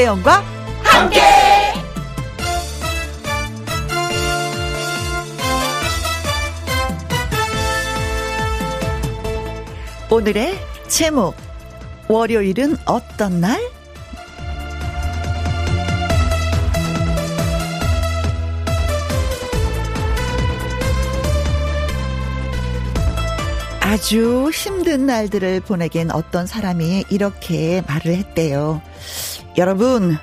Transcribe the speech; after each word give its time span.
김혜영과 0.00 0.42
함께. 0.82 1.20
오늘의 10.10 10.58
제목 10.88 11.34
월요일은 12.08 12.76
어떤 12.86 13.40
날? 13.40 13.60
아주 23.80 24.50
힘든 24.54 25.04
날들을 25.04 25.60
보내긴 25.60 26.10
어떤 26.10 26.46
사람이 26.46 27.04
이렇게 27.10 27.82
말을 27.86 28.14
했대요. 28.14 28.80
여러분, 29.60 30.16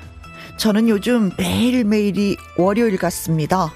저는 0.56 0.88
요즘 0.88 1.30
매일매일이 1.38 2.36
월요일 2.56 2.96
같습니다. 2.96 3.72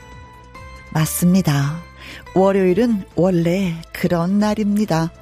맞습니다. 0.91 1.81
월요일은 2.35 3.05
원래 3.15 3.81
그런 3.93 4.41
날입니다. 4.41 5.13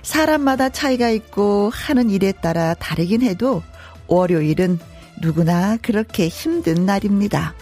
사람마다 0.00 0.70
차이가 0.70 1.10
있고 1.10 1.70
하는 1.74 2.08
일에 2.08 2.32
따라 2.32 2.72
다르긴 2.72 3.20
해도 3.20 3.62
월요일은 4.06 4.78
누구나 5.20 5.76
그렇게 5.82 6.28
힘든 6.28 6.86
날입니다. 6.86 7.52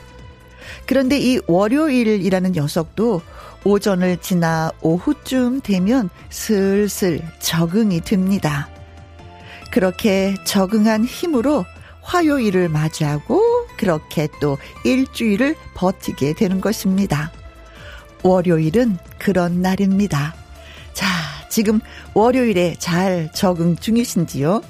그런데 0.86 1.18
이 1.18 1.40
월요일이라는 1.48 2.52
녀석도 2.52 3.22
오전을 3.64 4.18
지나 4.18 4.70
오후쯤 4.82 5.62
되면 5.62 6.10
슬슬 6.30 7.20
적응이 7.40 8.02
됩니다. 8.02 8.68
그렇게 9.72 10.36
적응한 10.44 11.04
힘으로 11.04 11.64
화요일을 12.08 12.68
맞이하고 12.70 13.40
그렇게 13.76 14.28
또 14.40 14.58
일주일을 14.84 15.54
버티게 15.74 16.32
되는 16.32 16.60
것입니다. 16.60 17.30
월요일은 18.22 18.98
그런 19.18 19.62
날입니다. 19.62 20.34
자, 20.94 21.06
지금 21.48 21.80
월요일에 22.14 22.76
잘 22.78 23.30
적응 23.32 23.76
중이신지요? 23.76 24.62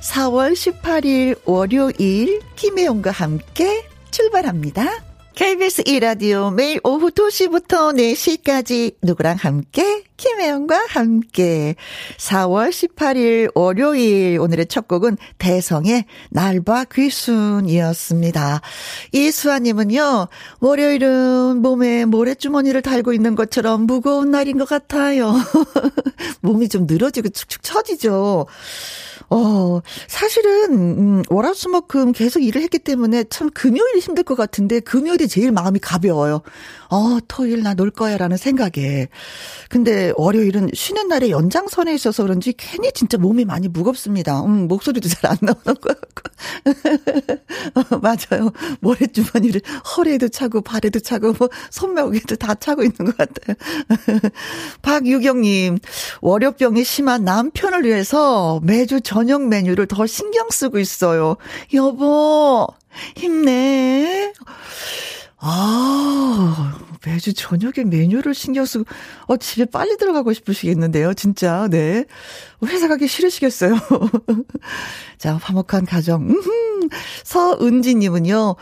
4월 0.00 0.52
18일 0.52 1.40
월요일 1.44 2.40
김혜영과 2.56 3.10
함께 3.10 3.84
출발합니다. 4.10 5.04
KBS 5.34 5.82
2라디오 5.82 6.54
매일 6.54 6.80
오후 6.82 7.10
2시부터 7.10 7.94
4시까지 7.94 8.96
누구랑 9.02 9.36
함께? 9.36 10.02
김혜영과 10.16 10.86
함께 10.88 11.76
4월 12.16 12.70
18일 12.70 13.50
월요일 13.54 14.38
오늘의 14.40 14.66
첫 14.66 14.88
곡은 14.88 15.16
대성의 15.38 16.04
날과 16.30 16.86
귀순이었습니다. 16.92 18.60
이수아님은요 19.12 20.28
월요일은 20.60 21.58
몸에 21.62 22.04
모래주머니를 22.06 22.82
달고 22.82 23.12
있는 23.12 23.34
것처럼 23.34 23.82
무거운 23.82 24.30
날인 24.30 24.58
것 24.58 24.68
같아요. 24.68 25.34
몸이 26.40 26.68
좀 26.68 26.86
늘어지고 26.86 27.28
축축 27.28 27.62
처지죠. 27.62 28.46
어, 29.28 29.80
사실은, 30.06 30.72
음, 30.72 31.22
월화수목금 31.28 32.12
계속 32.12 32.40
일을 32.44 32.62
했기 32.62 32.78
때문에 32.78 33.24
참 33.24 33.50
금요일이 33.50 33.98
힘들 33.98 34.22
것 34.22 34.36
같은데 34.36 34.78
금요일이 34.78 35.26
제일 35.26 35.50
마음이 35.50 35.80
가벼워요. 35.80 36.42
어, 36.90 37.18
토요일 37.26 37.62
나 37.62 37.74
놀 37.76 37.90
거야 37.90 38.16
라는 38.16 38.36
생각에. 38.36 39.08
근데 39.68 40.05
월요일은 40.16 40.70
쉬는 40.72 41.08
날에 41.08 41.30
연장선에 41.30 41.94
있어서 41.94 42.22
그런지 42.22 42.54
괜히 42.56 42.90
진짜 42.92 43.18
몸이 43.18 43.44
많이 43.44 43.68
무겁습니다. 43.68 44.42
음, 44.44 44.68
목소리도 44.68 45.08
잘 45.08 45.26
안 45.26 45.36
나오는 45.40 45.80
것 45.80 45.82
같고. 45.82 46.22
어, 47.74 47.98
맞아요. 47.98 48.52
모래주머니를 48.80 49.60
허리에도 49.96 50.28
차고 50.28 50.62
발에도 50.62 51.00
차고 51.00 51.34
뭐 51.38 51.48
손목에도 51.70 52.36
다 52.36 52.54
차고 52.54 52.82
있는 52.82 52.96
것 52.96 53.16
같아요. 53.16 53.56
박유경님, 54.82 55.78
월요병이 56.20 56.84
심한 56.84 57.24
남편을 57.24 57.84
위해서 57.84 58.60
매주 58.62 59.00
저녁 59.00 59.46
메뉴를 59.48 59.86
더 59.86 60.06
신경 60.06 60.48
쓰고 60.50 60.78
있어요. 60.78 61.36
여보, 61.74 62.66
힘내. 63.16 64.32
아, 65.48 66.76
매주 67.04 67.32
저녁에 67.32 67.84
메뉴를 67.84 68.34
신경 68.34 68.64
쓰고, 68.64 68.84
어, 69.26 69.36
집에 69.36 69.64
빨리 69.64 69.96
들어가고 69.96 70.32
싶으시겠는데요, 70.32 71.14
진짜, 71.14 71.68
네. 71.70 72.04
회사 72.64 72.88
가기 72.88 73.06
싫으시겠어요. 73.06 73.76
자, 75.18 75.36
화목한 75.40 75.86
가정. 75.86 76.28
음흠. 76.28 76.88
서은지님은요, 77.22 78.56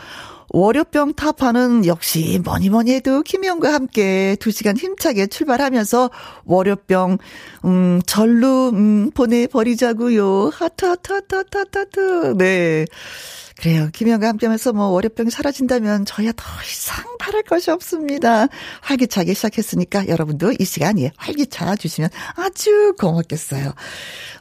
월요병 0.50 1.15
타파는 1.15 1.87
역시 1.87 2.39
뭐니 2.44 2.69
뭐니 2.69 2.93
해도 2.93 3.23
김희영과 3.23 3.73
함께 3.73 4.37
2시간 4.39 4.78
힘차게 4.78 5.27
출발하면서 5.27 6.11
월요병, 6.44 7.19
음, 7.65 8.00
절로, 8.06 8.69
음, 8.69 9.11
보내버리자고요. 9.12 10.50
하트, 10.53 10.84
하트, 10.84 11.12
하트, 11.15 11.34
하트, 11.34 11.59
하트, 11.59 11.78
하트. 11.78 12.34
네. 12.37 12.84
그래요. 13.57 13.89
김영과 13.93 14.29
함께하면서 14.29 14.73
뭐 14.73 14.87
월요병이 14.87 15.31
사라진다면 15.31 16.05
저야 16.05 16.33
더 16.33 16.45
이상 16.69 17.05
바랄 17.19 17.43
것이 17.43 17.71
없습니다. 17.71 18.49
활기차게 18.83 19.33
시작했으니까 19.33 20.09
여러분도 20.09 20.53
이 20.59 20.65
시간에 20.65 21.13
활기차 21.17 21.77
주시면 21.77 22.11
아주 22.35 22.95
고맙겠어요. 22.99 23.73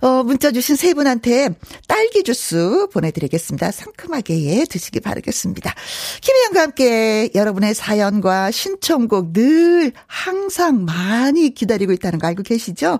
어, 0.01 0.23
문자 0.23 0.51
주신 0.51 0.75
세 0.75 0.93
분한테 0.93 1.49
딸기 1.87 2.23
주스 2.23 2.87
보내드리겠습니다. 2.91 3.71
상큼하게 3.71 4.43
예, 4.45 4.65
드시기 4.65 4.99
바라겠습니다. 4.99 5.73
김혜영과 6.21 6.61
함께 6.61 7.29
여러분의 7.35 7.75
사연과 7.75 8.51
신청곡 8.51 9.31
늘 9.31 9.93
항상 10.07 10.85
많이 10.85 11.51
기다리고 11.51 11.93
있다는 11.93 12.19
거 12.19 12.27
알고 12.27 12.43
계시죠? 12.43 12.99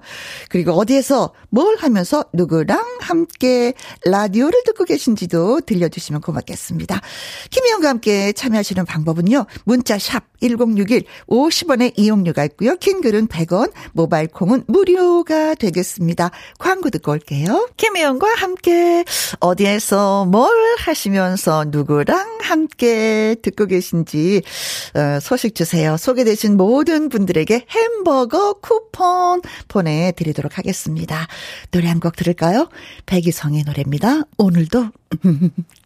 그리고 0.50 0.72
어디에서 0.74 1.34
뭘 1.50 1.76
하면서 1.78 2.24
누구랑 2.34 3.00
함께 3.02 3.74
라디오를 4.06 4.62
듣고 4.66 4.86
계신지도 4.86 5.62
들려주시면 5.62 6.03
고맙겠습니다. 6.12 7.02
김혜영과 7.50 7.90
함께 7.90 8.32
참여하시는 8.34 8.86
방법은요. 8.86 9.46
문자 9.66 9.98
샵 9.98 10.24
1061, 10.42 11.04
50원의 11.28 11.94
이용료가 11.98 12.44
있고요. 12.46 12.76
킹글은 12.76 13.28
100원, 13.28 13.72
모바일 13.94 14.28
콩은 14.28 14.66
무료가 14.68 15.56
되겠습니다. 15.56 16.30
광고 16.60 16.90
듣고 16.90 17.14
올게요. 17.14 17.70
김혜영과 17.78 18.28
함께 18.36 19.04
어디에서 19.40 20.26
뭘 20.26 20.52
하시면서 20.80 21.66
누구랑 21.70 22.40
함께 22.42 23.36
듣고 23.42 23.66
계신지 23.66 24.42
어, 24.96 25.20
소식 25.22 25.56
주세요. 25.56 25.96
소개되신 25.98 26.58
모든 26.58 27.10
분들에게 27.10 27.66
햄버거 27.70 28.54
쿠폰 28.54 29.42
보내드리도록 29.68 30.58
하겠습니다. 30.60 31.28
노래 31.72 31.88
한 31.88 32.04
곡 32.04 32.18
들을까요? 32.18 32.68
백이성의 33.06 33.64
노래입니다. 33.64 34.24
오늘도 34.38 34.90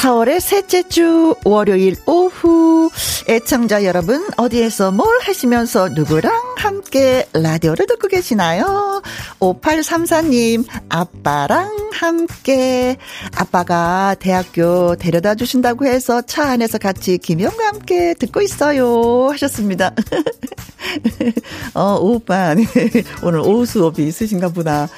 4월의 0.00 0.40
셋째 0.40 0.82
주 0.88 1.34
월요일 1.44 1.94
오후 2.06 2.90
애청자 3.28 3.84
여러분 3.84 4.26
어디에서 4.38 4.92
뭘 4.92 5.06
하시면서 5.20 5.90
누구랑 5.90 6.32
함께 6.56 7.28
라디오를 7.34 7.86
듣고 7.86 8.08
계시나요? 8.08 9.02
5834님 9.40 10.64
아빠랑 10.88 11.90
함께 11.92 12.96
아빠가 13.36 14.16
대학교 14.18 14.96
데려다 14.96 15.34
주신다고 15.34 15.84
해서 15.84 16.22
차 16.22 16.48
안에서 16.48 16.78
같이 16.78 17.18
김영과 17.18 17.66
함께 17.66 18.14
듣고 18.14 18.40
있어요 18.40 19.28
하셨습니다. 19.32 19.94
어 21.74 21.96
오빠 22.00 22.54
오늘 23.22 23.40
오후 23.40 23.66
수업이 23.66 24.06
있으신가 24.06 24.48
보다. 24.48 24.88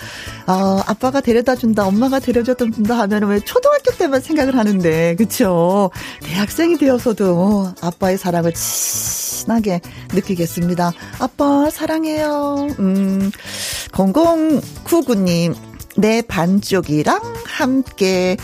아 0.46 0.82
아빠가 0.86 1.20
데려다 1.20 1.54
준다 1.56 1.86
엄마가 1.86 2.18
데려줬던 2.18 2.70
분다 2.72 2.98
하면 3.00 3.24
왜 3.24 3.40
초등학교 3.40 3.90
때만 3.92 4.20
생각을 4.20 4.56
하는데 4.56 5.14
그쵸 5.16 5.90
대학생이 6.22 6.78
되어서도 6.78 7.74
아빠의 7.80 8.18
사랑을 8.18 8.52
친하게 8.54 9.80
느끼겠습니다. 10.12 10.92
아빠 11.18 11.70
사랑해요. 11.70 12.68
음 12.78 13.30
0099님 13.92 15.54
내 15.96 16.22
반쪽이랑 16.22 17.20
함께 17.44 18.36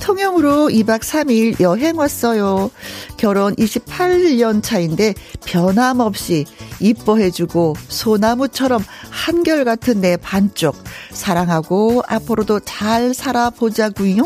통영으로 0.00 0.68
2박 0.68 1.00
3일 1.00 1.60
여행 1.60 1.96
왔어요. 1.96 2.70
결혼 3.16 3.54
28년 3.56 4.62
차인데 4.62 5.14
변함없이 5.44 6.46
이뻐해주고 6.80 7.74
소나무처럼 7.88 8.82
한결같은 9.10 10.00
내 10.00 10.16
반쪽 10.16 10.76
사랑하고 11.12 12.02
앞으로도 12.06 12.60
잘 12.60 13.14
살아보자구요 13.14 14.24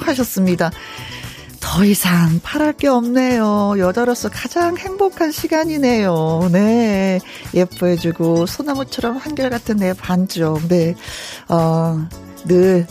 하셨습니다. 0.00 0.70
더 1.60 1.84
이상 1.84 2.40
바랄 2.42 2.72
게 2.72 2.88
없네요. 2.88 3.74
여자로서 3.78 4.28
가장 4.30 4.76
행복한 4.76 5.30
시간이네요. 5.30 6.48
네. 6.50 7.20
예뻐해주고, 7.54 8.46
소나무처럼 8.46 9.18
한결같은 9.18 9.76
내 9.76 9.92
반쪽. 9.92 10.66
네. 10.68 10.94
어, 11.48 12.08
늘 12.46 12.86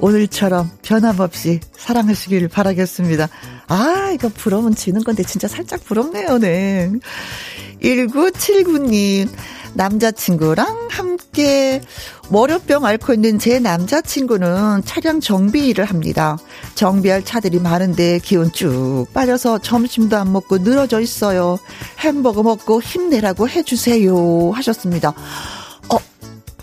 오늘처럼 0.00 0.70
변함없이 0.82 1.60
사랑하시길 1.76 2.48
바라겠습니다. 2.48 3.28
아, 3.68 4.10
이거 4.14 4.28
부러우면 4.28 4.74
지는 4.74 5.04
건데 5.04 5.22
진짜 5.22 5.46
살짝 5.46 5.84
부럽네요, 5.84 6.38
네. 6.38 6.90
1979님, 7.82 9.28
남자친구랑 9.74 10.88
함께 10.90 11.80
월요병 12.30 12.84
앓고 12.84 13.14
있는 13.14 13.38
제 13.38 13.58
남자친구는 13.58 14.82
차량 14.84 15.20
정비 15.20 15.68
일을 15.68 15.84
합니다. 15.84 16.38
정비할 16.74 17.24
차들이 17.24 17.58
많은데 17.58 18.18
기운 18.18 18.52
쭉 18.52 19.06
빠져서 19.12 19.58
점심도 19.58 20.16
안 20.16 20.32
먹고 20.32 20.58
늘어져 20.58 21.00
있어요. 21.00 21.58
햄버거 21.98 22.42
먹고 22.42 22.80
힘내라고 22.82 23.48
해주세요. 23.48 24.50
하셨습니다. 24.52 25.10
어, 25.88 25.96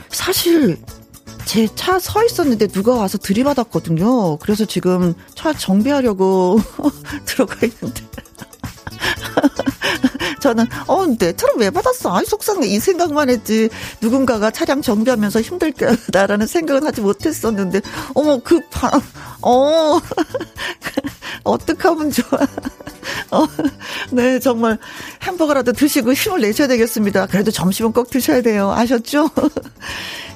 사실 0.09 0.77
제 1.47 1.67
차 1.75 1.97
서 1.99 2.23
있었는데 2.23 2.67
누가 2.67 2.93
와서 2.95 3.17
들이받았거든요. 3.17 4.37
그래서 4.37 4.65
지금 4.65 5.13
차 5.33 5.53
정비하려고 5.53 6.59
들어가 7.25 7.55
있는데. 7.65 8.03
저는 10.41 10.65
어 10.87 10.97
근데 10.99 11.35
차를 11.35 11.55
왜 11.57 11.69
받았어? 11.69 12.15
아이 12.15 12.25
속상해 12.25 12.67
이 12.67 12.79
생각만 12.79 13.29
했지 13.29 13.69
누군가가 14.01 14.51
차량 14.51 14.81
정비하면서 14.81 15.41
힘들 15.41 15.71
거다라는 15.71 16.47
생각은 16.47 16.85
하지 16.85 17.01
못했었는데 17.01 17.81
어머 18.13 18.37
급한 18.37 19.01
어 19.41 19.99
어떡하면 21.43 22.11
좋아 22.11 22.39
어, 23.31 23.45
네 24.11 24.39
정말 24.39 24.77
햄버거라도 25.23 25.73
드시고 25.73 26.13
힘을 26.13 26.41
내셔야 26.41 26.67
되겠습니다 26.67 27.27
그래도 27.27 27.51
점심은 27.51 27.93
꼭 27.93 28.09
드셔야 28.09 28.41
돼요 28.41 28.71
아셨죠? 28.71 29.29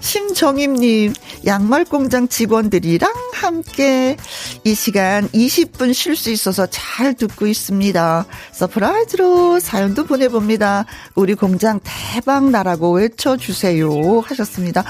심정임님, 0.02 1.14
양말 1.46 1.86
공장 1.86 2.28
직원들이랑 2.28 3.14
함께 3.34 4.18
이 4.64 4.76
시간 4.76 5.30
20분 5.30 5.94
쉴 5.94 6.16
수 6.16 6.32
있어서 6.32 6.66
잘 6.66 7.14
듣고 7.14 7.48
있습니다. 7.48 8.26
surprise로 8.52 9.41
사연도 9.60 10.06
보내봅니다. 10.06 10.86
우리 11.16 11.36
공장 11.36 11.80
대박 11.84 12.50
나라고 12.50 12.92
외쳐주세요. 12.92 14.20
하셨습니다. 14.22 14.84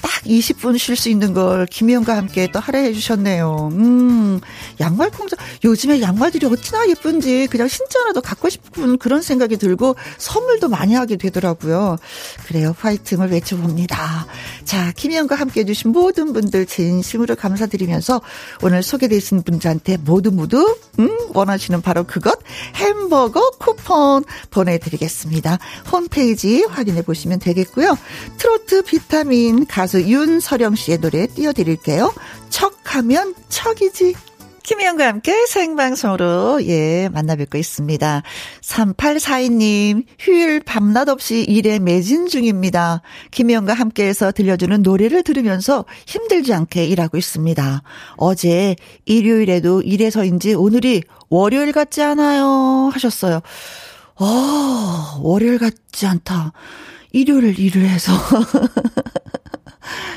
딱 0.00 0.10
20분 0.24 0.78
쉴 0.78 0.96
수 0.96 1.08
있는 1.08 1.32
걸 1.32 1.66
김희영과 1.66 2.16
함께 2.16 2.48
또 2.52 2.60
할애해 2.60 2.92
주셨네요. 2.92 3.70
음, 3.72 4.40
양말 4.80 5.10
공장, 5.10 5.38
요즘에 5.64 6.00
양말들이 6.00 6.46
어찌나 6.46 6.88
예쁜지 6.88 7.48
그냥 7.50 7.68
신자 7.68 8.00
하나도 8.00 8.20
갖고 8.20 8.48
싶은 8.48 8.98
그런 8.98 9.22
생각이 9.22 9.56
들고 9.56 9.96
선물도 10.18 10.68
많이 10.68 10.94
하게 10.94 11.16
되더라고요. 11.16 11.96
그래요. 12.46 12.74
화이팅을 12.78 13.30
외쳐봅니다. 13.30 14.26
자, 14.64 14.92
김희영과 14.92 15.34
함께 15.34 15.60
해주신 15.60 15.92
모든 15.92 16.32
분들 16.32 16.66
진심으로 16.66 17.34
감사드리면서 17.36 18.20
오늘 18.62 18.82
소개되신 18.82 19.42
분들한테 19.42 19.96
모두 19.98 20.30
모두, 20.30 20.76
음, 20.98 21.10
원하시는 21.34 21.80
바로 21.82 22.04
그것 22.04 22.38
햄버거 22.76 23.50
쿠폰 23.58 24.24
보내드리겠습니다. 24.50 25.58
홈페이지 25.90 26.64
확인해 26.64 27.02
보시면 27.02 27.38
되겠고요. 27.38 27.96
트로트 28.36 28.82
비타민 28.82 29.66
가 29.66 29.87
가수 29.88 30.02
윤서령 30.02 30.74
씨의 30.74 30.98
노래 30.98 31.26
띄워드릴게요. 31.26 32.12
척하면 32.50 33.34
척이지. 33.48 34.14
김희영과 34.62 35.06
함께 35.06 35.46
생방송으로, 35.46 36.62
예, 36.66 37.08
만나 37.08 37.36
뵙고 37.36 37.56
있습니다. 37.56 38.22
3842님, 38.60 40.04
휴일 40.18 40.60
밤낮 40.60 41.08
없이 41.08 41.42
일에 41.42 41.78
매진 41.78 42.26
중입니다. 42.26 43.00
김희영과 43.30 43.72
함께해서 43.72 44.30
들려주는 44.30 44.82
노래를 44.82 45.22
들으면서 45.22 45.86
힘들지 46.06 46.52
않게 46.52 46.84
일하고 46.84 47.16
있습니다. 47.16 47.82
어제 48.18 48.76
일요일에도 49.06 49.80
일해서인지 49.80 50.52
오늘이 50.52 51.02
월요일 51.30 51.72
같지 51.72 52.02
않아요. 52.02 52.90
하셨어요. 52.92 53.40
어, 54.16 55.20
월요일 55.22 55.58
같지 55.58 56.06
않다. 56.06 56.52
일요일 57.12 57.58
일을 57.58 57.88
해서. 57.88 58.12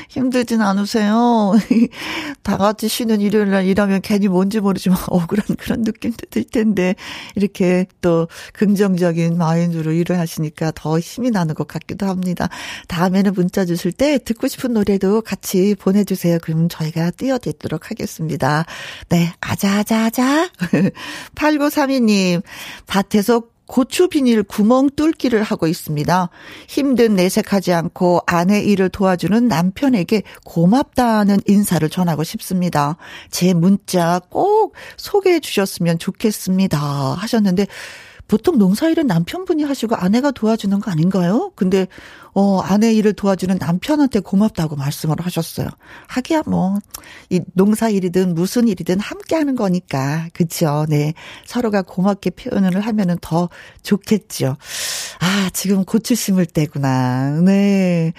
힘들진 0.08 0.60
않으세요? 0.60 1.52
다 2.42 2.56
같이 2.56 2.88
쉬는 2.88 3.20
일요일 3.20 3.50
날 3.50 3.66
일하면 3.66 4.00
괜히 4.00 4.28
뭔지 4.28 4.60
모르지만 4.60 4.98
억울한 5.08 5.56
그런 5.58 5.82
느낌도 5.82 6.26
들 6.30 6.44
텐데, 6.44 6.94
이렇게 7.34 7.86
또 8.00 8.28
긍정적인 8.52 9.38
마인드로 9.38 9.92
일을 9.92 10.18
하시니까 10.18 10.72
더 10.74 10.98
힘이 10.98 11.30
나는 11.30 11.54
것 11.54 11.66
같기도 11.68 12.06
합니다. 12.06 12.48
다음에는 12.88 13.32
문자 13.34 13.64
주실 13.64 13.92
때 13.92 14.18
듣고 14.18 14.48
싶은 14.48 14.72
노래도 14.72 15.22
같이 15.22 15.74
보내주세요. 15.78 16.38
그럼 16.42 16.68
저희가 16.68 17.10
띄워드리도록 17.12 17.90
하겠습니다. 17.90 18.64
네, 19.08 19.32
아자아자아자. 19.40 20.50
8932님, 21.34 22.42
밭에서 22.86 23.51
고추 23.66 24.08
비닐 24.08 24.42
구멍 24.42 24.90
뚫기를 24.90 25.42
하고 25.42 25.66
있습니다. 25.66 26.28
힘든 26.68 27.14
내색하지 27.14 27.72
않고 27.72 28.20
아내 28.26 28.60
일을 28.60 28.88
도와주는 28.88 29.48
남편에게 29.48 30.22
고맙다는 30.44 31.38
인사를 31.46 31.88
전하고 31.88 32.24
싶습니다. 32.24 32.96
제 33.30 33.54
문자 33.54 34.20
꼭 34.28 34.74
소개해 34.96 35.40
주셨으면 35.40 35.98
좋겠습니다. 35.98 36.78
하셨는데 36.78 37.66
보통 38.32 38.56
농사일은 38.56 39.06
남편분이 39.06 39.62
하시고 39.62 39.94
아내가 39.94 40.30
도와주는 40.30 40.80
거 40.80 40.90
아닌가요? 40.90 41.52
근데 41.54 41.86
어 42.32 42.60
아내 42.60 42.90
일을 42.94 43.12
도와주는 43.12 43.58
남편한테 43.58 44.20
고맙다고 44.20 44.74
말씀을 44.74 45.16
하셨어요. 45.20 45.68
하기야 46.08 46.44
뭐 46.46 46.78
이 47.28 47.40
농사일이든 47.54 48.34
무슨 48.34 48.68
일이든 48.68 49.00
함께 49.00 49.36
하는 49.36 49.54
거니까. 49.54 50.28
그렇죠. 50.32 50.86
네. 50.88 51.14
서로가 51.46 51.82
고맙게 51.82 52.30
표현을 52.30 52.80
하면은 52.80 53.16
더 53.20 53.48
좋겠죠. 53.82 54.56
아, 55.20 55.50
지금 55.52 55.84
고추 55.84 56.14
심을 56.14 56.46
때구나. 56.46 57.40
네. 57.40 58.12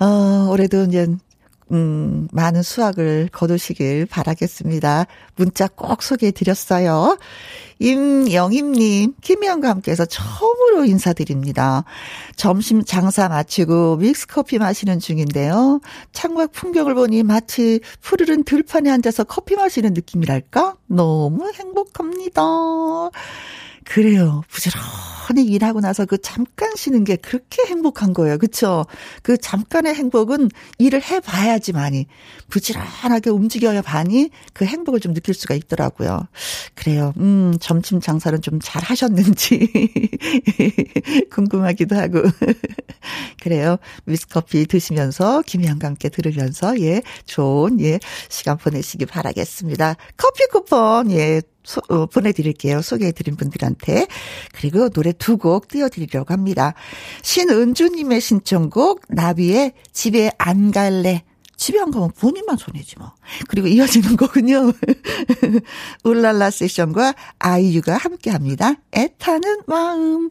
어, 0.00 0.48
올해도 0.50 0.84
이제 0.84 1.06
음, 1.72 2.28
많은 2.32 2.62
수확을 2.62 3.28
거두시길 3.32 4.06
바라겠습니다. 4.06 5.06
문자 5.36 5.68
꼭 5.68 6.02
소개해 6.02 6.32
드렸어요. 6.32 7.18
임영임님, 7.78 9.14
김희영과 9.22 9.70
함께해서 9.70 10.04
처음으로 10.04 10.84
인사드립니다. 10.84 11.84
점심 12.36 12.84
장사 12.84 13.28
마치고 13.28 13.96
믹스커피 13.96 14.58
마시는 14.58 14.98
중인데요. 14.98 15.80
창밖 16.12 16.52
풍경을 16.52 16.94
보니 16.94 17.22
마치 17.22 17.80
푸르른 18.02 18.44
들판에 18.44 18.90
앉아서 18.90 19.24
커피 19.24 19.56
마시는 19.56 19.94
느낌이랄까? 19.94 20.74
너무 20.88 21.50
행복합니다. 21.54 22.42
그래요. 23.90 24.42
부지런히 24.48 25.50
일하고 25.52 25.80
나서 25.80 26.06
그 26.06 26.16
잠깐 26.18 26.76
쉬는 26.76 27.02
게 27.02 27.16
그렇게 27.16 27.64
행복한 27.66 28.12
거예요. 28.12 28.38
그쵸? 28.38 28.86
그 29.22 29.36
잠깐의 29.36 29.96
행복은 29.96 30.48
일을 30.78 31.02
해 31.02 31.18
봐야지만이 31.18 32.06
부지런하게 32.50 33.30
움직여야 33.30 33.82
반이 33.82 34.30
그 34.52 34.64
행복을 34.64 35.00
좀 35.00 35.12
느낄 35.12 35.34
수가 35.34 35.56
있더라고요. 35.56 36.28
그래요. 36.76 37.12
음, 37.18 37.54
점심 37.60 38.00
장사는 38.00 38.40
좀 38.42 38.60
잘 38.62 38.80
하셨는지 38.84 39.72
궁금하기도 41.32 41.96
하고. 41.96 42.22
그래요. 43.42 43.78
미스커피 44.04 44.66
드시면서 44.66 45.42
김희영과 45.42 45.88
함께 45.88 46.10
들으면서 46.10 46.78
예, 46.80 47.02
좋은 47.24 47.80
예, 47.80 47.98
시간 48.28 48.56
보내시기 48.56 49.06
바라겠습니다. 49.06 49.96
커피 50.16 50.46
쿠폰 50.52 51.10
예, 51.10 51.40
소, 51.70 51.80
어, 51.88 52.06
보내드릴게요. 52.06 52.82
소개해드린 52.82 53.36
분들한테. 53.36 54.06
그리고 54.52 54.88
노래 54.88 55.12
두 55.12 55.36
곡 55.38 55.68
띄워드리려고 55.68 56.34
합니다. 56.34 56.74
신은주님의 57.22 58.20
신청곡, 58.20 59.02
나비의 59.08 59.72
집에 59.92 60.30
안 60.36 60.70
갈래. 60.72 61.22
집에 61.56 61.78
안 61.78 61.90
가면 61.90 62.10
본인만 62.18 62.56
손해지 62.56 62.96
뭐. 62.98 63.12
그리고 63.48 63.68
이어지는 63.68 64.16
거군요. 64.16 64.72
울랄라 66.04 66.50
세션과 66.50 67.14
아이유가 67.38 67.96
함께 67.96 68.30
합니다. 68.30 68.74
애타는 68.92 69.62
마음. 69.66 70.30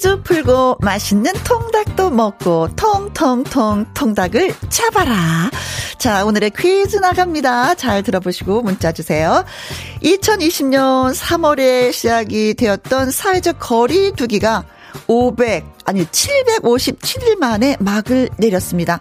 퀴즈 0.00 0.22
풀고 0.22 0.78
맛있는 0.80 1.30
통닭도 1.44 2.08
먹고 2.08 2.68
통통통 2.74 3.84
통닭을 3.92 4.54
잡아라. 4.70 5.50
자, 5.98 6.24
오늘의 6.24 6.52
퀴즈 6.56 6.96
나갑니다. 6.96 7.74
잘 7.74 8.02
들어보시고 8.02 8.62
문자 8.62 8.92
주세요. 8.92 9.44
2020년 10.02 11.14
3월에 11.14 11.92
시작이 11.92 12.54
되었던 12.54 13.10
사회적 13.10 13.58
거리 13.58 14.12
두기가 14.12 14.64
500, 15.06 15.69
아니 15.84 16.04
757일 16.04 17.38
만에 17.38 17.76
막을 17.80 18.28
내렸습니다. 18.36 19.00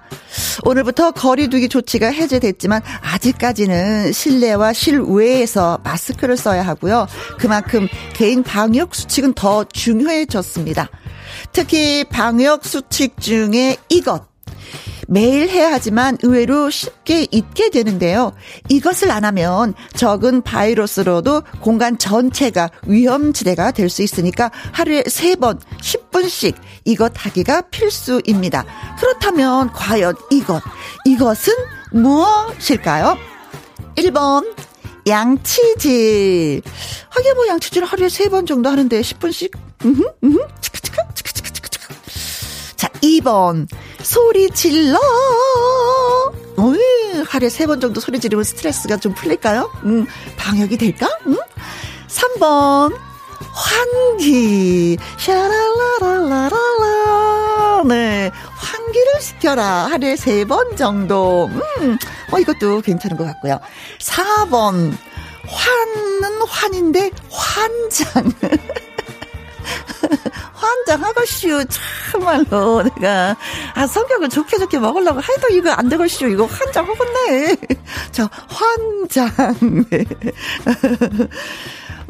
오늘부터 0.64 1.12
거리두기 1.12 1.70
조치가 1.70 2.08
해제됐지만 2.08 2.82
아직까지는 3.02 4.12
실내와 4.12 4.74
실외에서 4.74 5.80
마스크를 5.84 6.38
써야 6.38 6.62
하고요. 6.64 7.08
그만큼 7.38 7.88
개인 8.14 8.44
방역 8.44 8.96
수칙은 8.96 9.34
더 9.34 9.64
중요해졌습니다. 9.64 10.90
특히 11.52 12.04
방역 12.06 12.66
수칙 12.66 13.20
중에 13.20 13.78
이것 13.90 14.29
매일 15.10 15.50
해야 15.50 15.72
하지만 15.72 16.18
의외로 16.22 16.70
쉽게 16.70 17.28
잊게 17.32 17.70
되는데요. 17.72 18.34
이것을 18.70 19.10
안 19.12 19.26
하면 19.26 19.74
적은 19.96 20.44
바이러스로도 20.44 21.42
공간 21.62 21.98
전체가 21.98 22.70
위험지대가 22.86 23.72
될 23.72 23.90
수 23.90 24.04
있으니까 24.04 24.52
하루에 24.72 25.02
3번 25.02 25.60
10분씩 25.82 26.54
이것 26.86 27.12
하기가 27.16 27.62
필수입니다. 27.62 28.66
그렇다면 29.00 29.72
과연 29.74 30.14
이것, 30.30 30.62
이것은 31.06 31.54
무엇일까요? 31.92 33.18
1번 33.96 34.54
양치질. 35.08 36.62
하게 37.10 37.34
뭐 37.34 37.48
양치질 37.48 37.84
하루에 37.84 38.08
3번 38.08 38.46
정도 38.46 38.70
하는데 38.70 39.02
10분씩? 39.02 39.58
음흠, 39.86 40.04
음흠, 40.24 40.38
치크치크, 40.62 40.98
치크. 41.16 41.29
자, 43.00 43.02
2번 43.02 43.68
소리 44.02 44.50
질러. 44.50 44.98
어이, 46.58 47.24
하루에 47.28 47.50
세 47.50 47.66
번 47.68 47.80
정도 47.80 48.00
소리 48.02 48.20
지르면 48.20 48.44
스트레스가 48.44 48.98
좀 48.98 49.14
풀릴까요? 49.14 49.72
음, 49.84 50.06
방역이 50.38 50.78
될까? 50.78 51.08
음? 51.28 51.38
3번, 52.08 52.94
환기. 53.54 54.98
샤랄라랄라랄라. 55.18 57.84
네. 57.86 58.32
환기를 58.56 59.22
시켜라. 59.22 59.88
하루에 59.90 60.16
세 60.18 60.44
번 60.46 60.76
정도. 60.76 61.50
음, 61.80 61.98
어, 62.32 62.40
이것도 62.40 62.82
괜찮은 62.82 63.16
것 63.18 63.24
같고요. 63.26 63.60
4번, 64.00 64.92
환은 65.48 66.42
환인데, 66.48 67.12
환장. 67.32 68.32
환장하고슈 70.54 71.66
참말로 72.12 72.84
내가. 72.84 73.36
아 73.74 73.88
성격을 73.88 74.30
좋게 74.30 74.58
좋게 74.58 74.80
먹으려고 74.80 75.22
해도 75.22 75.48
이거 75.52 75.72
안 75.72 75.90
되고슈 75.90 76.28
이거 76.28 76.46
환장하겠네. 76.46 77.56
저 78.12 78.30
환장 78.48 79.30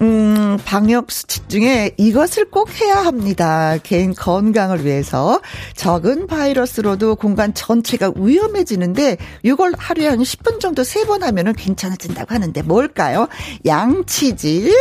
음, 0.01 0.57
방역 0.63 1.11
수칙 1.11 1.49
중에 1.49 1.91
이것을 1.97 2.45
꼭 2.49 2.69
해야 2.81 2.95
합니다. 2.97 3.75
개인 3.83 4.13
건강을 4.13 4.85
위해서. 4.85 5.41
적은 5.75 6.27
바이러스로도 6.27 7.15
공간 7.17 7.53
전체가 7.53 8.13
위험해지는데 8.15 9.17
이걸 9.43 9.73
하루에 9.77 10.07
한 10.07 10.19
10분 10.19 10.59
정도 10.61 10.83
세 10.83 10.99
번 11.09 11.23
하면은 11.23 11.53
괜찮아진다고 11.53 12.33
하는데 12.35 12.61
뭘까요? 12.61 13.27
양치질, 13.65 14.71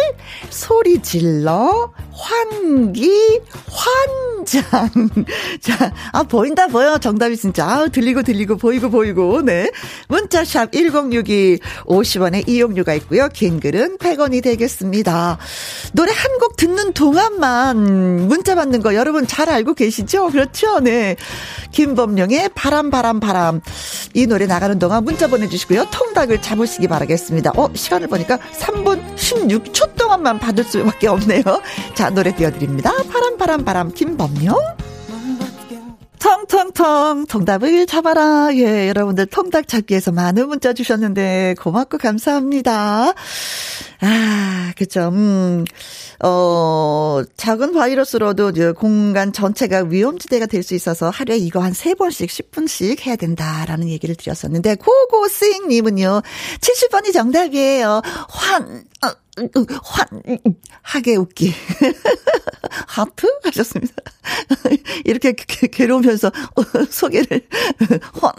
소리 0.50 1.00
질러, 1.00 1.92
환기, 2.12 3.40
환 3.70 4.37
장. 4.48 4.62
자, 5.60 5.92
아, 6.12 6.22
보인다, 6.22 6.66
보여. 6.68 6.98
정답이 6.98 7.36
진짜. 7.36 7.66
아, 7.66 7.88
들리고, 7.88 8.22
들리고, 8.22 8.56
보이고, 8.56 8.88
보이고. 8.90 9.42
네. 9.42 9.70
문자샵 10.08 10.72
1062, 10.72 11.58
50원의 11.86 12.48
이용료가 12.48 12.94
있고요. 12.94 13.28
긴 13.32 13.60
글은 13.60 13.98
100원이 13.98 14.42
되겠습니다. 14.42 15.38
노래 15.92 16.12
한 16.12 16.38
곡 16.38 16.56
듣는 16.56 16.92
동안만 16.92 18.28
문자 18.28 18.54
받는 18.54 18.80
거 18.80 18.94
여러분 18.94 19.26
잘 19.26 19.50
알고 19.50 19.74
계시죠? 19.74 20.30
그렇죠? 20.30 20.78
네. 20.78 21.16
김범령의 21.72 22.50
바람, 22.54 22.90
바람, 22.90 23.18
바람. 23.18 23.60
이 24.14 24.26
노래 24.26 24.46
나가는 24.46 24.78
동안 24.78 25.04
문자 25.04 25.26
보내주시고요. 25.26 25.86
통닭을 25.90 26.40
잡으시기 26.40 26.86
바라겠습니다. 26.86 27.52
어, 27.56 27.70
시간을 27.74 28.06
보니까 28.06 28.38
3분 28.56 29.16
16초 29.16 29.96
동안만 29.96 30.38
받을 30.38 30.62
수밖에 30.62 31.08
없네요. 31.08 31.42
자, 31.94 32.10
노래 32.10 32.32
띄워드립니다. 32.34 32.92
바람, 33.10 33.36
바람, 33.36 33.64
바람. 33.64 33.90
김범 33.92 34.34
령. 34.42 34.56
텅텅텅 36.18 37.26
정답을 37.26 37.86
잡아라. 37.86 38.48
예, 38.54 38.88
여러분들 38.88 39.26
통닭 39.26 39.66
위해서 39.92 40.10
많은 40.10 40.48
문자 40.48 40.72
주셨는데 40.72 41.54
고맙고 41.60 41.98
감사합니다. 41.98 43.14
아, 44.00 44.72
그쵸. 44.76 45.08
음, 45.12 45.64
어, 46.24 47.22
작은 47.36 47.72
바이러스로도 47.72 48.52
공간 48.74 49.32
전체가 49.32 49.84
위험지대가 49.88 50.46
될 50.46 50.62
수 50.64 50.74
있어서 50.74 51.08
하루에 51.08 51.36
이거 51.38 51.60
한 51.60 51.72
세 51.72 51.94
번씩 51.94 52.28
10분씩 52.28 53.00
해야 53.06 53.14
된다라는 53.14 53.88
얘기를 53.88 54.16
드렸었는데 54.16 54.74
고고스님은요 54.76 56.22
70번이 56.60 57.12
정답이에요. 57.12 58.02
환, 58.28 58.84
어, 59.04 59.10
환, 59.82 60.22
하게 60.82 61.16
웃기. 61.16 61.52
하트? 62.86 63.26
하셨습니다. 63.44 63.94
이렇게 65.04 65.32
괴로우면서 65.32 66.30
소개를 66.90 67.46
환, 68.20 68.32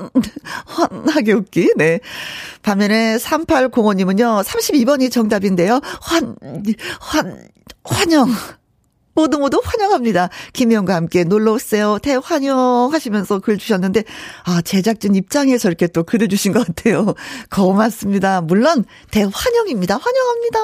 환하게 0.66 1.34
웃기. 1.34 1.74
네. 1.78 2.00
반면에 2.62 3.18
3805님은요, 3.18 4.44
32번이 4.44 5.12
정답인데요. 5.12 5.80
환, 6.02 6.36
환, 7.00 7.50
환영. 7.84 8.30
모두 9.20 9.38
모두 9.38 9.60
환영합니다. 9.62 10.30
김희영과 10.54 10.96
함께 10.96 11.26
놀러 11.26 11.52
오세요. 11.54 12.00
대환영 12.02 12.90
하시면서 12.94 13.40
글 13.40 13.58
주셨는데 13.58 14.06
아 14.46 14.62
제작진 14.62 15.14
입장에서 15.14 15.68
이렇게 15.68 15.88
또 15.88 16.04
글을 16.04 16.30
주신 16.30 16.54
것 16.54 16.66
같아요. 16.66 17.16
고맙습니다. 17.52 18.40
물론 18.40 18.86
대환영입니다. 19.12 19.98
환영합니다. 19.98 20.60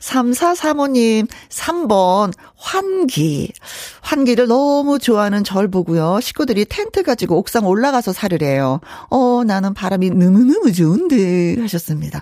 3435님 0.00 1.28
3번 1.48 2.32
환기. 2.56 3.52
환기를 4.00 4.48
너무 4.48 4.98
좋아하는 4.98 5.44
절 5.44 5.68
보고요. 5.68 6.18
식구들이 6.20 6.64
텐트 6.64 7.04
가지고 7.04 7.38
옥상 7.38 7.66
올라가서 7.66 8.12
살으래요. 8.12 8.80
어 9.10 9.44
나는 9.46 9.74
바람이 9.74 10.10
너무너무 10.10 10.72
좋은데 10.72 11.60
하셨습니다. 11.60 12.20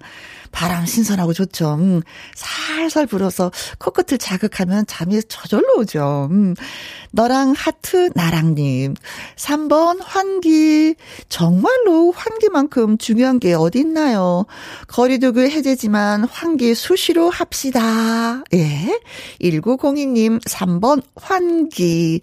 바람 0.53 0.87
신선하고 0.87 1.33
좋죠. 1.33 1.75
음, 1.75 2.03
살살 2.35 3.07
불어서 3.07 3.51
코끝을 3.79 4.19
자극하면 4.19 4.87
잠이 4.87 5.21
저절로 5.29 5.79
오죠. 5.79 6.29
음, 6.31 6.55
너랑 7.11 7.55
하트 7.57 8.11
나랑님. 8.15 8.95
3번 9.37 9.99
환기. 10.03 10.95
정말로 11.29 12.13
환기만큼 12.13 12.99
중요한 12.99 13.41
게 13.41 13.55
어디 13.55 13.81
있나요? 13.81 14.47
거리두기 14.87 15.41
해제지만 15.41 16.25
환기 16.25 16.75
수시로 16.75 17.31
합시다. 17.31 18.43
예. 18.55 19.01
1902님 19.41 20.43
3번 20.45 21.03
환기. 21.17 22.21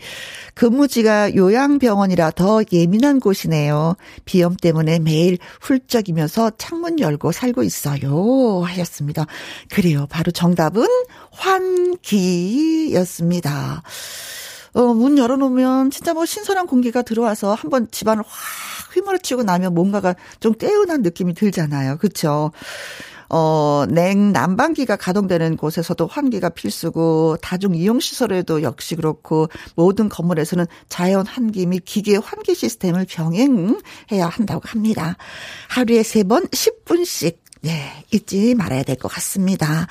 근무지가 0.53 1.35
요양병원이라 1.35 2.31
더 2.31 2.61
예민한 2.71 3.19
곳이네요. 3.19 3.95
비염 4.25 4.55
때문에 4.55 4.99
매일 4.99 5.37
훌쩍이면서 5.61 6.51
창문 6.57 6.99
열고 6.99 7.31
살고 7.31 7.63
있어요. 7.63 8.18
하셨습니다. 8.65 9.25
그래요. 9.69 10.07
바로 10.09 10.31
정답은 10.31 10.85
환기였습니다. 12.89 13.81
어, 14.73 14.81
문 14.93 15.17
열어놓으면 15.17 15.89
진짜 15.91 16.13
뭐 16.13 16.25
신선한 16.25 16.67
공기가 16.67 17.01
들어와서 17.01 17.53
한번 17.53 17.87
집안을 17.91 18.23
확 18.25 18.93
휘몰아치고 18.95 19.43
나면 19.43 19.73
뭔가가 19.73 20.15
좀 20.39 20.53
깨운한 20.53 21.01
느낌이 21.01 21.33
들잖아요. 21.33 21.97
그쵸? 21.97 22.51
어, 23.31 23.85
냉 23.87 24.31
난방기가 24.31 24.95
가동되는 24.95 25.55
곳에서도 25.57 26.07
환기가 26.07 26.49
필수고 26.49 27.37
다중 27.41 27.75
이용 27.75 27.99
시설에도 27.99 28.63
역시 28.63 28.95
그렇고 28.95 29.47
모든 29.75 30.09
건물에서는 30.09 30.65
자연 30.87 31.27
환기 31.27 31.67
및 31.67 31.83
기계 31.85 32.15
환기 32.17 32.55
시스템을 32.55 33.05
병행해야 33.07 34.27
한다고 34.29 34.61
합니다. 34.65 35.15
하루에 35.69 36.01
세 36.03 36.23
번 36.23 36.47
10분씩 36.47 37.37
예, 37.65 38.03
잊지 38.11 38.55
말아야 38.55 38.83
될 38.83 38.95
것 38.95 39.09
같습니다. 39.09 39.87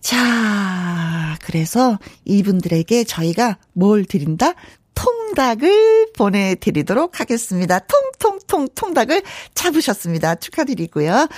자, 0.00 1.36
그래서 1.42 1.98
이분들에게 2.24 3.04
저희가 3.04 3.58
뭘 3.72 4.04
드린다? 4.04 4.54
통닭을 4.94 6.12
보내드리도록 6.16 7.20
하겠습니다. 7.20 7.80
통통통 7.80 8.68
통닭을 8.74 9.22
잡으셨습니다. 9.54 10.36
축하드리고요. 10.36 11.28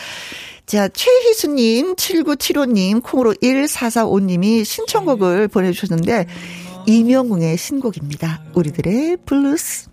자, 0.66 0.88
최희수님, 0.88 1.96
7975님, 1.96 3.02
콩으로 3.02 3.32
1445님이 3.34 4.64
신청곡을 4.64 5.48
보내주셨는데, 5.48 6.26
임영웅의 6.86 7.56
신곡입니다. 7.56 8.44
우리들의 8.54 9.16
블루스. 9.26 9.88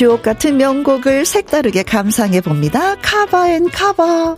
주옥 0.00 0.22
같은 0.22 0.56
명곡을 0.56 1.26
색다르게 1.26 1.82
감상해 1.82 2.40
봅니다. 2.40 2.96
cover 3.02 3.50
and 3.50 3.68
cover. 3.68 4.34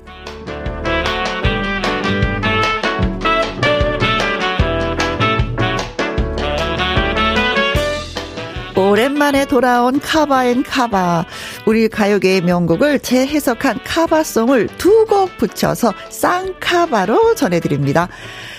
오랜만에 8.76 9.45
돌아온 9.45 10.00
cover 10.01 10.41
and 10.41 10.65
cover. 10.65 11.27
우리 11.66 11.88
가요계의 11.88 12.40
명곡을 12.40 12.99
재해석한 12.99 13.85
cover 13.85 14.19
song을 14.19 14.67
두 14.78 15.07
곡 15.07 15.37
붙여서 15.37 15.92
쌍cover로 16.11 17.37
전해드립니다. 17.37 18.09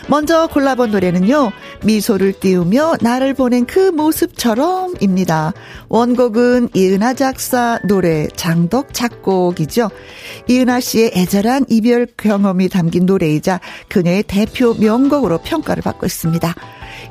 먼저 0.07 0.47
골라본 0.47 0.91
노래는요, 0.91 1.51
미소를 1.83 2.33
띄우며 2.39 2.95
나를 3.01 3.33
보낸 3.33 3.65
그 3.65 3.79
모습처럼입니다. 3.91 5.53
원곡은 5.89 6.69
이은하 6.73 7.13
작사, 7.13 7.79
노래, 7.87 8.27
장덕 8.35 8.93
작곡이죠. 8.93 9.89
이은하 10.47 10.81
씨의 10.81 11.11
애절한 11.15 11.65
이별 11.69 12.07
경험이 12.17 12.69
담긴 12.69 13.05
노래이자 13.05 13.59
그녀의 13.87 14.23
대표 14.23 14.73
명곡으로 14.73 15.39
평가를 15.39 15.81
받고 15.81 16.05
있습니다. 16.05 16.53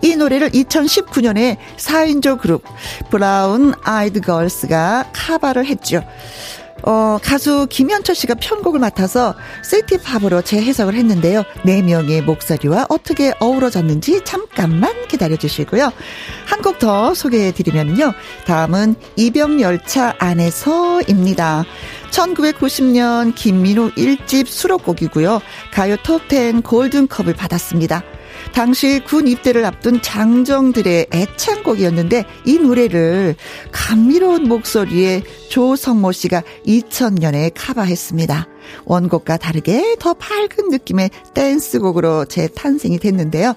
이 0.03 0.17
노래를 0.17 0.51
2019년에 0.51 1.57
4인조 1.77 2.41
그룹 2.41 2.65
브라운 3.11 3.73
아이드 3.83 4.21
걸스가 4.21 5.11
카바를 5.13 5.67
했죠. 5.67 6.03
어, 6.85 7.19
가수 7.23 7.67
김현철 7.71 8.15
씨가 8.15 8.35
편곡을 8.41 8.81
맡아서 8.81 9.35
시티팝으로 9.65 10.43
재해석을 10.43 10.95
했는데요. 10.95 11.45
네 11.65 11.81
명의 11.83 12.23
목소리와 12.23 12.87
어떻게 12.89 13.33
어우러졌는지 13.39 14.23
잠깐만 14.25 14.93
기다려 15.09 15.37
주시고요. 15.37 15.93
한 16.47 16.61
곡 16.63 16.79
더 16.79 17.15
소개해 17.15 17.53
드리면요. 17.53 18.13
다음은 18.47 18.97
이병열차 19.17 20.17
안에서입니다. 20.19 21.65
1990년 22.11 23.35
김민호 23.35 23.91
1집 23.91 24.47
수록곡이고요. 24.47 25.41
가요 25.73 25.97
톱10 25.97 26.63
골든컵을 26.65 27.35
받았습니다. 27.35 28.03
당시 28.53 29.01
군 29.05 29.29
입대를 29.29 29.65
앞둔 29.65 30.03
장정들의 30.03 31.07
애창곡이었는데 31.13 32.25
이 32.45 32.59
노래를 32.59 33.37
감미로운 33.71 34.49
목소리의 34.49 35.23
조성모 35.49 36.13
씨가 36.13 36.43
2000년에 36.67 37.53
카바했습니다. 37.55 38.49
원곡과 38.85 39.37
다르게 39.39 39.97
더 39.99 40.15
밝은 40.15 40.71
느낌의 40.71 41.11
댄스곡으로 41.35 42.25
재탄생이 42.27 42.99
됐는데요. 42.99 43.55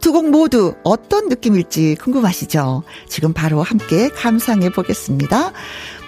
두 0.00 0.12
곡 0.16 0.30
모두 0.30 0.74
어떤 0.82 1.28
느낌일지 1.28 1.96
궁금하시죠? 2.00 2.84
지금 3.06 3.32
바로 3.34 3.62
함께 3.62 4.08
감상해 4.08 4.70
보겠습니다. 4.70 5.52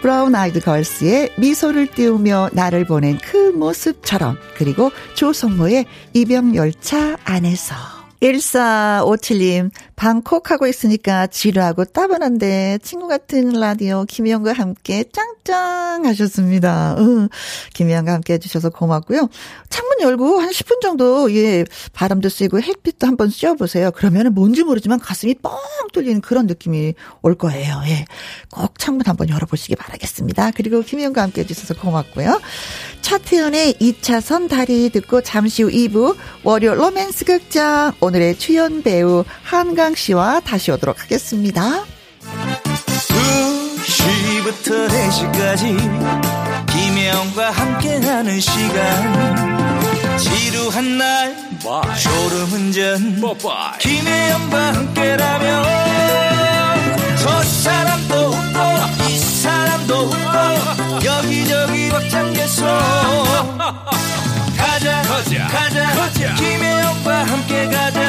브라운 0.01 0.35
아이드 0.35 0.61
걸스의 0.61 1.33
미소를 1.39 1.89
띄우며 1.89 2.51
나를 2.53 2.87
보낸 2.87 3.19
그 3.19 3.51
모습처럼 3.51 4.39
그리고 4.57 4.91
조성모의 5.15 5.85
이병열차 6.15 7.19
안에서 7.25 7.98
1457님, 8.23 9.71
방콕 9.95 10.51
하고 10.51 10.67
있으니까 10.67 11.27
지루하고 11.29 11.85
따분한데 11.85 12.79
친구 12.83 13.07
같은 13.07 13.53
라디오 13.53 14.05
김희영과 14.05 14.53
함께 14.53 15.05
짱짱 15.13 16.05
하셨습니다. 16.05 16.97
응. 16.99 17.29
김희영과 17.75 18.13
함께 18.13 18.35
해주셔서 18.35 18.71
고맙고요. 18.71 19.29
창문 19.71 20.01
열고 20.01 20.41
한 20.41 20.51
10분 20.51 20.81
정도 20.81 21.33
예 21.35 21.65
바람도 21.93 22.29
쐬고 22.29 22.61
햇빛도 22.61 23.07
한번 23.07 23.31
쐬어보세요. 23.31 23.93
그러면은 23.93 24.35
뭔지 24.35 24.65
모르지만 24.65 24.99
가슴이 24.99 25.35
뻥 25.37 25.53
뚫리는 25.93 26.21
그런 26.21 26.47
느낌이 26.47 26.95
올 27.23 27.35
거예요. 27.35 27.83
예, 27.87 28.05
꼭 28.51 28.79
창문 28.79 29.07
한번 29.07 29.29
열어보시기 29.29 29.77
바라겠습니다. 29.77 30.53
그리고 30.53 30.83
김희영과 30.83 31.23
함께 31.23 31.43
해주셔서 31.43 31.81
고맙고요. 31.81 32.41
차태현의 33.09 33.75
2차선 33.81 34.51
다리 34.51 34.91
듣고 34.91 35.23
잠시 35.23 35.63
후 35.63 35.71
2부 35.71 36.15
월요 36.45 36.75
로맨스 36.75 37.25
극장. 37.25 37.95
오늘의 38.01 38.39
출연 38.39 38.83
배우 38.83 39.25
한강 39.43 39.95
씨와 39.95 40.41
다시 40.41 40.71
오도록 40.73 41.03
하겠습니다. 41.03 41.87
2시부터 43.87 44.89
4시까지 44.91 46.67
김혜영과 46.67 47.51
함께하는 47.51 48.41
시간. 48.41 50.19
지루한 50.19 50.99
날 50.99 51.35
졸음운전. 52.03 53.23
김혜영과 53.79 54.75
함께라면 54.75 55.65
저 57.17 57.43
사람도 57.43 58.15
웃고 58.15 59.09
이 59.09 59.19
사람도 59.19 59.95
웃고 59.95 61.07
여기 61.07 61.48
벅장개소 62.59 62.65
가자 64.57 65.03
가자 65.03 65.47
가자, 65.49 65.95
가자. 65.95 66.35
김혜영과 66.35 67.25
함께 67.25 67.67
가자 67.67 68.01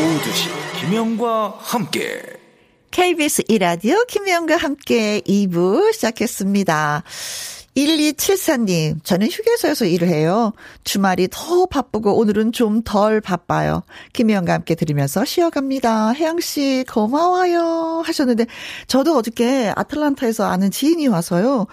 오두시 0.00 0.48
김혜영과 0.80 1.58
함께 1.60 2.22
KBS 2.90 3.44
이라디오 3.48 4.04
김혜영과 4.06 4.56
함께 4.56 5.20
2부 5.20 5.92
시작했습니다. 5.94 7.04
1274님, 7.86 9.02
저는 9.04 9.28
휴게소에서 9.28 9.84
일을 9.86 10.08
해요. 10.08 10.52
주말이 10.84 11.28
더 11.30 11.66
바쁘고 11.66 12.16
오늘은 12.16 12.52
좀 12.52 12.82
덜 12.82 13.20
바빠요. 13.20 13.82
김혜영과 14.12 14.52
함께 14.52 14.74
들으면서 14.74 15.24
쉬어갑니다. 15.24 16.12
혜영씨, 16.12 16.84
고마워요. 16.90 18.02
하셨는데, 18.04 18.46
저도 18.86 19.16
어저께 19.16 19.72
아틀란타에서 19.76 20.44
아는 20.44 20.70
지인이 20.70 21.06
와서요. 21.08 21.66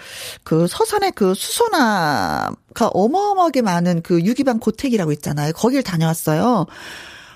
그 0.44 0.68
서산에 0.68 1.12
그 1.12 1.34
수소나가 1.34 2.88
어마어마하게 2.94 3.62
많은 3.62 4.02
그 4.02 4.22
유기반 4.22 4.60
고택이라고 4.60 5.12
있잖아요. 5.14 5.54
거길 5.54 5.84
다녀왔어요. 5.84 6.66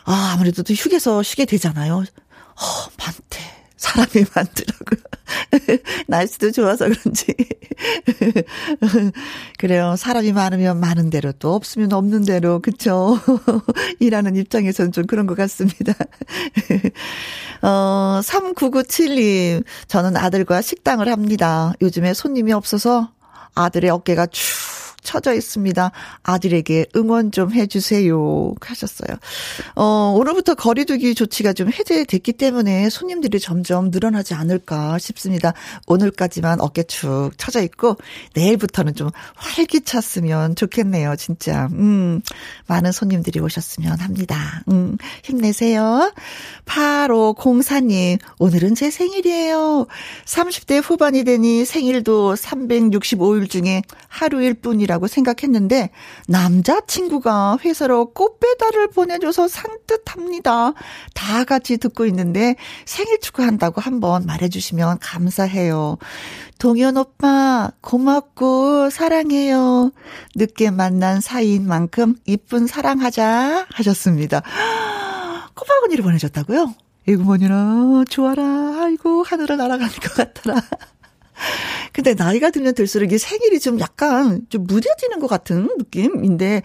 아, 0.04 0.32
아무래도 0.34 0.64
또 0.64 0.74
휴게소 0.74 1.24
쉬게 1.24 1.46
되잖아요. 1.46 1.96
어, 1.96 2.90
많대. 2.98 3.61
사람이 3.82 4.26
많더라고요. 4.36 5.02
날씨도 6.08 6.52
좋아서 6.52 6.88
그런지. 6.88 7.34
그래요. 9.58 9.96
사람이 9.98 10.34
많으면 10.34 10.80
많은 10.80 11.10
대로 11.10 11.32
또 11.32 11.56
없으면 11.56 11.92
없는 11.92 12.26
대로 12.26 12.60
그쵸? 12.60 13.20
일하는 14.00 14.36
입장에서는 14.36 14.92
좀 14.92 15.08
그런 15.08 15.26
것 15.26 15.36
같습니다. 15.36 15.94
어, 17.64 18.20
3997님. 18.24 19.64
저는 19.88 20.16
아들과 20.16 20.62
식당을 20.62 21.10
합니다. 21.10 21.74
요즘에 21.82 22.14
손님이 22.14 22.54
없어서 22.54 23.12
아들의 23.56 23.90
어깨가 23.90 24.28
축 24.28 24.62
처져 25.04 25.34
있습니다. 25.34 25.92
아들에게 26.24 26.86
응원 26.96 27.32
좀 27.32 27.52
해주세요. 27.52 28.54
하셨어요. 28.62 29.18
어, 29.76 30.14
오늘부터 30.18 30.56
거리두기 30.56 31.16
조치가 31.16 31.54
좀 31.54 31.72
해제됐기 31.72 32.34
때문에 32.34 32.90
손님들이 32.90 33.40
점점 33.40 33.90
늘어나지 33.92 34.34
않을까 34.34 35.00
싶습니다. 35.00 35.54
오늘까지만 35.88 36.62
어깨 36.62 36.84
축 36.84 37.32
처져 37.38 37.62
있고, 37.64 37.98
내일부터는 38.36 38.96
좀 38.96 39.10
활기찼으면 39.36 40.56
좋겠네요. 40.56 41.16
진짜. 41.16 41.68
음, 41.72 42.22
많은 42.68 42.92
손님들이 42.92 43.40
오셨으면 43.40 44.00
합니다. 44.00 44.64
음, 44.70 44.98
힘내세요. 45.24 46.14
8504님, 46.66 48.20
오늘은 48.40 48.76
제 48.76 48.92
생일이에요. 48.92 49.88
30대 50.26 50.82
후반이 50.84 51.24
되니 51.24 51.66
생일도 51.66 52.36
365일 52.36 53.50
중에 53.50 53.82
하루일 54.08 54.56
뿐이라 54.56 54.91
생일이라고 54.92 55.08
생각했는데 55.08 55.92
남자친구가 56.28 57.60
회사로 57.64 58.12
꽃배달을 58.14 58.90
보내줘서 58.90 59.48
상뜻합니다. 59.48 60.74
다 61.14 61.44
같이 61.46 61.78
듣고 61.78 62.06
있는데 62.08 62.56
생일 62.86 63.20
축하한다고 63.22 63.80
한번 63.80 64.26
말해주시면 64.26 65.00
감사해요. 65.00 65.98
동현 66.60 66.98
오빠 66.98 67.72
고맙고 67.80 68.90
사랑해요. 68.90 69.92
늦게 70.36 70.72
만난 70.72 71.22
사이인 71.22 71.68
만큼 71.68 72.16
이쁜 72.26 72.68
사랑하자 72.68 73.68
하셨습니다. 73.72 74.42
꼬박언니를 75.56 76.04
보내줬다고요? 76.04 76.74
이구머니나 77.08 78.04
좋아라. 78.10 78.44
아이고 78.84 79.24
하늘을 79.24 79.58
날아가는 79.58 79.94
것 79.94 80.14
같더라. 80.14 80.62
근데 81.94 82.14
나이가 82.14 82.50
들면 82.50 82.74
들수록 82.74 83.12
이 83.12 83.18
생일이 83.18 83.60
좀 83.60 83.80
약간 83.80 84.42
좀 84.50 84.66
무뎌지는 84.66 85.20
것 85.20 85.28
같은 85.28 85.70
느낌인데 85.78 86.62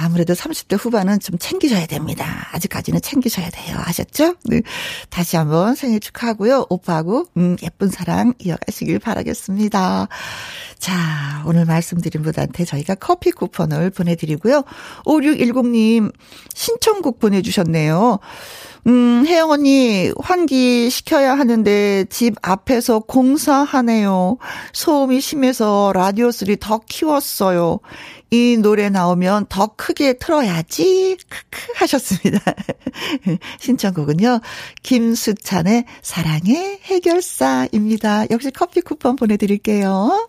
아무래도 0.00 0.32
30대 0.32 0.78
후반은 0.78 1.18
좀 1.18 1.38
챙기셔야 1.38 1.86
됩니다. 1.86 2.48
아직까지는 2.52 3.00
챙기셔야 3.00 3.50
돼요. 3.50 3.76
아셨죠? 3.84 4.36
네. 4.44 4.62
다시 5.10 5.36
한번 5.36 5.74
생일 5.74 5.98
축하하고요. 5.98 6.66
오빠하고 6.68 7.26
음, 7.36 7.56
예쁜 7.64 7.88
사랑 7.88 8.32
이어가시길 8.38 9.00
바라겠습니다. 9.00 10.06
자, 10.78 11.42
오늘 11.46 11.64
말씀드린 11.64 12.22
분한테 12.22 12.64
저희가 12.64 12.94
커피 12.94 13.32
쿠폰을 13.32 13.90
보내드리고요. 13.90 14.62
5610님 15.04 16.12
신청곡 16.54 17.18
보내주셨네요. 17.18 18.20
음, 18.88 19.26
혜영 19.26 19.50
언니, 19.50 20.10
환기 20.18 20.88
시켜야 20.88 21.36
하는데 21.36 22.06
집 22.08 22.36
앞에서 22.40 23.00
공사하네요. 23.00 24.38
소음이 24.72 25.20
심해서 25.20 25.92
라디오 25.94 26.30
소리 26.30 26.56
더 26.58 26.80
키웠어요. 26.88 27.80
이 28.30 28.56
노래 28.56 28.88
나오면 28.88 29.46
더 29.50 29.66
크게 29.76 30.14
틀어야지. 30.14 31.18
크크 31.28 31.72
하셨습니다. 31.76 32.40
신청곡은요. 33.60 34.40
김수찬의 34.82 35.84
사랑의 36.00 36.80
해결사입니다. 36.82 38.30
역시 38.30 38.50
커피 38.50 38.80
쿠폰 38.80 39.16
보내드릴게요. 39.16 40.28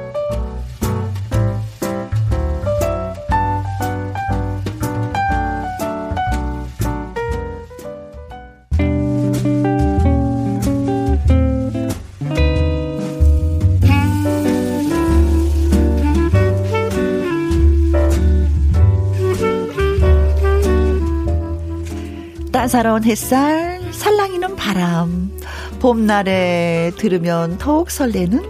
따사로운 22.61 23.03
햇살, 23.05 23.81
살랑이는 23.91 24.55
바람, 24.55 25.31
봄날에 25.79 26.91
들으면 26.95 27.57
더욱 27.57 27.89
설레는 27.89 28.45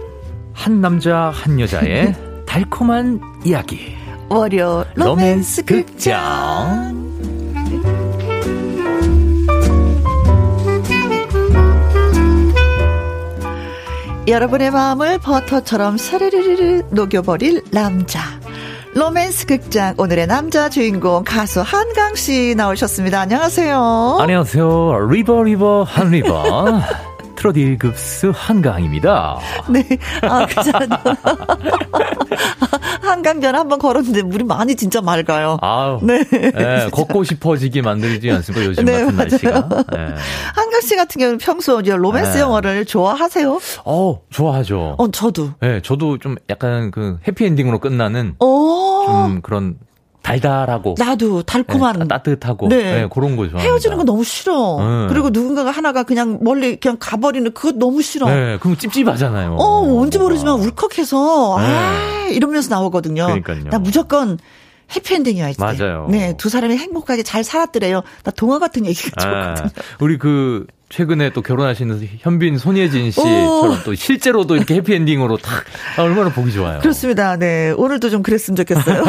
한 0.52 0.82
남자 0.82 1.30
한 1.30 1.58
여자의 1.58 2.14
달콤한 2.44 3.22
이야기. 3.42 3.96
월요 4.28 4.84
로맨스 4.96 5.64
극장. 5.64 6.94
여러분의 14.28 14.72
마음을 14.72 15.16
버터처럼 15.20 15.96
사르르르 15.96 16.82
녹여버릴 16.90 17.62
남자. 17.70 18.31
로맨스 18.94 19.46
극장 19.46 19.94
오늘의 19.96 20.26
남자 20.26 20.68
주인공 20.68 21.24
가수 21.24 21.62
한강 21.62 22.14
씨 22.14 22.54
나오셨습니다. 22.54 23.20
안녕하세요. 23.20 24.18
안녕하세요. 24.20 25.08
river 25.10 25.42
river 25.44 25.84
한 25.84 26.10
river. 26.10 26.80
트롯 27.42 27.56
1급수 27.56 28.32
한강입니다. 28.32 29.36
네. 29.68 29.84
아, 30.22 30.46
그잖아. 30.46 31.02
한강전 33.00 33.56
한번 33.56 33.80
걸었는데 33.80 34.22
물이 34.22 34.44
많이 34.44 34.76
진짜 34.76 35.00
맑아요. 35.00 35.58
아우. 35.60 35.98
네. 36.02 36.22
네 36.22 36.88
걷고 36.92 37.24
싶어지게 37.24 37.82
만들지 37.82 38.30
않습니까? 38.30 38.64
요즘 38.64 38.84
네, 38.84 38.92
같은 38.92 39.16
맞아요. 39.16 39.28
날씨가. 39.28 39.68
네. 39.92 40.14
한강 40.54 40.80
씨 40.82 40.94
같은 40.94 41.18
경우는 41.18 41.38
평소 41.38 41.80
로맨스 41.80 42.36
네. 42.36 42.40
영화를 42.42 42.84
좋아하세요? 42.84 43.58
어, 43.86 44.20
좋아하죠. 44.30 44.94
어, 44.98 45.10
저도. 45.10 45.50
네, 45.60 45.80
저도 45.82 46.18
좀 46.18 46.36
약간 46.48 46.92
그 46.92 47.18
해피엔딩으로 47.26 47.80
끝나는 47.80 48.36
오. 48.38 49.04
좀 49.06 49.40
그런 49.42 49.78
달달하고 50.22 50.94
나도 50.98 51.42
달콤한 51.42 51.98
네, 51.98 52.08
따뜻하고 52.08 52.68
네. 52.68 52.76
네. 53.02 53.08
그런 53.12 53.36
거 53.36 53.48
좋아. 53.48 53.60
헤어지는 53.60 53.96
거 53.96 54.04
너무 54.04 54.24
싫어. 54.24 54.78
네. 54.78 55.08
그리고 55.08 55.30
누군가가 55.30 55.70
하나가 55.70 56.04
그냥 56.04 56.38
멀리 56.40 56.76
그냥 56.76 56.96
가버리는 56.98 57.52
그거 57.52 57.72
너무 57.72 58.02
싫어. 58.02 58.28
네, 58.28 58.58
그럼 58.58 58.76
찝찝하잖아요. 58.76 59.56
어, 59.56 59.82
뭔지 59.84 60.18
모르지만 60.18 60.60
울컥해서 60.60 61.56
네. 61.58 61.66
아 61.66 62.28
이러면서 62.30 62.74
나오거든요. 62.74 63.26
그러니까요. 63.26 63.64
나 63.64 63.78
무조건 63.78 64.38
해피엔딩이어야지. 64.94 65.60
맞아요. 65.60 66.06
네, 66.10 66.36
두 66.36 66.48
사람이 66.48 66.76
행복하게 66.76 67.22
잘 67.22 67.44
살았더래요. 67.44 68.02
나 68.24 68.30
동화 68.30 68.58
같은 68.58 68.86
얘기가 68.86 69.26
아, 69.26 69.54
좋거든요. 69.54 69.82
우리 70.00 70.18
그 70.18 70.66
최근에 70.92 71.30
또 71.30 71.40
결혼하시는 71.40 72.06
현빈 72.18 72.58
손예진 72.58 73.10
씨처럼 73.10 73.80
또 73.82 73.94
실제로도 73.94 74.56
이렇게 74.56 74.74
해피엔딩으로 74.74 75.38
탁 75.38 75.64
아, 75.96 76.02
얼마나 76.02 76.28
보기 76.30 76.52
좋아요. 76.52 76.80
그렇습니다. 76.80 77.38
네. 77.38 77.70
오늘도 77.74 78.10
좀 78.10 78.22
그랬으면 78.22 78.56
좋겠어요. 78.56 79.02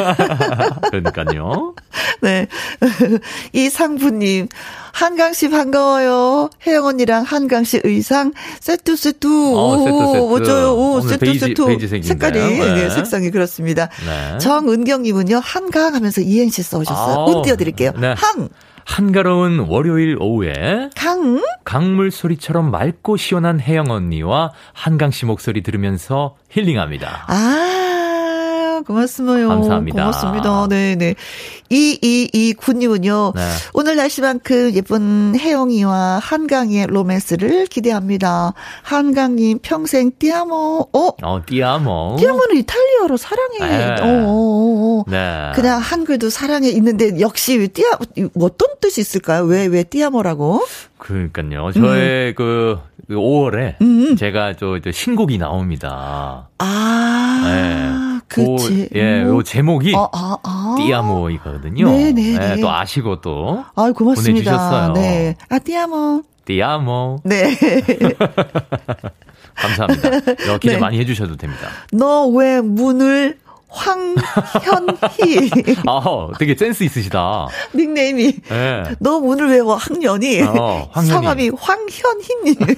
그러니까요. 0.89 1.75
네. 2.21 2.47
이 3.51 3.69
상부님. 3.69 4.47
한강 4.93 5.33
씨 5.33 5.49
반가워요. 5.49 6.51
혜영 6.65 6.85
언니랑 6.85 7.23
한강 7.23 7.65
씨 7.65 7.81
의상 7.83 8.31
세트 8.61 8.95
세트. 8.95 9.27
어, 9.27 9.77
세트 9.79 9.97
세트. 10.13 10.17
멋져요. 10.29 10.73
오, 10.75 11.01
세트 11.01 11.25
베이지, 11.25 11.39
세트. 11.39 11.65
베이지 11.65 11.87
색깔이 12.07 12.39
네. 12.39 12.73
네. 12.75 12.89
색상이 12.91 13.29
그렇습니다. 13.31 13.89
네. 14.05 14.37
정은경 14.37 15.01
님은요. 15.01 15.41
한강 15.43 15.95
하면서 15.95 16.21
이행시 16.21 16.63
써 16.63 16.79
오셨어요. 16.79 17.25
운 17.25 17.41
띄워 17.41 17.57
드릴게요. 17.57 17.91
네. 17.99 18.13
한 18.15 18.47
한가로운 18.85 19.59
월요일 19.59 20.17
오후에 20.19 20.89
강. 20.95 21.41
강물 21.63 22.11
소리처럼 22.11 22.71
맑고 22.71 23.17
시원한 23.17 23.59
혜영 23.59 23.89
언니와 23.89 24.51
한강 24.73 25.11
씨 25.11 25.25
목소리 25.25 25.63
들으면서 25.63 26.35
힐링합니다. 26.49 27.25
아, 27.27 27.82
고맙습니다. 28.83 29.47
감사합니다. 29.47 29.97
고맙습니다. 29.97 30.67
네 30.69 30.95
네. 30.95 31.15
2229님은요. 31.69 33.33
네. 33.35 33.41
오늘 33.73 33.95
날씨만큼 33.95 34.73
예쁜 34.75 35.37
혜영이와 35.37 36.19
한강의 36.21 36.87
로맨스를 36.87 37.65
기대합니다. 37.67 38.53
한강님 38.83 39.59
평생 39.61 40.11
띠아모. 40.17 40.89
어? 40.93 41.09
어, 41.23 41.41
띠아모. 41.45 42.17
띠아모는 42.19 42.57
이탈리아로 42.57 43.17
사랑해. 43.17 43.59
네. 43.59 44.01
어, 44.01 44.05
어, 44.05 45.01
어. 45.01 45.03
네. 45.07 45.51
그냥 45.55 45.79
한글도 45.79 46.29
사랑해 46.29 46.69
있는데 46.69 47.19
역시 47.19 47.67
띠아 47.67 47.97
어떤 48.39 48.69
뜻이 48.79 49.01
있을까요? 49.01 49.43
왜 49.43 49.73
왜 49.73 49.83
띠아모라고? 49.83 50.63
그러니까요. 50.99 51.71
저의 51.71 52.35
그 52.35 52.77
5월에 53.09 53.81
음. 53.81 54.15
제가 54.15 54.53
저, 54.55 54.79
저 54.83 54.91
신곡이 54.91 55.39
나옵니다. 55.39 56.47
아, 56.59 57.41
네. 57.43 58.12
그, 58.33 58.87
예, 58.95 59.21
요 59.21 59.43
제목이 59.43 59.93
아, 59.95 60.07
아, 60.11 60.37
아. 60.43 60.75
띠아모이거든요. 60.77 61.89
네네네. 61.89 62.51
예, 62.57 62.61
또 62.61 62.71
아시고 62.71 63.21
또 63.21 63.63
아, 63.75 63.91
고맙습니다. 63.91 64.51
보내주셨어요. 64.51 64.93
네. 64.93 65.35
아, 65.49 65.59
띠아모. 65.59 66.23
띠아모. 66.45 67.19
네. 67.23 67.57
감사합니다. 69.55 70.09
어, 70.53 70.57
기대 70.57 70.73
네. 70.75 70.79
많이 70.79 70.99
해주셔도 70.99 71.35
됩니다. 71.37 71.67
너 71.91 72.27
왜 72.27 72.59
문을 72.61 73.37
황현희. 73.73 75.49
아, 75.87 76.27
되게 76.37 76.55
센스 76.55 76.83
있으시다. 76.83 77.47
닉네임이. 77.75 78.35
예. 78.51 78.83
너 78.99 79.19
문을 79.19 79.49
외워, 79.49 79.75
학년이. 79.75 80.41
어. 80.43 80.89
성함이 80.93 81.51
황현희님. 81.57 82.55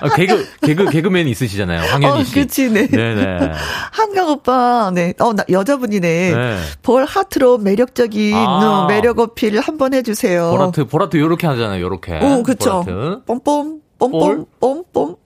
아, 0.00 0.08
개그 0.14 0.46
개그 0.62 0.90
개그맨 0.90 1.28
있으시잖아요. 1.28 1.80
황현희 1.90 2.20
어, 2.20 2.24
씨. 2.24 2.34
그치, 2.34 2.70
네. 2.70 2.86
네네. 2.86 3.52
한강 3.92 4.28
오빠, 4.28 4.90
네. 4.94 5.14
어, 5.18 5.32
나, 5.32 5.44
여자분이네. 5.48 6.34
네. 6.34 6.58
볼 6.82 7.04
하트로 7.04 7.58
매력적인 7.58 8.34
아. 8.34 8.84
어, 8.84 8.86
매력 8.86 9.18
어필 9.18 9.58
한번 9.60 9.94
해주세요. 9.94 10.50
보라트 10.50 10.84
보라트 10.86 11.16
요렇게 11.16 11.46
하잖아요. 11.46 11.82
요렇게. 11.82 12.20
오, 12.22 12.42
그쵸. 12.42 12.82
보라트. 12.84 13.24
뽐뽐, 13.24 13.80
뽐뽐, 13.98 14.46
뽐뽐. 14.60 15.16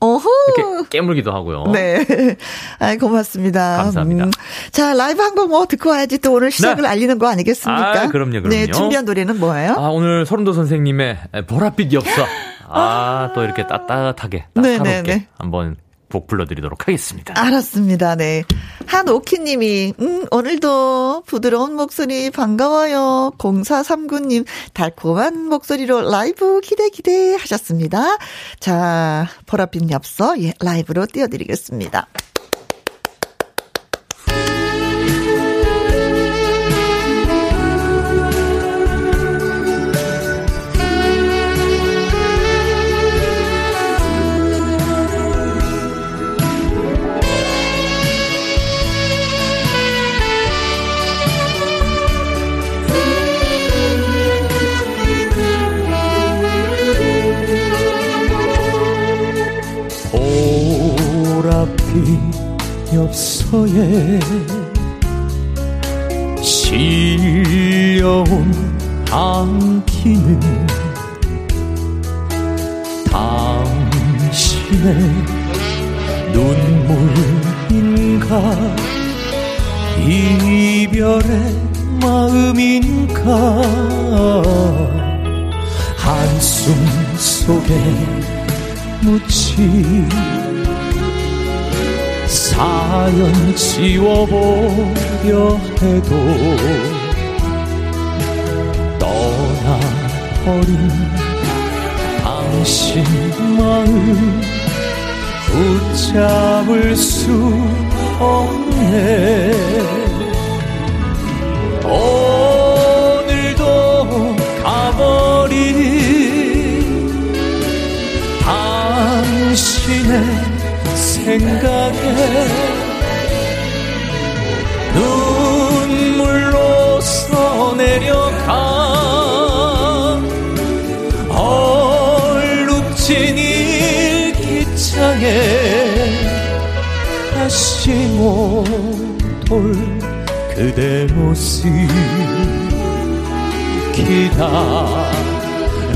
어허. 0.00 0.28
이렇게 0.56 0.88
깨물기도 0.88 1.32
하고요. 1.32 1.64
네. 1.72 2.04
아 2.78 2.96
고맙습니다. 2.96 3.76
감사합니다. 3.76 4.24
음. 4.24 4.30
자, 4.72 4.94
라이브 4.94 5.22
한 5.22 5.34
곡 5.34 5.48
뭐 5.50 5.66
듣고 5.66 5.90
와야지 5.90 6.18
또 6.18 6.32
오늘 6.32 6.50
시작을 6.50 6.82
네. 6.82 6.88
알리는 6.88 7.18
거 7.18 7.28
아니겠습니까? 7.28 8.02
아, 8.02 8.08
그럼요, 8.08 8.30
그럼요. 8.42 8.48
네, 8.48 8.66
준비한 8.70 9.04
노래는 9.04 9.38
뭐예요? 9.40 9.72
아, 9.72 9.88
오늘 9.90 10.24
서른도 10.26 10.52
선생님의 10.52 11.18
보랏빛 11.46 11.92
엽서. 11.92 12.24
아, 12.68 13.30
또 13.34 13.42
이렇게 13.42 13.66
따뜻하게, 13.66 14.44
네, 14.54 14.62
따사롭게 14.78 15.02
네, 15.02 15.02
네. 15.02 15.26
한번 15.38 15.76
곡 16.10 16.26
불러드리도록 16.26 16.86
하겠습니다. 16.86 17.34
알았습니다. 17.36 18.16
네. 18.16 18.44
한오키님이, 18.86 19.94
음, 20.00 20.26
오늘도 20.30 21.22
부드러운 21.26 21.74
목소리 21.76 22.30
반가워요. 22.30 23.32
0439님, 23.38 24.44
달콤한 24.74 25.46
목소리로 25.46 26.10
라이브 26.10 26.60
기대 26.60 26.90
기대 26.90 27.36
하셨습니다. 27.36 28.18
자, 28.58 29.28
보랏빛 29.46 29.90
엽서, 29.90 30.42
예, 30.42 30.52
라이브로 30.60 31.06
띄워드리겠습니다. 31.06 32.08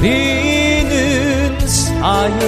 기다리는 0.01 1.59
사연 1.67 2.41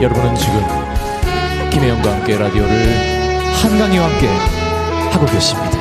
여러분은 0.00 0.34
지금 0.36 0.60
김혜영과 1.70 2.12
함께 2.12 2.36
라디오를 2.36 2.72
한강이와 3.54 4.10
함께 4.10 4.28
하고 5.12 5.26
계십니다. 5.26 5.75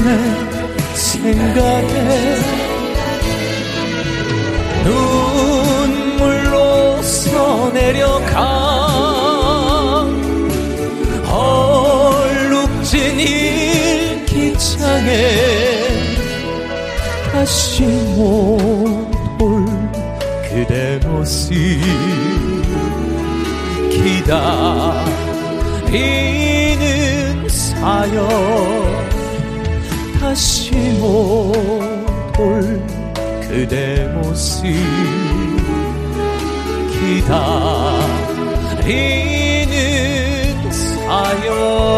당신의 0.00 0.18
생각에 0.94 2.38
눈물로 4.84 6.56
써내려가 7.02 8.40
얼룩진 11.30 13.20
일기장에 13.20 14.80
다시 17.32 17.82
못올 18.16 19.66
그대 20.48 20.98
모습 21.04 21.52
기다리는 25.82 27.48
사연 27.48 28.99
다시 30.30 30.70
못올 31.00 32.86
그대 33.48 34.06
모습 34.14 34.62
기다리는 38.86 39.74
사연 40.70 41.90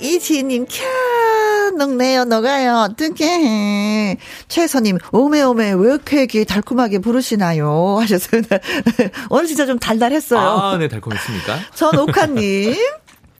이지님, 0.00 0.66
캬, 0.66 1.76
녹네요, 1.76 2.24
녹아요. 2.24 2.86
어떡해. 2.90 4.16
최선님, 4.56 4.98
오메오메, 5.12 5.72
왜 5.72 5.94
이렇게 5.94 6.44
달콤하게 6.44 6.98
부르시나요? 6.98 7.96
하셨어요. 8.00 8.42
오늘 9.30 9.46
진짜 9.46 9.64
좀 9.64 9.78
달달했어요. 9.78 10.40
아, 10.46 10.76
네, 10.76 10.88
달콤했습니까? 10.88 11.58
전옥환님, 11.74 12.74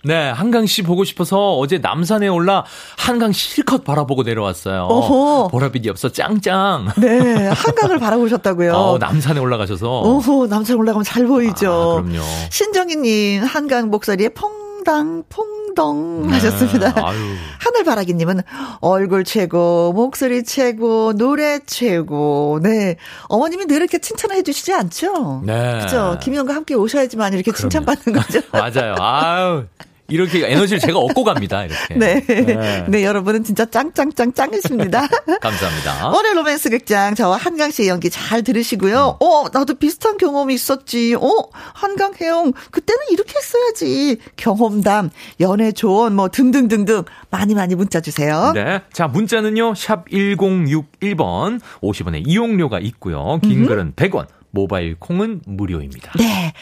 네, 0.04 0.30
한강 0.30 0.64
씨 0.64 0.80
보고 0.80 1.04
싶어서 1.04 1.58
어제 1.58 1.76
남산에 1.76 2.28
올라 2.28 2.64
한강 2.96 3.30
실컷 3.30 3.84
바라보고 3.84 4.22
내려왔어요. 4.22 4.84
어허. 4.84 5.48
보라빛이 5.48 5.90
없어 5.90 6.08
짱짱. 6.08 6.92
네, 6.96 7.46
한강을 7.48 7.98
바라보셨다고요. 7.98 8.72
어, 8.72 8.96
남산에 8.98 9.38
올라가셔서. 9.38 10.00
오호, 10.00 10.46
남산 10.46 10.76
올라가면 10.76 11.04
잘 11.04 11.26
보이죠. 11.26 11.98
아, 11.98 12.02
그럼요. 12.02 12.22
신정희님, 12.50 13.44
한강 13.44 13.90
목소리에 13.90 14.30
퐁당, 14.30 15.24
퐁 15.28 15.61
덩 15.74 16.26
네, 16.26 16.34
하셨습니다. 16.34 16.92
아유. 16.96 17.34
하늘바라기님은 17.60 18.42
얼굴 18.80 19.24
최고, 19.24 19.92
목소리 19.92 20.44
최고, 20.44 21.12
노래 21.12 21.58
최고. 21.66 22.60
네. 22.62 22.96
어머님이 23.28 23.66
늘 23.66 23.76
이렇게 23.76 23.98
칭찬을 23.98 24.36
해주시지 24.36 24.72
않죠? 24.72 25.42
네. 25.44 25.80
그죠? 25.82 26.18
김희영과 26.20 26.54
함께 26.54 26.74
오셔야지만 26.74 27.32
이렇게 27.34 27.52
칭찬받는 27.52 28.12
거죠. 28.12 28.40
맞아요. 28.52 28.94
아유. 28.98 29.64
이렇게 30.12 30.46
에너지를 30.46 30.78
제가 30.80 30.98
얻고 30.98 31.24
갑니다. 31.24 31.64
이렇게. 31.64 31.94
네. 31.94 32.24
네. 32.26 32.84
네. 32.86 33.04
여러분은 33.04 33.44
진짜 33.44 33.64
짱짱짱 33.64 34.34
짱이십니다. 34.34 35.08
감사합니다. 35.40 36.10
오늘 36.10 36.36
로맨스 36.36 36.70
극장 36.70 37.14
저와 37.14 37.38
한강 37.38 37.70
씨의 37.70 37.88
연기 37.88 38.10
잘 38.10 38.42
들으시고요. 38.42 39.16
어, 39.20 39.44
나도 39.52 39.74
비슷한 39.74 40.18
경험이 40.18 40.54
있었지. 40.54 41.14
어, 41.14 41.28
한강 41.52 42.12
혜영 42.20 42.52
그때는 42.70 43.00
이렇게 43.10 43.32
했어야지. 43.36 44.18
경험담, 44.36 45.10
연애 45.40 45.72
조언 45.72 46.14
뭐 46.14 46.28
등등등등 46.28 47.04
많이 47.30 47.54
많이 47.54 47.74
문자 47.74 48.00
주세요. 48.00 48.52
네. 48.54 48.82
자, 48.92 49.06
문자는요. 49.08 49.74
샵 49.74 50.06
1061번 50.10 51.60
50원의 51.80 52.24
이용료가 52.26 52.78
있고요. 52.80 53.40
긴 53.42 53.66
글은 53.66 53.94
100원. 53.94 54.26
모바일 54.52 54.94
콩은 54.98 55.42
무료입니다. 55.46 56.12
네. 56.16 56.52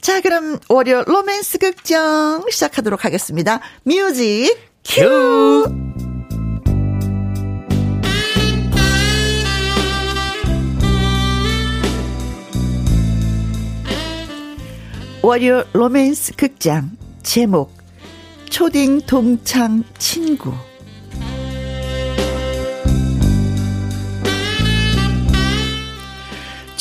자, 0.00 0.20
그럼 0.20 0.58
월요 0.68 1.02
로맨스 1.04 1.58
극장 1.58 2.44
시작하도록 2.48 3.04
하겠습니다. 3.04 3.60
music 3.84 4.56
cue! 4.84 5.64
월요 15.22 15.64
로맨스 15.74 16.34
극장 16.36 16.92
제목 17.22 17.76
초딩 18.48 19.02
동창 19.02 19.84
친구 19.98 20.54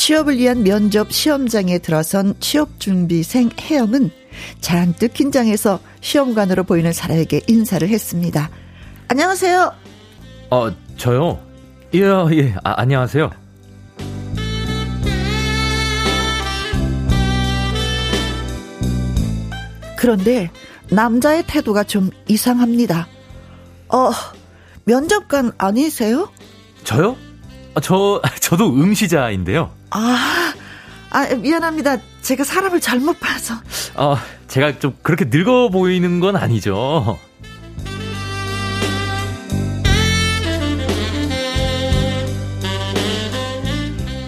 취업을 0.10 0.40
위한 0.40 0.64
면접 0.64 1.12
시험장에 1.12 1.78
들어선 1.78 2.34
취업 2.40 2.80
준비생 2.80 3.52
혜영은 3.62 4.10
잔뜩 4.60 5.14
긴장해서 5.14 5.80
시험관으로 6.02 6.64
보이는 6.64 6.92
사람에게 6.92 7.42
인사를 7.46 7.88
했습니다. 7.88 8.50
안녕하세요. 9.08 9.72
어, 10.50 10.72
저요? 10.98 11.40
예, 11.94 12.00
예. 12.00 12.56
아, 12.64 12.74
안녕하세요. 12.78 13.30
그런데 19.96 20.50
남자의 20.90 21.44
태도가 21.46 21.84
좀 21.84 22.10
이상합니다. 22.28 23.08
어, 23.90 24.10
면접관 24.86 25.52
아니세요? 25.60 26.32
저요? 26.84 27.16
아, 27.76 27.80
저, 27.80 28.20
저도 28.42 28.74
응시자인데요. 28.74 29.78
아, 29.92 30.54
아, 31.10 31.26
미안합니다. 31.36 31.98
제가 32.22 32.44
사람을 32.44 32.80
잘못 32.80 33.20
봐서. 33.20 33.56
어, 33.96 34.18
제가 34.48 34.80
좀 34.80 34.96
그렇게 35.02 35.26
늙어 35.30 35.70
보이는 35.70 36.20
건 36.20 36.36
아니죠. 36.36 37.18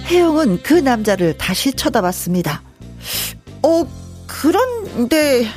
혜영은 0.08 0.62
그 0.64 0.74
남자를 0.74 1.38
다시 1.38 1.72
쳐다봤습니다. 1.74 2.62
어, 3.64 3.88
그런데, 4.28 5.48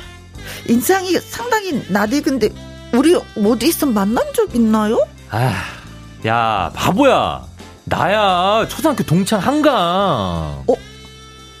인상이 0.69 1.13
상당히 1.19 1.83
낯익은데, 1.89 2.49
우리 2.93 3.15
어디서 3.15 3.87
만난 3.87 4.23
적 4.33 4.55
있나요? 4.55 5.05
아, 5.31 5.53
야, 6.25 6.71
바보야. 6.73 7.43
나야, 7.85 8.67
초등학교 8.67 9.03
동창 9.03 9.39
한강. 9.39 10.63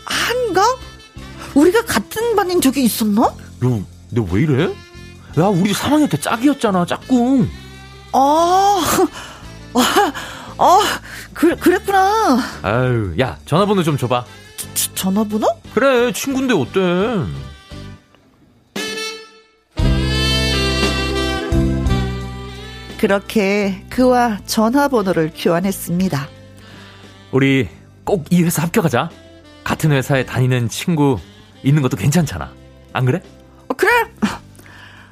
한강? 0.05 0.75
우리가 1.53 1.83
같은 1.85 2.35
반인 2.35 2.59
적이 2.61 2.83
있었나? 2.83 3.33
너, 3.59 3.79
너왜 4.09 4.41
이래? 4.41 4.63
야, 5.37 5.45
우리 5.47 5.73
3학년 5.73 6.09
때 6.09 6.17
짝이었잖아, 6.19 6.85
짝꿍. 6.85 7.49
아, 8.13 8.81
아, 9.75 10.13
아, 10.57 10.79
그, 11.33 11.55
그랬구나. 11.57 12.39
아유, 12.63 13.13
야, 13.19 13.37
전화번호 13.45 13.83
좀 13.83 13.97
줘봐. 13.97 14.25
저- 14.73 14.93
전화번호? 14.95 15.47
그래, 15.73 16.11
친구인데 16.11 16.53
어때? 16.53 16.79
그렇게 23.09 23.85
그와 23.91 24.39
전화번호를 24.47 25.31
교환했습니다. 25.37 26.27
우리 27.31 27.69
꼭 28.03 28.25
이 28.31 28.41
회사 28.41 28.63
합격하자. 28.63 29.11
같은 29.63 29.91
회사에 29.91 30.25
다니는 30.25 30.69
친구 30.69 31.19
있는 31.61 31.83
것도 31.83 31.97
괜찮잖아. 31.97 32.51
안 32.93 33.05
그래? 33.05 33.21
어, 33.67 33.75
그래. 33.75 33.91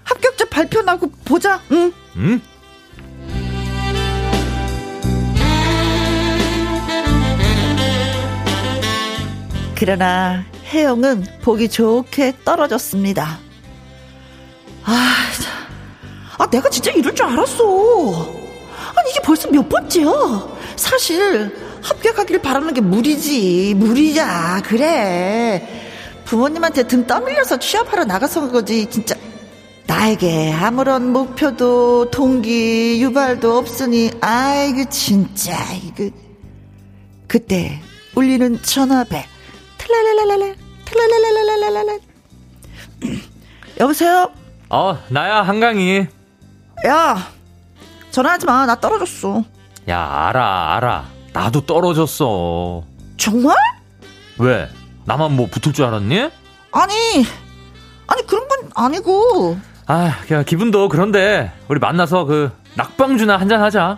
합격자 0.06 0.46
발표 0.50 0.82
나고 0.82 1.12
보자. 1.24 1.62
응. 1.72 1.94
응? 2.16 2.42
그러나 9.76 10.44
혜영은 10.66 11.26
보기 11.42 11.70
좋게 11.70 12.38
떨어졌습니다. 12.46 13.38
아, 14.86 15.16
자. 15.42 15.73
아, 16.38 16.48
내가 16.48 16.70
진짜 16.70 16.92
이럴 16.92 17.14
줄 17.14 17.26
알았어. 17.26 17.64
아니, 18.96 19.10
이게 19.12 19.20
벌써 19.24 19.50
몇 19.50 19.68
번째야? 19.68 20.08
사실, 20.76 21.56
합격하기를 21.82 22.42
바라는 22.42 22.74
게 22.74 22.82
무리지. 22.82 23.74
무리야. 23.78 24.62
그래. 24.66 25.68
부모님한테 26.26 26.84
등 26.88 27.06
떠밀려서 27.06 27.60
취업하러 27.60 28.06
나가서 28.06 28.50
거지. 28.50 28.86
진짜. 28.90 29.16
나에게 29.86 30.54
아무런 30.54 31.12
목표도, 31.12 32.10
동기, 32.10 33.02
유발도 33.02 33.58
없으니, 33.58 34.12
아이고, 34.22 34.90
진짜, 34.90 35.58
이거. 35.76 36.10
그때, 37.28 37.82
울리는 38.16 38.62
전화벨. 38.62 39.24
틀랄랄랄랄, 39.78 40.56
틀랄랄랄랄랄랄. 40.86 42.00
여보세요? 43.80 44.32
어, 44.70 44.98
나야, 45.10 45.42
한강이. 45.44 46.08
야, 46.86 47.18
전화하지 48.12 48.46
마. 48.46 48.66
나 48.66 48.80
떨어졌어. 48.80 49.44
야, 49.90 50.28
알아, 50.28 50.76
알아. 50.76 51.06
나도 51.34 51.66
떨어졌어. 51.66 52.84
정말? 53.18 53.56
왜? 54.38 54.70
나만 55.06 55.36
뭐 55.36 55.48
붙을 55.48 55.74
줄 55.74 55.86
알았니? 55.86 56.30
아니, 56.72 56.94
아니, 58.08 58.28
그런 58.28 58.48
건 58.48 58.70
아니고. 58.76 59.58
아, 59.88 60.14
야, 60.32 60.44
기분도 60.44 60.90
그런데, 60.90 61.52
우리 61.68 61.80
만나서 61.80 62.26
그, 62.26 62.52
낙방주나 62.76 63.38
한잔 63.38 63.62
하자. 63.62 63.98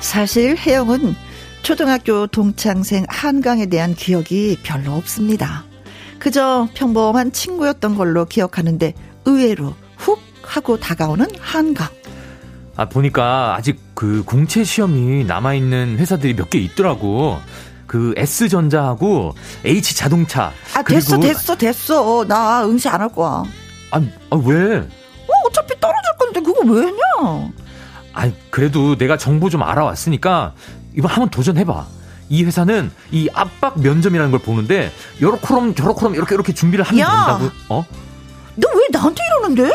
사실 0.00 0.56
혜영은 0.56 1.16
초등학교 1.64 2.26
동창생 2.26 3.06
한강에 3.08 3.64
대한 3.66 3.94
기억이 3.94 4.58
별로 4.62 4.92
없습니다. 4.92 5.64
그저 6.18 6.68
평범한 6.74 7.32
친구였던 7.32 7.96
걸로 7.96 8.26
기억하는데 8.26 8.92
의외로 9.24 9.74
훅 9.96 10.20
하고 10.42 10.78
다가오는 10.78 11.26
한강. 11.40 11.88
아, 12.76 12.86
보니까 12.86 13.54
아직 13.56 13.80
그 13.94 14.22
공채 14.26 14.62
시험이 14.62 15.24
남아있는 15.24 15.96
회사들이 15.98 16.34
몇 16.34 16.50
개 16.50 16.58
있더라고. 16.58 17.38
그 17.86 18.12
S전자하고 18.18 19.34
H자동차. 19.64 20.52
아, 20.74 20.82
됐어, 20.82 21.18
됐어, 21.18 21.56
됐어. 21.56 22.24
나 22.28 22.62
응시 22.66 22.88
안 22.90 23.00
할 23.00 23.08
거야. 23.08 23.42
아, 23.90 23.96
아, 24.30 24.36
왜? 24.44 24.78
어, 24.80 25.32
어차피 25.46 25.80
떨어질 25.80 26.10
건데 26.18 26.40
그거 26.40 26.60
왜 26.70 26.82
했냐? 26.88 27.00
아, 28.12 28.30
그래도 28.50 28.98
내가 28.98 29.16
정보 29.16 29.48
좀 29.48 29.62
알아왔으니까 29.62 30.54
이번 30.96 31.10
한번 31.10 31.28
도전해봐. 31.30 31.86
이 32.30 32.44
회사는 32.44 32.90
이 33.10 33.28
압박 33.34 33.78
면접이라는 33.80 34.30
걸 34.30 34.40
보는데 34.40 34.90
요렇게럼 35.20 35.74
저렇게럼 35.74 36.14
이렇게 36.14 36.34
이렇게 36.34 36.54
준비를 36.54 36.84
하면 36.84 36.98
야! 37.00 37.38
된다고. 37.38 37.50
어? 37.68 37.84
너 38.56 38.68
왜 38.74 38.80
나한테 38.92 39.22
이러는데? 39.24 39.70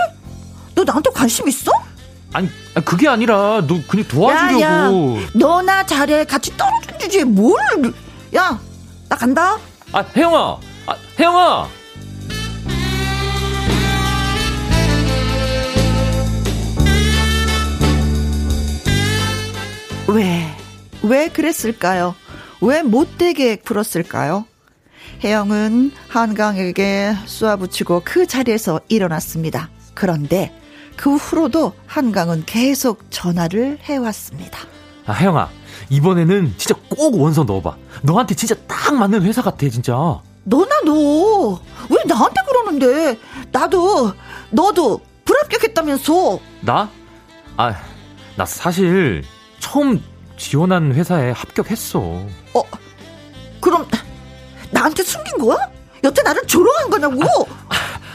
너 0.75 0.83
나한테 0.83 1.09
관심 1.13 1.47
있어? 1.47 1.71
아니, 2.31 2.47
아, 2.75 2.79
그게 2.81 3.07
아니라 3.07 3.61
너 3.67 3.79
그냥 3.87 4.07
도와주려고. 4.07 4.61
야, 4.61 5.21
야, 5.23 5.27
너나 5.33 5.85
잘해. 5.85 6.23
같이 6.25 6.55
떨어진 6.55 6.97
주제에 6.99 7.23
뭘. 7.23 7.55
야, 8.35 8.59
나 9.09 9.15
간다. 9.15 9.57
아, 9.91 10.03
혜영아. 10.15 10.57
아, 10.87 10.95
혜영아. 11.19 11.67
왜, 20.07 20.55
왜 21.09 21.27
그랬을까요? 21.27 22.13
왜 22.61 22.83
못되게 22.83 23.55
굴었을까요? 23.55 24.45
혜영은 25.23 25.91
한강에게 26.07 27.15
쏘아붙이고 27.25 28.03
그 28.05 28.27
자리에서 28.27 28.79
일어났습니다. 28.89 29.69
그런데 29.95 30.55
그 30.95 31.15
후로도 31.15 31.73
한강은 31.87 32.43
계속 32.45 33.09
전화를 33.09 33.79
해왔습니다. 33.81 34.59
아, 35.07 35.13
혜영아. 35.13 35.49
이번에는 35.89 36.53
진짜 36.57 36.75
꼭 36.89 37.19
원서 37.19 37.43
넣어봐. 37.43 37.75
너한테 38.03 38.35
진짜 38.35 38.53
딱 38.67 38.93
맞는 38.93 39.23
회사 39.23 39.41
같아, 39.41 39.67
진짜. 39.67 39.93
너나 40.43 40.81
너, 40.85 41.59
왜 41.89 42.03
나한테 42.05 42.41
그러는데? 42.47 43.19
나도, 43.51 44.13
너도 44.51 45.01
불합격했다면서. 45.25 46.39
나? 46.61 46.87
아, 47.57 47.73
나 48.35 48.45
사실 48.45 49.23
처음 49.59 50.01
지원한 50.39 50.93
회사에 50.95 51.31
합격했어. 51.31 51.99
어, 51.99 52.63
그럼 53.61 53.85
나한테 54.71 55.03
숨긴 55.03 55.37
거야? 55.37 55.57
여태 56.03 56.23
나를 56.23 56.41
조롱한 56.47 56.89
거냐고? 56.89 57.47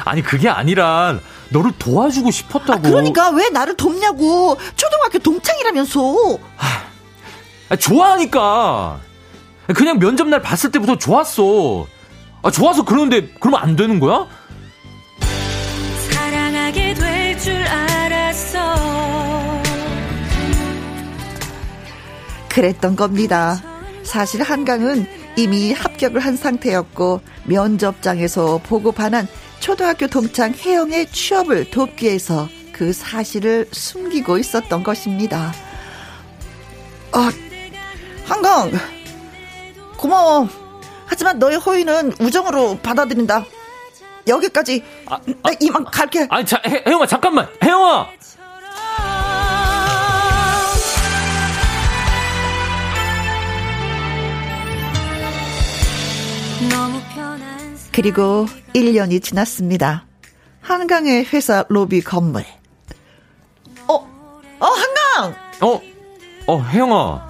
아 0.05 0.14
니, 0.14 0.22
그게 0.22 0.49
아니라 0.49 1.18
너를 1.51 1.70
도와주고 1.79 2.31
싶었다고. 2.31 2.72
아, 2.72 2.79
그러니까 2.79 3.31
왜 3.31 3.49
나를 3.51 3.77
돕냐고. 3.77 4.57
초등학교 4.75 5.18
동창이라면서. 5.18 6.01
아, 7.68 7.77
좋아하니까. 7.77 8.99
그냥 9.75 9.99
면접 9.99 10.27
날 10.27 10.41
봤을 10.43 10.70
때부터 10.72 10.97
좋았어. 10.97 11.87
아, 12.43 12.51
좋아서 12.51 12.85
그러는데 12.85 13.29
그러면 13.41 13.61
안 13.62 13.77
되는 13.77 14.01
거야? 14.01 14.27
사랑하게 16.11 16.95
될 16.95 17.39
줄 17.39 17.53
알 17.66 17.93
그랬던 22.55 22.94
겁니다. 22.94 23.61
사실 24.05 24.42
한강은 24.42 25.07
이미 25.36 25.72
합격을 25.72 26.20
한 26.20 26.36
상태였고 26.36 27.20
면접장에서 27.44 28.61
보고반한 28.62 29.26
초등학교 29.59 30.07
동창 30.07 30.52
혜영의 30.55 31.11
취업을 31.11 31.70
돕기 31.70 32.07
위해서 32.07 32.48
그 32.72 32.92
사실을 32.92 33.68
숨기고 33.72 34.38
있었던 34.38 34.84
것입니다. 34.84 35.52
아, 37.12 37.30
한강 38.24 38.70
고마워. 39.96 40.48
하지만 41.07 41.38
너의 41.38 41.57
호의는 41.59 42.12
우정으로 42.20 42.78
받아들인다. 42.82 43.44
여기까지 44.28 44.84
아, 45.07 45.18
나 45.42 45.50
이만 45.61 45.84
갈게. 45.84 46.26
아니, 46.30 46.46
자, 46.46 46.61
혜, 46.66 46.82
혜영아, 46.86 47.07
잠깐만. 47.07 47.48
혜영아! 47.62 48.09
그리고 57.95 58.47
1년이 58.74 59.22
지났습니다. 59.22 60.05
한강의 60.61 61.26
회사 61.32 61.64
로비 61.68 62.01
건물. 62.01 62.45
어, 63.86 63.95
어, 63.95 64.66
한강! 64.66 65.34
어, 65.61 65.80
어, 66.49 66.61
혜영아. 66.61 67.28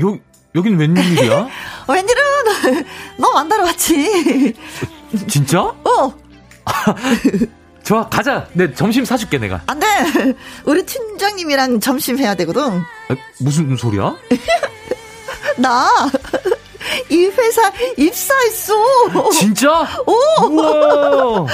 여, 0.00 0.18
여긴 0.56 0.78
웬일이야? 0.78 1.38
어, 1.38 1.48
웬일은 1.92 2.22
너 3.18 3.30
만나러 3.32 3.62
왔지. 3.66 4.52
진짜? 5.28 5.60
어, 5.60 6.14
좋아, 7.84 8.08
가자. 8.08 8.48
내 8.52 8.74
점심 8.74 9.04
사줄게, 9.04 9.38
내가. 9.38 9.62
안 9.68 9.78
돼. 9.78 9.86
우리 10.64 10.84
팀장님이랑 10.84 11.78
점심 11.78 12.18
해야 12.18 12.34
되거든. 12.34 12.62
아, 13.08 13.16
무슨 13.38 13.76
소리야? 13.76 14.16
나, 15.56 15.88
이 17.08 17.26
회사 17.26 17.72
입사했어. 17.96 18.74
진짜? 19.32 19.86
오! 20.06 21.46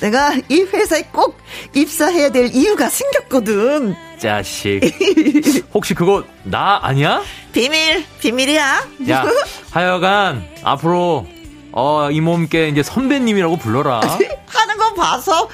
내가 0.00 0.34
이 0.48 0.62
회사에 0.62 1.02
꼭 1.12 1.36
입사해야 1.74 2.30
될 2.30 2.46
이유가 2.54 2.88
생겼거든. 2.88 3.94
자식. 4.18 4.80
혹시 5.72 5.94
그거 5.94 6.24
나 6.42 6.80
아니야? 6.82 7.22
비밀, 7.52 8.04
비밀이야. 8.20 8.86
야, 9.10 9.26
하여간 9.70 10.46
앞으로 10.64 11.26
어, 11.72 12.08
이 12.10 12.20
몸께 12.20 12.68
이제 12.68 12.82
선배님이라고 12.82 13.56
불러라. 13.58 14.00
하는 14.48 14.76
거 14.78 14.94
봐서. 14.94 15.48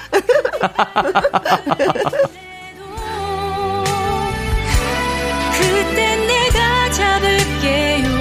그땐 5.53 6.27
내가 6.27 6.91
잡을게요 6.91 8.14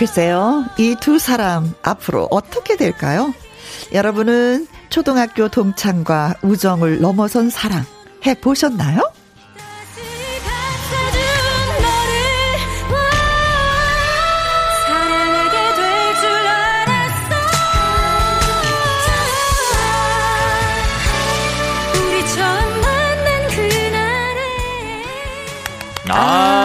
글쎄요, 0.00 0.64
이 0.78 0.94
두 0.98 1.18
사람 1.18 1.74
앞으로 1.82 2.26
어떻게 2.30 2.76
될까요? 2.78 3.34
여러분은 3.92 4.66
초등학교 4.88 5.48
동창과 5.48 6.36
우정을 6.40 7.00
넘어선 7.02 7.50
사랑 7.50 7.84
해 8.24 8.32
보셨나요? 8.32 9.02
감싸준 10.46 11.20
너를 11.82 12.14
사랑하게 14.86 15.56
될줄 15.76 16.30
알았어 16.48 17.36
우리 21.94 22.26
처음 22.34 22.80
만난 22.80 23.48
그날에 23.50 24.40
아, 26.08 26.14
아. 26.16 26.59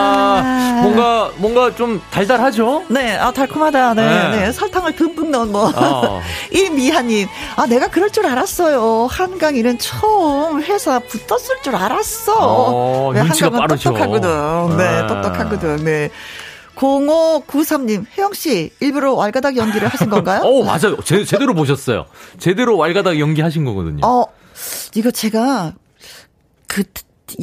뭔가 1.46 1.76
좀 1.76 2.02
달달하죠? 2.10 2.86
네, 2.90 3.16
아 3.18 3.32
달콤하다. 3.32 3.94
네, 3.94 4.30
네. 4.32 4.38
네, 4.38 4.52
설탕을 4.52 4.96
듬뿍 4.96 5.30
넣은 5.30 5.52
뭐. 5.52 5.72
어. 5.76 6.22
이 6.52 6.70
미하님, 6.72 7.28
아 7.56 7.68
내가 7.68 7.88
그럴 7.88 8.10
줄 8.10 8.26
알았어요. 8.26 9.06
한강이는 9.06 9.78
처음 9.78 10.64
회사 10.64 10.98
붙었을 11.00 11.62
줄 11.62 11.76
알았어. 11.76 12.34
어, 12.40 13.14
눈치가 13.14 13.48
한강은 13.48 13.60
빠르죠. 13.68 13.90
똑똑하거든. 13.92 14.78
네, 14.78 15.02
네. 15.02 15.08
똑똑하거든. 15.08 15.76
네. 15.86 16.10
0593님, 16.76 18.06
혜영 18.18 18.34
씨 18.34 18.72
일부러 18.80 19.14
왈가닥 19.14 19.56
연기를 19.56 19.88
하신 19.88 20.10
건가요? 20.10 20.42
어, 20.44 20.64
맞아요. 20.64 20.98
제, 21.04 21.24
제대로 21.24 21.54
보셨어요. 21.54 22.06
제대로 22.40 22.76
왈가닥 22.78 23.20
연기 23.20 23.42
하신 23.42 23.66
거거든요. 23.66 24.06
어, 24.06 24.26
이거 24.96 25.12
제가 25.12 25.74
그 26.68 26.84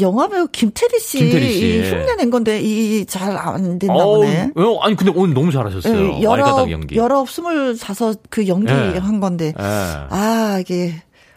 영화배우 0.01 0.49
김태리 0.53 0.99
씨, 1.01 1.18
김태리 1.18 1.53
씨. 1.53 1.82
흉내낸 1.90 2.30
건데 2.30 2.61
이 2.61 3.05
잘안 3.07 3.78
됐나 3.78 3.95
어우, 3.95 4.16
보네. 4.24 4.51
어, 4.57 4.78
아니 4.82 4.97
근데 4.97 5.12
오늘 5.14 5.34
너무 5.34 5.51
잘하셨어요. 5.53 6.18
예, 6.20 6.26
왈가닥 6.26 6.70
연기. 6.70 6.97
열아홉, 6.97 7.30
스물 7.30 7.78
다섯 7.78 8.18
그 8.30 8.47
연기 8.49 8.72
예. 8.72 8.99
한 8.99 9.20
건데. 9.20 9.47
예. 9.49 9.53
아, 9.59 10.59
이게 10.61 10.95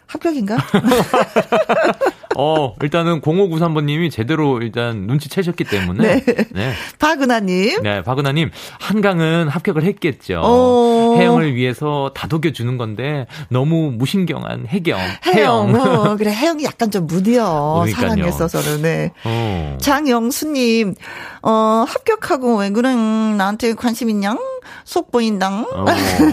합격인가? 0.07 0.57
어, 2.35 2.73
일단은 2.81 3.21
0593번님이 3.21 4.11
제대로 4.11 4.61
일단 4.61 5.07
눈치채셨기 5.07 5.63
때문에. 5.63 6.21
네. 6.21 6.35
네. 6.51 6.73
박은하님. 6.99 7.81
네, 7.83 8.01
박은하님, 8.03 8.51
한강은 8.79 9.47
합격을 9.49 9.83
했겠죠. 9.83 10.41
어. 10.43 11.15
해영을 11.17 11.55
위해서 11.55 12.11
다독여주는 12.13 12.77
건데, 12.77 13.25
너무 13.49 13.91
무신경한 13.91 14.65
해경. 14.67 14.99
해영. 15.27 15.75
어, 15.75 16.15
그래, 16.17 16.31
해영이 16.31 16.63
약간 16.63 16.91
좀 16.91 17.07
무디어. 17.07 17.81
그러니까요. 17.83 18.09
사랑에 18.09 18.27
있어서는, 18.29 18.81
네. 18.81 19.11
어. 19.23 19.77
장영수님, 19.81 20.95
어, 21.41 21.85
합격하고 21.87 22.57
왜 22.59 22.69
그래, 22.71 22.93
나한테 22.95 23.73
관심 23.73 24.09
있냐? 24.09 24.37
속 24.83 25.11
보인당. 25.11 25.65
어. 25.73 25.85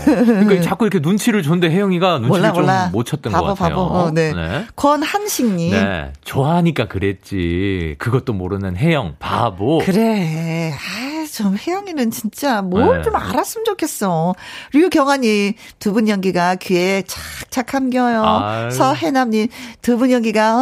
그러니까 0.05 0.61
자꾸 0.63 0.87
이렇게 0.87 1.01
눈치를 1.01 1.43
줬는데 1.43 1.71
혜영이가 1.71 2.19
눈치를. 2.21 2.53
좀 2.55 2.63
못 2.93 3.05
쳤던 3.05 3.33
바보, 3.33 3.47
것 3.49 3.55
같아요. 3.59 3.77
바보. 3.77 3.95
어, 3.95 4.11
네. 4.11 4.33
권한식님. 4.77 5.71
네. 5.73 5.92
좋아하니까 6.25 6.89
그랬지. 6.89 7.97
그것도 7.99 8.33
모르는 8.33 8.77
혜영, 8.77 9.17
바보. 9.19 9.79
그래. 9.79 10.73
아, 10.73 11.22
좀 11.35 11.57
혜영이는 11.57 12.11
진짜 12.11 12.61
뭘 12.63 12.99
네. 12.99 13.03
좀 13.05 13.17
알았으면 13.17 13.65
좋겠어. 13.65 14.35
류경환이 14.75 15.55
두분 15.79 16.09
연기가 16.09 16.55
귀에 16.57 17.03
착착 17.07 17.67
감겨요. 17.67 18.23
아유. 18.23 18.71
서해남님 18.71 19.49
두 19.81 19.97
분 19.97 20.11
연기가 20.11 20.55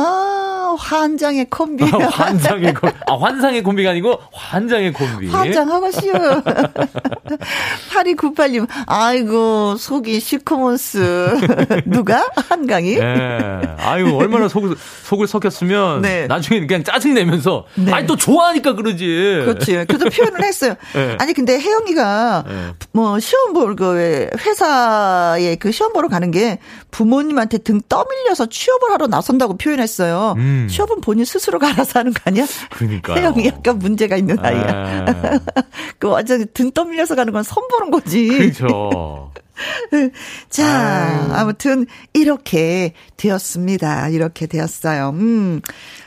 어, 0.71 0.75
환장의 0.79 1.47
콤비. 1.51 1.83
환상의 2.13 2.75
콤비. 2.75 2.95
아, 3.09 3.17
환상의 3.17 3.63
콤비가 3.63 3.91
아니고 3.91 4.19
환장의 4.33 4.93
콤비. 4.93 5.29
환장하고 5.29 5.91
쉬워. 5.91 6.15
8298님, 7.91 8.67
아이고, 8.87 9.77
속이 9.77 10.21
시커먼스. 10.21 11.39
누가? 11.87 12.29
한강이? 12.49 12.97
네. 12.97 13.39
아유, 13.79 14.15
얼마나 14.17 14.49
속을, 14.49 14.77
속을 15.05 15.27
썩혔으면. 15.27 16.03
네. 16.03 16.27
나중에 16.27 16.67
그냥 16.67 16.85
짜증 16.85 17.15
내면서. 17.15 17.67
네. 17.75 17.93
아니, 17.93 18.07
또 18.07 18.17
좋아하니까 18.17 18.75
그러지. 18.75 19.05
그렇지. 19.45 19.73
그래도 19.89 20.09
표현을 20.11 20.43
했어 20.45 20.60
요. 20.69 20.77
네. 20.95 21.17
아니, 21.19 21.33
근데 21.33 21.59
혜영이가 21.59 22.45
네. 22.47 22.73
뭐 22.93 23.19
시험 23.19 23.53
볼, 23.53 23.77
그, 23.77 24.29
회사에 24.39 25.57
그 25.57 25.73
시험 25.73 25.93
보러 25.93 26.09
가는 26.09 26.31
게 26.31 26.59
부모님한테 26.91 27.59
등 27.59 27.81
떠밀려서 27.89 28.47
취업을 28.47 28.91
하러 28.91 29.07
나선다고 29.07 29.57
표현했어요. 29.57 30.35
음. 30.37 30.69
취업은 30.71 31.01
본인 31.01 31.25
스스로가 31.25 31.69
알아서 31.69 32.01
하는 32.01 32.13
거 32.13 32.21
아니야? 32.25 32.47
그러니까요. 32.71 33.17
혜영이 33.17 33.47
약간 33.47 33.79
문제가 33.79 34.17
있는 34.17 34.39
아이야. 34.39 35.05
네. 35.05 35.39
그 35.99 36.09
완전 36.09 36.47
등 36.53 36.71
떠밀려서 36.71 37.15
가는 37.15 37.33
건 37.33 37.43
선보는 37.43 37.91
거지. 37.91 38.29
그렇죠. 38.29 39.33
자, 40.49 40.67
아유. 40.67 41.33
아무튼 41.35 41.87
이렇게 42.13 42.95
되었습니다. 43.17 44.09
이렇게 44.09 44.47
되었어요. 44.47 45.11
음. 45.11 45.61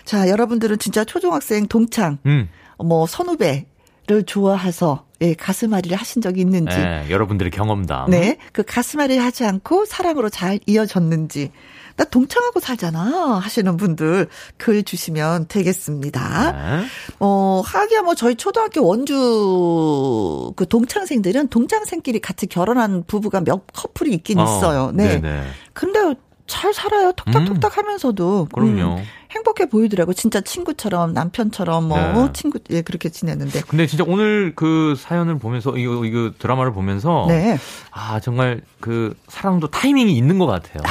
자, 0.06 0.28
여러분들은 0.30 0.80
진짜 0.80 1.04
초등학생 1.04 1.68
동창, 1.68 2.18
음. 2.26 2.50
뭐 2.78 3.06
선후배 3.08 3.68
를 4.06 4.24
좋아해서 4.24 5.06
예, 5.22 5.34
가슴앓이를 5.34 5.96
하신 5.96 6.22
적이 6.22 6.42
있는지. 6.42 6.76
네, 6.76 7.06
여러분들의 7.10 7.52
경험담. 7.52 8.10
네. 8.10 8.38
그 8.52 8.62
가슴앓이 8.64 9.18
하지 9.18 9.46
않고 9.46 9.86
사랑으로 9.86 10.30
잘 10.30 10.60
이어졌는지. 10.66 11.52
나 11.96 12.04
동창하고 12.04 12.60
살잖아. 12.60 13.40
하시는 13.40 13.78
분들 13.78 14.28
글 14.58 14.84
주시면 14.84 15.46
되겠습니다. 15.48 16.52
네. 16.52 16.86
어, 17.20 17.62
하기야 17.64 18.02
뭐 18.02 18.14
저희 18.16 18.36
초등학교 18.36 18.86
원주 18.86 20.54
그 20.58 20.68
동창생들은 20.68 21.48
동창생끼리 21.48 22.20
같이 22.20 22.48
결혼한 22.48 23.04
부부가 23.08 23.40
몇 23.40 23.66
커플이 23.72 24.12
있긴 24.16 24.40
어, 24.40 24.44
있어요. 24.44 24.92
네. 24.94 25.22
네네. 25.22 25.44
근데 25.72 26.16
잘 26.48 26.74
살아요. 26.74 27.12
톡탁톡탁 27.14 27.78
하면서도. 27.78 28.50
그럼요. 28.54 28.98
음, 28.98 29.04
행복해 29.32 29.68
보이더라고. 29.70 30.14
진짜 30.14 30.42
친구처럼 30.42 31.14
남편처럼 31.14 31.88
뭐 31.88 31.98
네. 31.98 32.34
친구 32.34 32.60
예 32.70 32.82
그렇게 32.82 33.10
지냈는데. 33.10 33.62
근데 33.68 33.88
진짜 33.88 34.04
오늘 34.08 34.54
그 34.56 34.96
사연을 34.98 35.40
보면서 35.40 35.76
이거 35.78 36.06
이거 36.06 36.32
드라마를 36.38 36.74
보면서 36.74 37.26
네. 37.28 37.58
아 37.92 38.20
정말 38.20 38.62
그 38.80 39.16
사랑도 39.30 39.68
타이밍이 39.68 40.16
있는 40.16 40.38
것 40.38 40.46
같아요. 40.46 40.84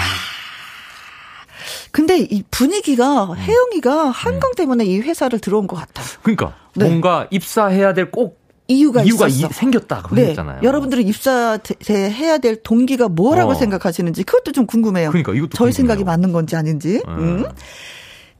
근데 1.91 2.19
이 2.19 2.43
분위기가 2.51 3.25
음. 3.25 3.37
혜영이가 3.37 4.11
한강 4.11 4.53
때문에 4.57 4.85
이 4.87 5.01
회사를 5.01 5.39
들어온 5.39 5.67
것 5.67 5.77
같아. 5.77 6.03
그러니까 6.23 6.55
네. 6.75 6.87
뭔가 6.87 7.27
입사해야 7.31 7.93
될 7.93 8.11
꼭 8.11 8.42
이유가, 8.69 9.03
이유가 9.03 9.29
있었어. 9.29 9.49
이- 9.49 9.53
생겼다 9.53 10.03
네. 10.15 10.23
그랬잖아요. 10.25 10.61
여러분들은 10.63 11.07
입사 11.07 11.59
대- 11.59 11.75
대- 11.75 12.11
해야 12.11 12.39
될 12.39 12.63
동기가 12.63 13.09
뭐라고 13.09 13.53
어. 13.53 13.55
생각하시는지 13.55 14.23
그것도 14.25 14.53
좀 14.53 14.67
궁금해요. 14.67 15.11
그러니까 15.11 15.33
이것도 15.35 15.51
저희 15.55 15.71
궁금해요. 15.71 15.73
생각이 15.73 16.05
맞는 16.05 16.33
건지 16.33 16.57
아닌지. 16.57 16.89
네. 16.95 17.03
음. 17.09 17.45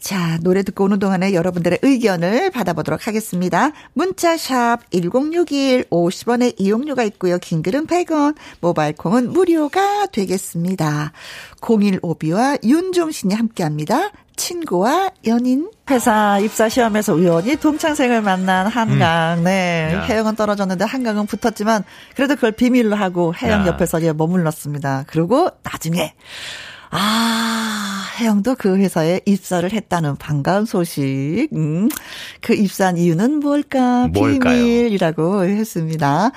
자, 0.03 0.37
노래 0.43 0.65
듣고 0.65 0.85
오는 0.85 0.99
동안에 0.99 1.33
여러분들의 1.33 1.79
의견을 1.83 2.51
받아보도록 2.51 3.07
하겠습니다. 3.07 3.71
문자샵 3.95 4.91
1061 4.91 5.85
50원의 5.91 6.55
이용료가 6.59 7.05
있고요. 7.05 7.39
긴글은 7.39 7.87
100원, 7.87 8.35
모바일 8.61 8.97
콩은 8.97 9.33
무료가 9.33 10.07
되겠습니다. 10.07 11.13
0152와 11.61 12.65
윤종신이 12.65 13.33
함께합니다. 13.33 14.11
친구와 14.35 15.13
연인. 15.29 15.71
회사 15.89 16.41
입사 16.41 16.69
시험에서 16.69 17.15
우연히 17.15 17.55
동창생을 17.55 18.23
만난 18.23 18.67
한강. 18.67 19.45
네. 19.45 19.91
음. 19.93 19.99
야. 19.99 20.03
혜영은 20.03 20.35
떨어졌는데 20.35 20.85
한강은 20.85 21.27
붙었지만 21.27 21.85
그래도 22.17 22.35
그걸 22.35 22.51
비밀로 22.51 22.97
하고 22.97 23.33
야. 23.45 23.67
옆에서 23.69 24.01
이제 24.01 24.13
머물렀습니다. 24.13 25.05
그리고 25.07 25.51
나중에 25.63 26.15
아, 26.95 28.05
혜영도 28.19 28.55
그 28.57 28.77
회사에 28.77 29.21
입사를 29.25 29.71
했다는 29.73 30.17
반가운 30.17 30.67
소식. 30.67 31.49
음, 31.55 31.89
그 32.43 32.55
입사한 32.55 32.99
이유는 32.99 33.41
뭘까? 33.41 34.09
뭘까요? 34.09 34.63
비밀이라고 34.63 35.45
했습니다. 35.45 36.33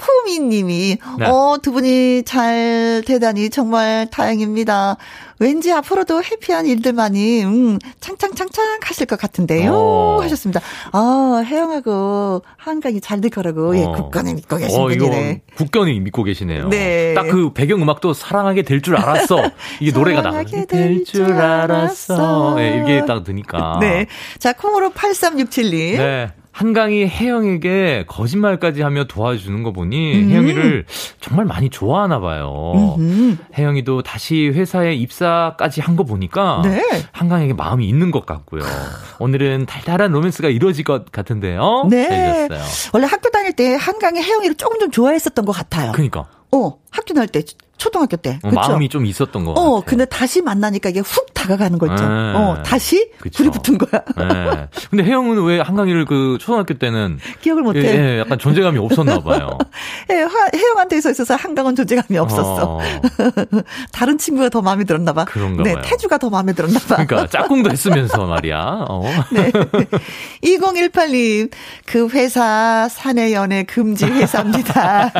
쿠미 0.00 0.38
님이, 0.40 0.96
네. 1.18 1.26
어, 1.26 1.58
두 1.60 1.72
분이 1.72 2.22
잘 2.24 3.02
되다니 3.06 3.50
정말 3.50 4.08
다행입니다. 4.10 4.96
왠지 5.38 5.70
앞으로도 5.72 6.22
해피한 6.22 6.64
일들만이, 6.66 7.44
음, 7.44 7.78
창창창창 8.00 8.78
하실 8.82 9.06
것 9.06 9.18
같은데요. 9.18 9.72
어. 9.74 10.18
하셨습니다. 10.22 10.60
아, 10.92 11.42
혜영하고 11.44 12.42
한강이 12.56 13.00
잘 13.02 13.20
될 13.20 13.30
거라고, 13.30 13.76
예, 13.76 13.84
어. 13.84 13.92
굳건히 13.92 14.32
믿고 14.34 14.56
계신 14.56 14.80
어, 14.80 14.84
분이네. 14.88 15.42
굳건히 15.56 16.00
믿고 16.00 16.22
계시네요. 16.24 16.68
네. 16.70 17.12
딱 17.14 17.26
그 17.30 17.52
배경 17.52 17.82
음악도 17.82 18.14
사랑하게 18.14 18.62
될 18.62 18.80
줄 18.80 18.96
알았어. 18.96 19.36
이게 19.80 19.92
노래가 19.92 20.22
나. 20.22 20.30
사랑하게 20.30 20.64
될 20.64 21.04
줄 21.04 21.32
알았어. 21.34 22.54
네, 22.56 22.82
이게 22.82 23.04
딱 23.04 23.24
드니까. 23.24 23.76
네. 23.80 24.06
자, 24.38 24.54
콩으로 24.54 24.90
8367님. 24.90 25.96
네. 25.98 26.32
한강이 26.64 27.06
혜영에게 27.06 28.04
거짓말까지 28.06 28.82
하며 28.82 29.04
도와주는 29.04 29.62
거 29.62 29.72
보니 29.72 30.14
음. 30.24 30.28
혜영이를 30.30 30.84
정말 31.18 31.46
많이 31.46 31.70
좋아하나 31.70 32.20
봐요. 32.20 32.74
음흠. 32.98 33.36
혜영이도 33.54 34.02
다시 34.02 34.48
회사에 34.48 34.92
입사까지 34.92 35.80
한 35.80 35.96
거 35.96 36.04
보니까 36.04 36.60
네. 36.64 36.82
한강에게 37.12 37.52
마음이 37.54 37.86
있는 37.88 38.10
것 38.10 38.24
같고요. 38.26 38.62
오늘은 39.18 39.66
달달한 39.66 40.12
로맨스가 40.12 40.48
이루어질 40.48 40.84
것 40.84 41.10
같은데요. 41.10 41.86
네. 41.90 42.08
잘 42.08 42.48
들었어요. 42.48 42.90
원래 42.92 43.06
학교 43.06 43.28
다닐 43.30 43.52
때 43.54 43.74
한강의 43.74 44.22
혜영이를 44.22 44.54
조금 44.56 44.78
좀 44.78 44.90
좋아했었던 44.90 45.44
것 45.46 45.52
같아요. 45.52 45.92
그러니까 45.92 46.26
어, 46.52 46.78
학교 46.90 47.14
다닐 47.14 47.28
때, 47.28 47.42
초등학교 47.78 48.16
때. 48.16 48.38
어? 48.42 48.50
마음이 48.50 48.88
좀 48.90 49.06
있었던 49.06 49.44
것 49.44 49.52
어, 49.52 49.54
같아요. 49.54 49.82
근데 49.86 50.04
다시 50.04 50.42
만나니까 50.42 50.90
이게 50.90 51.00
훅 51.00 51.32
다가가는 51.32 51.78
거 51.78 51.86
있죠. 51.86 52.06
네. 52.06 52.32
어, 52.34 52.62
다시 52.62 53.10
그쵸. 53.18 53.38
불이 53.38 53.50
붙은 53.50 53.78
거야. 53.78 54.02
네. 54.18 54.68
근데 54.90 55.04
혜영은 55.04 55.42
왜 55.44 55.60
한강이를 55.60 56.04
그 56.04 56.36
초등학교 56.40 56.74
때는 56.74 57.18
기억을 57.40 57.62
못 57.62 57.76
예, 57.76 57.80
해. 57.80 57.86
예, 58.16 58.18
약간 58.18 58.38
존재감이 58.38 58.78
없었나 58.78 59.20
봐요. 59.20 59.56
예, 60.10 60.20
화- 60.22 60.50
혜영한테 60.54 60.98
있어서 60.98 61.34
한강은 61.36 61.74
존재감이 61.76 62.18
없었어. 62.18 62.76
어, 62.76 62.78
다른 63.92 64.18
친구가 64.18 64.50
더 64.50 64.60
마음에 64.60 64.84
들었나 64.84 65.14
봐. 65.14 65.24
그런가 65.24 65.62
네, 65.62 65.72
봐요. 65.72 65.82
태주가 65.86 66.18
더 66.18 66.28
마음에 66.28 66.52
들었나 66.52 66.78
봐. 66.80 66.96
그러니까 67.06 67.26
짝꿍도 67.28 67.70
했으면서 67.70 68.26
말이야. 68.26 68.84
어. 68.90 69.02
네. 69.32 69.50
2018님, 70.42 71.50
그 71.86 72.08
회사 72.08 72.88
사내 72.90 73.32
연애 73.32 73.62
금지 73.62 74.04
회사입니다. 74.04 75.12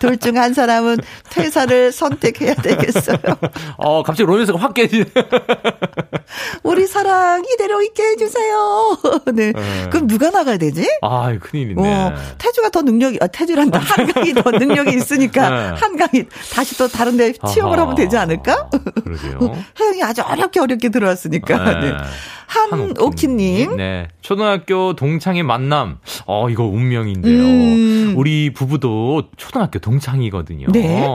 둘 0.00 0.16
중 0.18 0.38
한 0.38 0.54
사람 0.54 0.67
은 0.68 0.96
퇴사를 1.30 1.92
선택해야 1.92 2.54
되겠어요. 2.54 3.16
어, 3.78 4.02
갑자기 4.02 4.26
로맨스가 4.26 4.58
확 4.58 4.74
깨지네. 4.74 5.04
우리 6.62 6.86
사랑 6.86 7.42
이대로 7.52 7.82
있게 7.82 8.02
해주세요. 8.02 8.98
네. 9.34 9.52
네. 9.52 9.88
그럼 9.90 10.06
누가 10.06 10.30
나가야 10.30 10.58
되지? 10.58 10.86
아, 11.02 11.34
큰일이네. 11.40 11.80
어, 11.94 12.14
태주가 12.38 12.68
더 12.70 12.82
능력이, 12.82 13.18
아, 13.20 13.26
태주란다. 13.26 13.78
한강이 13.78 14.34
더 14.34 14.50
능력이 14.50 14.94
있으니까 14.94 15.48
네. 15.50 15.80
한강이 15.80 16.24
다시 16.52 16.76
또 16.76 16.86
다른 16.86 17.16
데 17.16 17.32
취업을 17.32 17.74
아하. 17.78 17.82
하면 17.82 17.94
되지 17.96 18.16
않을까? 18.16 18.68
그러게요. 19.02 19.56
혜영이 19.80 20.02
아주 20.02 20.22
어렵게 20.22 20.60
어렵게 20.60 20.90
들어왔으니까. 20.90 21.80
네. 21.80 21.92
한오키님. 22.48 23.76
네. 23.76 24.08
초등학교 24.22 24.96
동창의 24.96 25.42
만남. 25.42 25.98
어, 26.26 26.48
이거 26.48 26.64
운명인데요. 26.64 27.42
음. 27.42 28.14
우리 28.16 28.52
부부도 28.52 29.24
초등학교 29.36 29.78
동창이거든요. 29.78 30.57
네. 30.68 31.06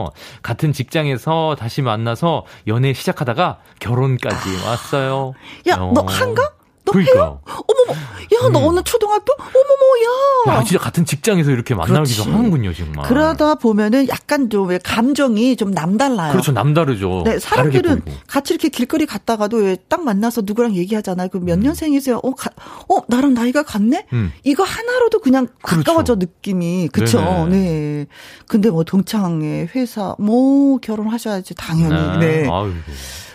같은 0.42 0.72
직장에서 0.72 1.56
다시 1.58 1.82
만나서 1.82 2.44
연애 2.66 2.92
시작하다가 2.92 3.58
결혼까지 3.80 4.66
왔어요. 4.66 5.34
야, 5.68 5.76
어. 5.76 5.92
너 5.94 6.02
한가? 6.02 6.50
너 6.84 6.92
그러니까요. 6.92 7.22
해요? 7.22 7.40
어머머, 7.46 7.92
야, 7.98 8.48
너 8.52 8.58
음. 8.60 8.64
어느 8.68 8.82
초등학교? 8.84 9.32
어머머, 9.38 10.52
야. 10.52 10.58
야, 10.58 10.64
진짜 10.64 10.78
같은 10.82 11.04
직장에서 11.06 11.50
이렇게 11.50 11.74
만나기도. 11.74 12.24
하는군요, 12.24 12.74
정말. 12.74 13.08
그러다 13.08 13.54
보면은 13.54 14.06
약간 14.08 14.50
좀 14.50 14.64
왜 14.68 14.78
감정이 14.78 15.56
좀 15.56 15.70
남달라요. 15.70 16.32
그렇죠. 16.32 16.52
남다르죠. 16.52 17.22
네, 17.24 17.38
사람들은. 17.38 18.02
같이 18.26 18.54
이렇게 18.54 18.68
길거리 18.68 19.06
갔다가도 19.06 19.56
왜 19.58 19.76
딱 19.88 20.02
만나서 20.04 20.42
누구랑 20.44 20.74
얘기하잖아요. 20.74 21.28
그몇 21.28 21.58
음. 21.58 21.62
년생이세요? 21.62 22.20
어, 22.22 22.30
가, 22.34 22.50
어, 22.88 23.00
나랑 23.08 23.34
나이가 23.34 23.62
같네? 23.62 24.06
음. 24.12 24.32
이거 24.44 24.62
하나로도 24.64 25.20
그냥 25.20 25.48
그렇죠. 25.62 25.84
가까워져 25.84 26.14
느낌이. 26.16 26.88
그쵸? 26.92 27.20
네네. 27.20 27.48
네. 27.48 28.06
근데 28.48 28.70
뭐 28.70 28.84
동창회, 28.84 29.68
회사, 29.74 30.14
뭐 30.18 30.78
결혼하셔야지 30.78 31.54
당연히. 31.54 32.18
네. 32.18 32.48
아유. 32.50 32.72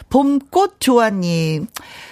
봄꽃 0.09 0.79
조아님. 0.79 1.67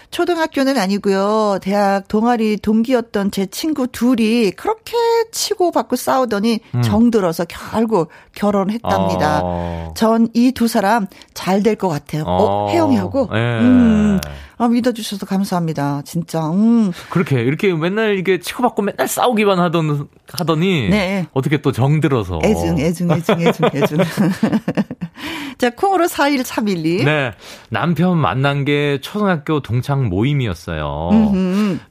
초등학교는 0.09 0.77
아니고요. 0.77 1.59
대학 1.61 2.07
동아리 2.07 2.55
동기였던 2.57 3.29
제 3.31 3.45
친구 3.45 3.87
둘이 3.87 4.51
그렇게 4.51 4.95
치고 5.33 5.71
받고 5.71 5.97
싸우더니 5.97 6.61
음. 6.75 6.81
정들어서 6.81 7.43
결국 7.45 8.09
결혼했답니다. 8.33 9.41
어. 9.43 9.93
전이 9.97 10.53
두 10.55 10.67
사람 10.69 11.07
잘 11.33 11.61
될 11.61 11.75
것 11.75 11.89
같아요. 11.89 12.23
어, 12.25 12.69
혜영이하고. 12.69 13.29
예. 13.33 13.37
음, 13.37 14.19
아, 14.57 14.67
믿어주셔서 14.69 15.25
감사합니다. 15.25 16.01
진짜. 16.05 16.49
음. 16.51 16.91
그렇게 17.09 17.41
이렇게 17.41 17.73
맨날 17.73 18.17
이게 18.17 18.39
치고받고 18.39 18.81
맨날 18.83 19.07
싸우기만 19.09 19.59
하던 19.59 20.07
하더니 20.31 20.89
네. 20.89 21.27
어떻게 21.33 21.61
또 21.61 21.71
정들어서 21.73 22.39
애증, 22.43 22.79
애증, 22.79 23.11
애증, 23.11 23.41
애증, 23.41 23.65
애증. 23.73 23.97
자, 25.57 25.69
콩으로 25.71 26.05
4131님. 26.05 27.03
네 27.05 27.31
남편 27.69 28.17
만난 28.17 28.63
게 28.65 28.99
초등학교 29.01 29.61
동창 29.61 30.07
모임이었어요. 30.09 31.09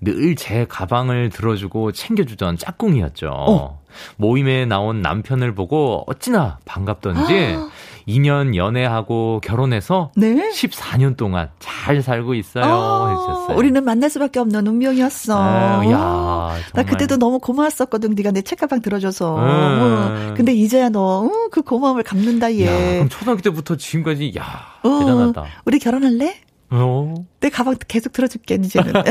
늘 0.01 0.35
제 0.37 0.67
가방을 0.69 1.31
들어주고 1.31 1.93
챙겨주던 1.93 2.59
짝꿍이었죠. 2.59 3.31
어. 3.33 3.81
모임에 4.17 4.67
나온 4.67 5.01
남편을 5.01 5.55
보고 5.55 6.05
어찌나 6.07 6.59
반갑던지 6.67 7.57
2년 8.09 8.55
연애하고 8.55 9.41
결혼해서 9.43 10.13
네. 10.17 10.51
14년 10.51 11.17
동안 11.17 11.51
잘 11.59 12.03
살고 12.03 12.35
있어요. 12.35 12.65
아, 12.65 13.11
해주셨어요. 13.11 13.57
우리는 13.57 13.85
만날 13.85 14.09
수밖에 14.11 14.39
없는 14.39 14.65
운명이었어. 14.67 15.37
아유, 15.43 15.91
야, 15.91 15.97
나 15.99 16.59
정말. 16.73 16.87
그때도 16.87 17.17
너무 17.19 17.39
고마웠었거든. 17.41 18.15
네가 18.15 18.31
내 18.31 18.43
책가방 18.43 18.81
들어줘서. 18.83 19.37
음. 19.39 19.43
어, 19.43 20.35
근데 20.37 20.55
이제야 20.55 20.89
너그 20.89 21.63
고마움을 21.63 22.05
갚는다 22.05 22.47
야, 22.47 22.59
얘. 22.61 22.95
그럼 22.95 23.09
초등학교 23.09 23.43
때부터 23.43 23.77
지금까지 23.77 24.33
야 24.39 24.45
어, 24.83 24.99
대단하다. 25.01 25.45
우리 25.65 25.79
결혼할래? 25.81 26.37
어, 26.71 27.15
내 27.41 27.49
가방 27.51 27.75
계속 27.89 28.13
들어줄게 28.13 28.55
이제는. 28.55 28.93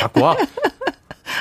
갖고 0.00 0.22
와. 0.22 0.36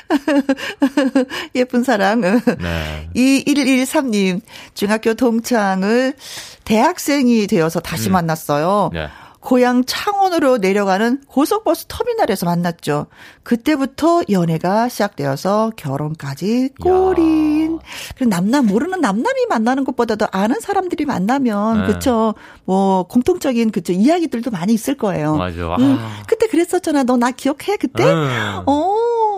예쁜 1.55 1.83
사랑. 1.83 2.21
네. 2.21 3.09
2113님, 3.15 4.41
중학교 4.73 5.13
동창을 5.13 6.13
대학생이 6.63 7.47
되어서 7.47 7.79
다시 7.79 8.09
음. 8.09 8.13
만났어요. 8.13 8.89
네. 8.93 9.07
고향 9.41 9.83
창원으로 9.85 10.57
내려가는 10.59 11.21
고속버스 11.27 11.85
터미널에서 11.87 12.45
만났죠. 12.45 13.07
그때부터 13.41 14.21
연애가 14.29 14.87
시작되어서 14.87 15.71
결혼까지 15.77 16.69
꼬린. 16.79 17.79
그리고 18.15 18.29
남남 18.29 18.67
모르는 18.67 19.01
남남이 19.01 19.47
만나는 19.49 19.83
것보다도 19.83 20.27
아는 20.31 20.59
사람들이 20.59 21.05
만나면 21.05 21.87
네. 21.87 21.93
그쵸. 21.93 22.35
뭐 22.65 23.01
공통적인 23.07 23.71
그쵸 23.71 23.93
이야기들도 23.93 24.51
많이 24.51 24.73
있을 24.75 24.95
거예요. 24.95 25.35
맞아. 25.37 25.75
음, 25.75 25.97
아. 25.99 26.21
그때 26.27 26.45
그랬었잖아. 26.45 27.01
너 27.03 27.17
나 27.17 27.31
기억해 27.31 27.77
그때? 27.77 28.03
음. 28.03 28.61
어, 28.67 28.95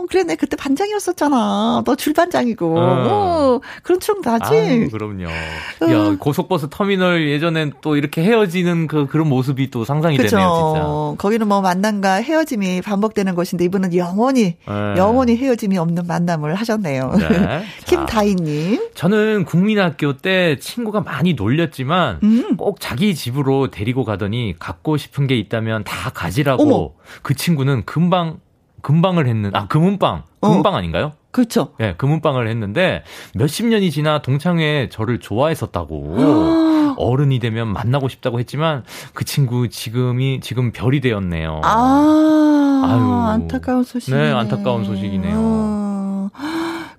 그래, 0.08 0.24
내 0.24 0.36
그때 0.36 0.56
반장이었었잖아. 0.56 1.84
너 1.86 1.96
줄반장이고. 1.96 2.70
음. 2.76 2.78
어, 2.78 3.60
그런 3.84 4.00
추억 4.00 4.22
나지? 4.22 4.54
아유, 4.56 4.90
그럼요. 4.90 5.24
야, 5.24 6.16
고속버스 6.20 6.68
터미널 6.70 7.30
예전엔 7.30 7.74
또 7.82 7.96
이렇게 7.96 8.24
헤어지는 8.24 8.88
그, 8.88 9.08
그런 9.08 9.28
모습이 9.28 9.72
또 9.72 9.86
상상이 9.86 10.18
그쵸. 10.18 10.38
되네요, 10.38 11.16
거기는 11.18 11.48
뭐 11.48 11.62
만남과 11.62 12.16
헤어짐이 12.16 12.82
반복되는 12.82 13.36
곳인데 13.36 13.66
이분은 13.66 13.96
영원히, 13.96 14.56
네. 14.68 14.94
영원히 14.98 15.36
헤어짐이 15.38 15.78
없는 15.78 16.08
만남을 16.08 16.56
하셨네요. 16.56 17.12
진짜. 17.18 17.30
네. 17.30 17.64
자, 17.86 17.86
김다희님. 17.86 18.90
저는 18.96 19.46
국민학교 19.46 20.18
때 20.18 20.58
친구가 20.60 21.02
많이 21.02 21.34
놀렸지만 21.34 22.20
음. 22.24 22.58
꼭 22.58 22.80
자기 22.80 23.16
집으로 23.16 23.70
데리고 23.72 24.04
가더니 24.04 24.56
갖고 24.60 24.98
싶은 24.98 25.28
게 25.28 25.36
있다면 25.36 25.84
다 25.84 26.10
가지라고 26.12 26.64
어머. 26.64 26.92
그 27.22 27.36
친구는 27.36 27.84
금방 27.86 28.40
금방을 28.84 29.26
했는 29.28 29.50
아 29.56 29.68
금은빵 29.68 30.24
어. 30.42 30.48
금은빵 30.48 30.76
아닌가요? 30.76 31.14
그렇죠. 31.32 31.70
예, 31.80 31.96
금은빵을 31.98 32.48
했는데 32.48 33.04
몇십 33.34 33.66
년이 33.66 33.90
지나 33.90 34.22
동창회 34.22 34.90
저를 34.92 35.20
좋아했었다고 35.20 36.94
어른이 37.00 37.40
되면 37.40 37.70
만나고 37.74 38.08
싶다고 38.08 38.40
했지만 38.40 38.84
그 39.16 39.26
친구 39.26 39.68
지금이 39.70 40.42
지금 40.42 40.72
별이 40.72 41.02
되었네요. 41.02 41.62
아, 41.64 42.84
아유. 42.86 43.32
안타까운 43.32 43.84
소식이네. 43.84 44.22
네, 44.26 44.32
안타까운 44.32 44.84
소식이네요. 44.86 45.34
어. 45.36 46.30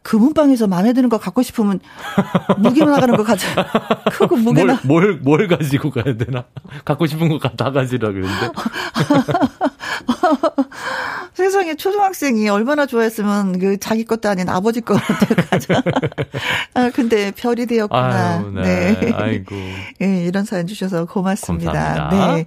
금은방에서 0.02 0.66
마음에 0.66 0.92
드는 0.92 1.08
거 1.08 1.18
갖고 1.18 1.42
싶으면 1.42 1.80
무게 2.58 2.84
나가는 2.84 3.16
거 3.16 3.22
가져. 3.22 3.46
크고 4.12 4.36
무게 4.36 4.64
나. 4.64 4.78
뭘, 4.84 5.12
뭘, 5.22 5.38
뭘 5.38 5.48
가지고 5.48 5.90
가야 5.90 6.16
되나? 6.16 6.44
갖고 6.84 7.06
싶은 7.06 7.28
거 7.38 7.48
다 7.56 7.70
가지라 7.70 8.08
그랬는데. 8.10 8.48
세상에 11.34 11.74
초등학생이 11.74 12.48
얼마나 12.48 12.86
좋아했으면 12.86 13.58
그 13.58 13.76
자기 13.78 14.04
것도 14.04 14.28
아닌 14.28 14.48
아버지 14.48 14.80
것도 14.80 15.00
가져. 15.50 15.74
아, 16.74 16.90
근데 16.94 17.32
별이 17.32 17.66
되었구나. 17.66 18.36
아유, 18.38 18.52
네. 18.54 18.98
네. 19.00 19.12
아이고. 19.12 19.54
예, 20.00 20.24
이런 20.26 20.44
사연 20.44 20.66
주셔서 20.66 21.06
고맙습니다. 21.06 21.72
감사합니다. 21.72 22.34
네. 22.36 22.46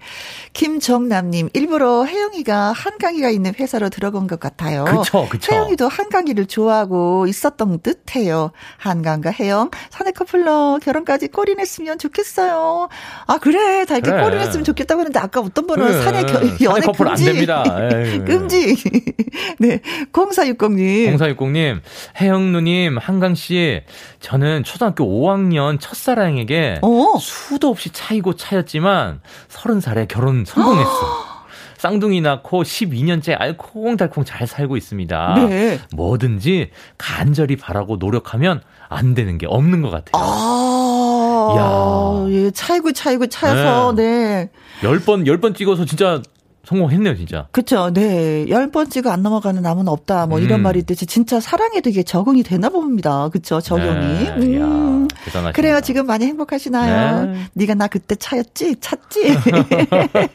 김정남님, 0.53 1.49
일부러 1.53 2.05
혜영이가 2.05 2.71
한강이가 2.71 3.29
있는 3.29 3.53
회사로 3.59 3.89
들어간 3.89 4.25
것 4.27 4.39
같아요. 4.39 4.85
그쵸, 4.85 5.27
그쵸. 5.29 5.51
혜영이도 5.53 5.87
한강이를 5.87 6.45
좋아하고 6.45 7.27
있었던 7.27 7.79
듯 7.81 8.15
해요. 8.15 8.51
한강과 8.77 9.31
혜영, 9.31 9.69
사내 9.89 10.11
커플로 10.11 10.79
결혼까지 10.81 11.27
꼬리냈으면 11.27 11.99
좋겠어요. 11.99 12.87
아, 13.25 13.37
그래. 13.37 13.85
다 13.85 13.95
이렇게 13.97 14.11
그래. 14.11 14.23
꼬리냈으면 14.23 14.63
좋겠다고 14.63 15.01
했는데 15.01 15.19
아까 15.19 15.41
어떤 15.41 15.67
분은 15.67 15.85
그래. 15.85 16.03
사내 16.03 16.23
겨, 16.23 16.33
사내 16.39 16.55
연애 16.61 16.85
커플 16.85 17.07
안 17.07 17.15
금지. 17.15 17.25
됩니다. 17.25 17.63
에이. 17.91 18.19
금지. 18.25 18.76
네. 19.59 19.79
0460님. 20.11 21.17
0460님, 21.17 21.81
혜영 22.19 22.51
누님, 22.51 22.97
한강 22.97 23.35
씨, 23.35 23.81
저는 24.19 24.63
초등학교 24.63 25.05
5학년 25.05 25.79
첫사랑에게 25.79 26.79
어. 26.81 27.17
수도 27.19 27.69
없이 27.69 27.89
차이고 27.91 28.35
차였지만, 28.35 29.21
30살에 29.49 30.07
결혼 30.07 30.45
성공했어. 30.45 31.37
쌍둥이 31.77 32.21
낳고 32.21 32.63
12년째 32.63 33.35
알콩달콩 33.37 34.25
잘 34.25 34.47
살고 34.47 34.77
있습니다. 34.77 35.35
네. 35.47 35.79
뭐든지 35.95 36.71
간절히 36.97 37.55
바라고 37.55 37.97
노력하면 37.97 38.61
안 38.89 39.13
되는 39.13 39.37
게 39.37 39.45
없는 39.47 39.83
것 39.83 39.91
같아요. 39.91 40.23
아. 40.23 41.55
야. 41.57 42.31
예, 42.31 42.51
차이고 42.51 42.91
차이고 42.93 43.27
차서, 43.27 43.93
네. 43.95 44.49
열 44.83 44.99
번, 44.99 45.27
열번 45.27 45.53
찍어서 45.53 45.85
진짜 45.85 46.21
성공했네요, 46.67 47.15
진짜. 47.15 47.47
그쵸, 47.51 47.91
네. 47.93 48.45
열 48.49 48.69
번째가 48.71 49.13
안 49.13 49.23
넘어가는 49.23 49.61
나무는 49.61 49.89
없다. 49.89 50.27
뭐 50.27 50.39
이런 50.39 50.59
음. 50.59 50.63
말이 50.63 50.79
있듯이 50.79 51.05
진짜 51.05 51.39
사랑에 51.39 51.79
되게 51.79 52.03
적응이 52.03 52.43
되나 52.43 52.67
봅니다. 52.67 53.29
그쵸, 53.29 53.61
적용이. 53.61 54.25
네, 54.25 54.29
음. 54.37 55.07
이야. 55.39 55.51
그래요, 55.53 55.79
지금 55.79 56.05
많이 56.05 56.25
행복하시나요? 56.25 57.25
네. 57.31 57.39
네가 57.53 57.73
나 57.75 57.87
그때 57.87 58.15
차였지? 58.15 58.75
찼지? 58.81 59.37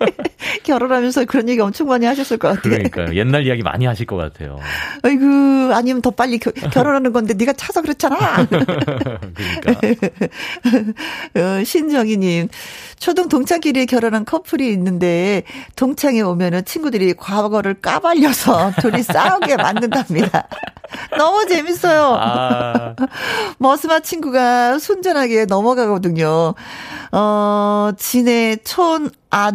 결혼하면서 0.64 1.26
그런 1.26 1.51
얘기 1.51 1.61
엄청 1.61 1.89
많이 1.89 2.07
하셨을 2.07 2.39
것 2.39 2.49
같아요. 2.49 2.62
그러니까요. 2.62 3.14
옛날 3.14 3.47
이야기 3.47 3.62
많이 3.62 3.85
하실 3.85 4.07
것 4.07 4.16
같아요. 4.16 4.59
아이고, 5.03 5.24
아니면 5.74 6.01
더 6.01 6.11
빨리 6.11 6.39
겨- 6.39 6.51
결혼하는 6.51 7.12
건데 7.12 7.35
네가 7.35 7.53
차서 7.53 7.83
그렇잖아. 7.83 8.47
그러니까. 8.49 9.80
어, 11.37 11.62
신정희 11.64 12.16
님, 12.16 12.49
초등 12.99 13.28
동창끼리 13.28 13.85
결혼한 13.85 14.24
커플이 14.24 14.72
있는데 14.72 15.43
동창회 15.76 16.22
오면은 16.23 16.64
친구들이 16.64 17.14
과거를 17.14 17.81
까발려서 17.81 18.73
둘이 18.81 19.03
싸우게 19.03 19.57
만든답니다. 19.57 20.49
너무 21.16 21.47
재밌어요. 21.47 22.16
아, 22.20 22.95
머스마 23.59 24.01
친구가 24.01 24.79
순전하게 24.79 25.47
넘어가거든요. 25.47 26.55
어, 27.12 27.91
진해 27.97 28.57
촌 28.64 29.11
아, 29.31 29.53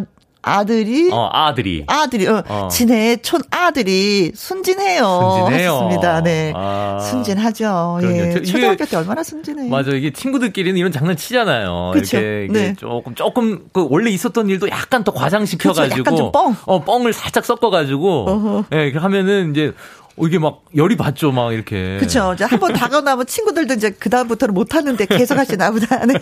아들이 0.48 1.10
어, 1.12 1.30
아들이. 1.32 1.84
아들이 1.88 2.28
어, 2.28 2.44
어. 2.48 2.68
진해 2.70 3.18
촌 3.18 3.42
아들이 3.52 4.32
순진해요. 4.36 5.04
순진해요. 5.46 5.72
하셨습니다. 5.74 6.22
네. 6.24 6.54
아. 6.56 7.00
순진하죠. 7.02 7.98
그럼요. 8.00 8.18
예. 8.18 8.32
저- 8.34 8.40
이게- 8.40 8.46
초등학교 8.52 8.86
때 8.86 8.98
얼마나 8.98 9.24
순진해. 9.24 9.70
맞아 9.70 9.92
이게 9.92 10.12
친구들끼리는 10.12 10.78
이런 10.78 10.92
장난 10.92 11.16
치잖아요. 11.18 11.92
그쵸. 11.94 12.18
이렇게, 12.18 12.46
이게 12.46 12.54
네. 12.54 12.74
조금 12.76 13.16
조금 13.16 13.60
그 13.74 13.88
원래 13.90 14.10
있었던 14.12 14.50
일도 14.50 14.70
약간 14.70 15.04
더 15.04 15.12
과장시켜 15.12 15.70
그쵸, 15.70 15.82
가지고 15.82 16.00
약간 16.00 16.16
좀 16.16 16.32
뻥. 16.32 16.56
어 16.66 16.84
뻥을 16.84 17.14
살짝 17.14 17.46
섞어 17.46 17.70
가지고 17.70 18.26
어허. 18.30 18.64
예, 18.74 18.92
하면은 18.96 19.52
이제 19.52 19.74
어, 20.02 20.07
이게 20.20 20.40
막 20.40 20.64
열이 20.76 20.98
받죠, 20.98 21.32
막 21.32 21.54
이렇게. 21.54 21.98
그렇죠. 21.98 22.34
이제 22.34 22.44
한번 22.44 22.74
다가나면 22.74 23.26
친구들도 23.26 23.76
이제 23.76 23.92
그 23.92 24.10
다음부터는 24.10 24.54
못 24.54 24.74
하는데 24.74 25.06
계속 25.06 25.38
하시나 25.38 25.72
보다. 25.72 26.06
네. 26.06 26.16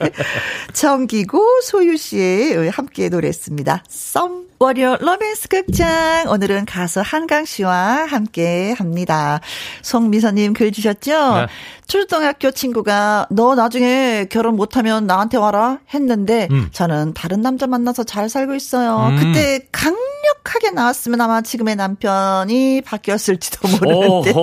정기고 0.74 1.60
소유 1.62 1.96
씨의 1.96 2.70
함께 2.70 3.08
노래했습니다. 3.08 3.84
썸. 3.88 4.50
월요 4.62 4.98
로맨스 5.00 5.48
극장 5.48 6.28
오늘은 6.28 6.66
가수 6.66 7.00
한강 7.02 7.46
씨와 7.46 8.04
함께 8.04 8.74
합니다. 8.76 9.40
송미선님 9.80 10.52
글 10.52 10.70
주셨죠? 10.70 11.34
네. 11.34 11.46
초등학교 11.86 12.50
친구가 12.50 13.28
너 13.30 13.54
나중에 13.54 14.26
결혼 14.30 14.56
못하면 14.56 15.06
나한테 15.06 15.38
와라 15.38 15.78
했는데 15.94 16.46
음. 16.50 16.68
저는 16.72 17.14
다른 17.14 17.40
남자 17.40 17.66
만나서 17.66 18.04
잘 18.04 18.28
살고 18.28 18.54
있어요. 18.54 19.08
음. 19.12 19.16
그때 19.16 19.66
강 19.72 19.96
력하게 20.30 20.70
나왔으면 20.70 21.20
아마 21.20 21.42
지금의 21.42 21.76
남편이 21.76 22.82
바뀌었을지도 22.82 23.68
모르는데. 23.68 24.32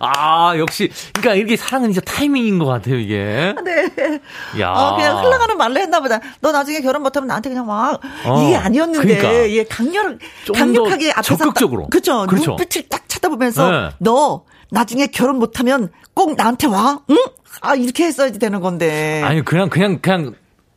아, 0.00 0.56
역시. 0.58 0.90
그러니까 1.12 1.34
이렇게 1.34 1.56
사랑은 1.56 1.90
이제 1.90 2.00
타이밍인 2.00 2.58
것 2.58 2.66
같아요, 2.66 2.96
이게. 2.96 3.54
네. 3.64 4.20
야. 4.60 4.70
어, 4.72 4.96
그냥 4.96 5.18
흘러가는 5.24 5.56
말로 5.56 5.80
했나 5.80 6.00
보다. 6.00 6.20
너 6.40 6.52
나중에 6.52 6.80
결혼 6.80 7.02
못하면 7.02 7.28
나한테 7.28 7.50
그냥 7.50 7.66
막 7.66 8.00
어, 8.24 8.42
이게 8.42 8.56
아니었는데 8.56 9.16
그러니까. 9.16 9.50
얘 9.50 9.64
강렬 9.64 10.18
강력하게 10.54 11.12
앞에서 11.12 11.36
적극적으로. 11.36 11.86
그렇죠. 11.88 12.26
그렇죠. 12.26 12.50
눈빛을 12.52 12.88
딱 12.88 13.08
쳐다보면서 13.08 13.70
네. 13.70 13.90
너 13.98 14.44
나중에 14.70 15.06
결혼 15.08 15.38
못하면 15.38 15.90
꼭 16.14 16.36
나한테 16.36 16.66
와. 16.66 17.00
응? 17.10 17.16
아 17.60 17.74
이렇게 17.74 18.04
했어야지 18.04 18.38
되는 18.38 18.60
건데. 18.60 19.22
아니, 19.24 19.44
그냥, 19.44 19.68
그냥, 19.68 19.98
그냥 20.00 20.34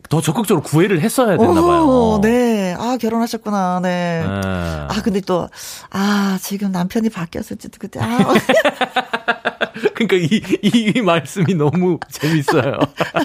더 0.09 0.21
적극적으로 0.21 0.63
구애를 0.63 1.01
했어야 1.01 1.37
됐나 1.37 1.61
봐요. 1.61 1.81
오, 1.85 2.19
네. 2.21 2.56
아 2.77 2.97
결혼하셨구나. 2.97 3.79
네. 3.81 4.23
네. 4.25 4.41
아 4.89 5.01
근데 5.03 5.21
또 5.21 5.49
아 5.91 6.37
지금 6.41 6.71
남편이 6.71 7.09
바뀌었을지도 7.09 7.77
그때 7.79 7.99
아 8.01 8.17
그러니까 9.95 10.15
이, 10.17 10.41
이 10.63 11.01
말씀이 11.01 11.53
너무 11.55 11.99
재밌어요. 12.09 12.79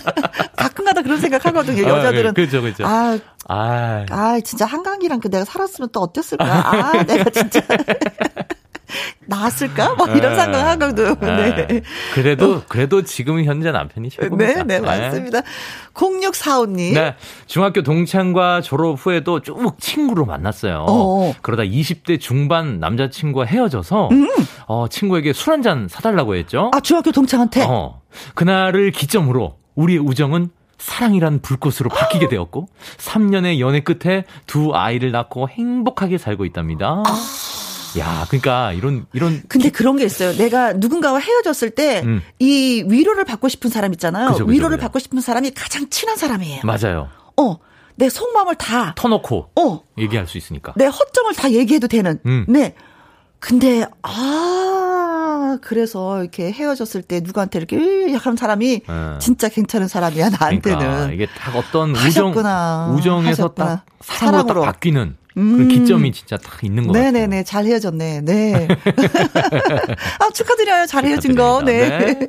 가끔가다 0.57 1.03
그런 1.03 1.21
생각 1.21 1.45
하거든요. 1.47 1.83
여자들은 1.89 2.31
아, 2.31 2.33
그죠, 2.33 2.63
그죠. 2.63 2.85
아 2.87 3.19
아, 3.49 4.07
아, 4.11 4.41
진짜 4.45 4.67
한강이랑 4.67 5.21
그 5.21 5.29
내가 5.29 5.45
살았으면 5.45 5.89
또 5.93 6.01
어땠을까? 6.01 6.45
아, 6.45 7.03
내가 7.05 7.29
진짜 7.31 7.61
나았을까? 9.27 9.95
뭐 9.95 10.07
이런 10.09 10.33
네. 10.33 10.43
생각하거든. 10.43 11.15
네. 11.21 11.67
네. 11.67 11.83
그래도, 12.15 12.63
그래도 12.69 13.03
지금 13.03 13.43
현재 13.45 13.71
남편이 13.71 14.11
최고입니다. 14.11 14.65
네, 14.65 14.65
네, 14.65 14.81
맞습니다. 14.81 15.41
0645님. 15.95 16.95
네. 16.95 17.15
중학교 17.47 17.83
동창과 17.83 18.61
졸업 18.63 18.99
후에도 18.99 19.41
쭉 19.41 19.77
친구로 19.81 20.25
만났어요. 20.27 20.87
어. 20.89 21.35
그러다 21.43 21.63
20대 21.63 22.21
중반 22.21 22.81
남자친구와 22.81 23.47
헤어져서, 23.47 24.11
어, 24.67 24.87
친구에게 24.89 25.33
술 25.33 25.53
한 25.53 25.63
잔 25.63 25.87
사달라고 25.89 26.35
했죠. 26.35 26.67
음. 26.67 26.71
아, 26.75 26.81
중학교 26.81 27.13
동창한테. 27.13 27.65
어. 27.69 28.01
그날을 28.35 28.91
기점으로 28.91 29.59
우리의 29.77 30.01
우정은 30.01 30.51
사랑이란 30.79 31.41
불꽃으로 31.43 31.89
바뀌게 31.91 32.29
되었고, 32.29 32.67
3년의 32.99 33.61
연애 33.61 33.81
끝에 33.81 34.25
두 34.47 34.75
아이를 34.75 35.13
낳고 35.13 35.49
행복하게 35.49 36.19
살고 36.19 36.45
있답니다. 36.47 37.03
아. 37.07 37.15
야, 37.99 38.27
그러니까 38.29 38.73
이런, 38.73 39.07
이런. 39.13 39.43
근데 39.49 39.71
그런 39.71 39.97
게 39.97 40.05
있어요. 40.05 40.33
내가 40.37 40.73
누군가와 40.73 41.19
헤어졌을 41.19 41.71
때, 41.71 42.03
음. 42.05 42.23
이 42.39 42.85
위로를 42.87 43.25
받고 43.25 43.49
싶은 43.49 43.71
사람 43.71 43.93
있잖아요. 43.93 44.29
그죠, 44.29 44.47
그죠, 44.47 44.53
위로를 44.53 44.77
그죠. 44.77 44.85
받고 44.87 44.99
싶은 44.99 45.21
사람이 45.21 45.51
가장 45.53 45.89
친한 45.91 46.17
사람이에요. 46.17 46.63
맞아요. 46.65 47.09
어, 47.37 47.59
내 47.97 48.09
속마음을 48.09 48.55
다, 48.57 48.95
터놓고 48.97 49.51
어, 49.61 49.81
얘기할 49.99 50.27
수 50.27 50.39
있으니까. 50.39 50.73
내 50.77 50.87
허점을 50.87 51.35
다 51.35 51.51
얘기해도 51.53 51.89
되는. 51.89 52.19
음. 52.27 52.47
네. 52.49 52.75
근데 53.39 53.85
아 54.03 55.59
그래서 55.63 56.21
이렇게 56.21 56.53
헤어졌을 56.53 57.03
때 57.03 57.21
누구한테 57.21 57.59
이렇게 57.59 57.77
으 57.77 58.13
약한 58.13 58.37
사람이 58.37 58.83
네. 58.87 59.19
진짜 59.19 59.49
괜찮은 59.49 59.89
사람이야 59.89 60.31
나한테는. 60.31 60.79
그러니까 60.79 61.13
이게 61.13 61.27
딱 61.27 61.57
어떤 61.57 61.91
우정 61.91 62.07
하셨구나. 62.29 62.95
우정에서 62.97 63.29
하셨구나. 63.45 63.67
딱 63.67 63.85
사랑으로, 64.01 64.43
사랑으로. 64.43 64.61
딱 64.65 64.73
바뀌는 64.73 65.17
음. 65.37 65.59
그 65.59 65.69
기점이 65.69 66.13
진짜 66.13 66.37
딱 66.37 66.63
있는 66.63 66.87
것 66.87 66.93
같아요. 66.93 67.13
네네네 67.13 67.45
잘 67.45 67.65
헤어졌네. 67.67 68.23
네. 68.23 68.69
아 70.21 70.31
축하드려요 70.31 70.87
잘 70.87 71.05
헤어진 71.05 71.35
거. 71.35 71.63
네. 71.65 71.89
네. 71.89 72.29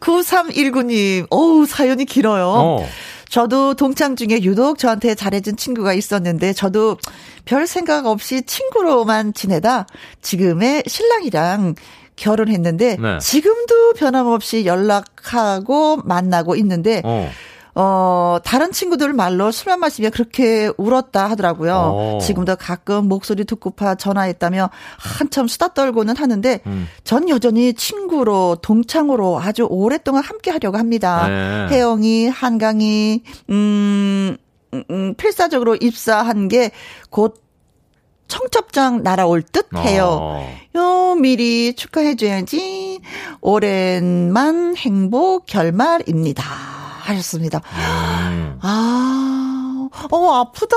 9319님, 0.00 1.26
어우 1.30 1.66
사연이 1.66 2.04
길어요. 2.04 2.46
어. 2.46 2.88
저도 3.28 3.74
동창 3.74 4.14
중에 4.14 4.42
유독 4.42 4.78
저한테 4.78 5.14
잘해준 5.14 5.56
친구가 5.56 5.94
있었는데 5.94 6.52
저도 6.52 6.98
별 7.46 7.66
생각 7.66 8.04
없이 8.04 8.42
친구로만 8.42 9.32
지내다 9.32 9.86
지금의 10.20 10.82
신랑이랑 10.86 11.74
결혼했는데 12.16 12.96
네. 13.00 13.18
지금도 13.18 13.94
변함없이 13.94 14.66
연락하고 14.66 15.96
만나고 16.04 16.56
있는데 16.56 17.00
어. 17.04 17.30
어, 17.74 18.38
다른 18.44 18.70
친구들 18.70 19.12
말로 19.14 19.50
술만 19.50 19.80
마시면 19.80 20.10
그렇게 20.10 20.70
울었다 20.76 21.30
하더라고요. 21.30 21.74
어. 21.74 22.18
지금도 22.20 22.56
가끔 22.56 23.08
목소리 23.08 23.44
듣고파 23.44 23.94
전화했다며 23.94 24.68
한참 24.98 25.48
수다 25.48 25.68
떨고는 25.68 26.16
하는데 26.16 26.60
음. 26.66 26.86
전 27.04 27.28
여전히 27.28 27.72
친구로 27.72 28.58
동창으로 28.60 29.40
아주 29.40 29.66
오랫동안 29.70 30.22
함께 30.22 30.50
하려고 30.50 30.76
합니다. 30.76 31.26
네. 31.28 31.68
혜영이, 31.70 32.28
한강이, 32.28 33.22
음, 33.50 34.36
음, 34.74 34.84
음, 34.90 35.14
필사적으로 35.14 35.76
입사한 35.76 36.48
게곧 36.48 37.40
청첩장 38.28 39.02
날아올 39.02 39.42
듯 39.42 39.68
해요. 39.76 40.18
어. 40.20 40.58
요, 40.76 41.14
미리 41.16 41.74
축하해줘야지. 41.74 43.00
오랜만 43.42 44.74
행복 44.76 45.44
결말입니다. 45.46 46.81
하셨습니다. 47.02 47.58
음. 47.58 48.58
아, 48.62 49.88
어, 50.10 50.34
아프다. 50.34 50.76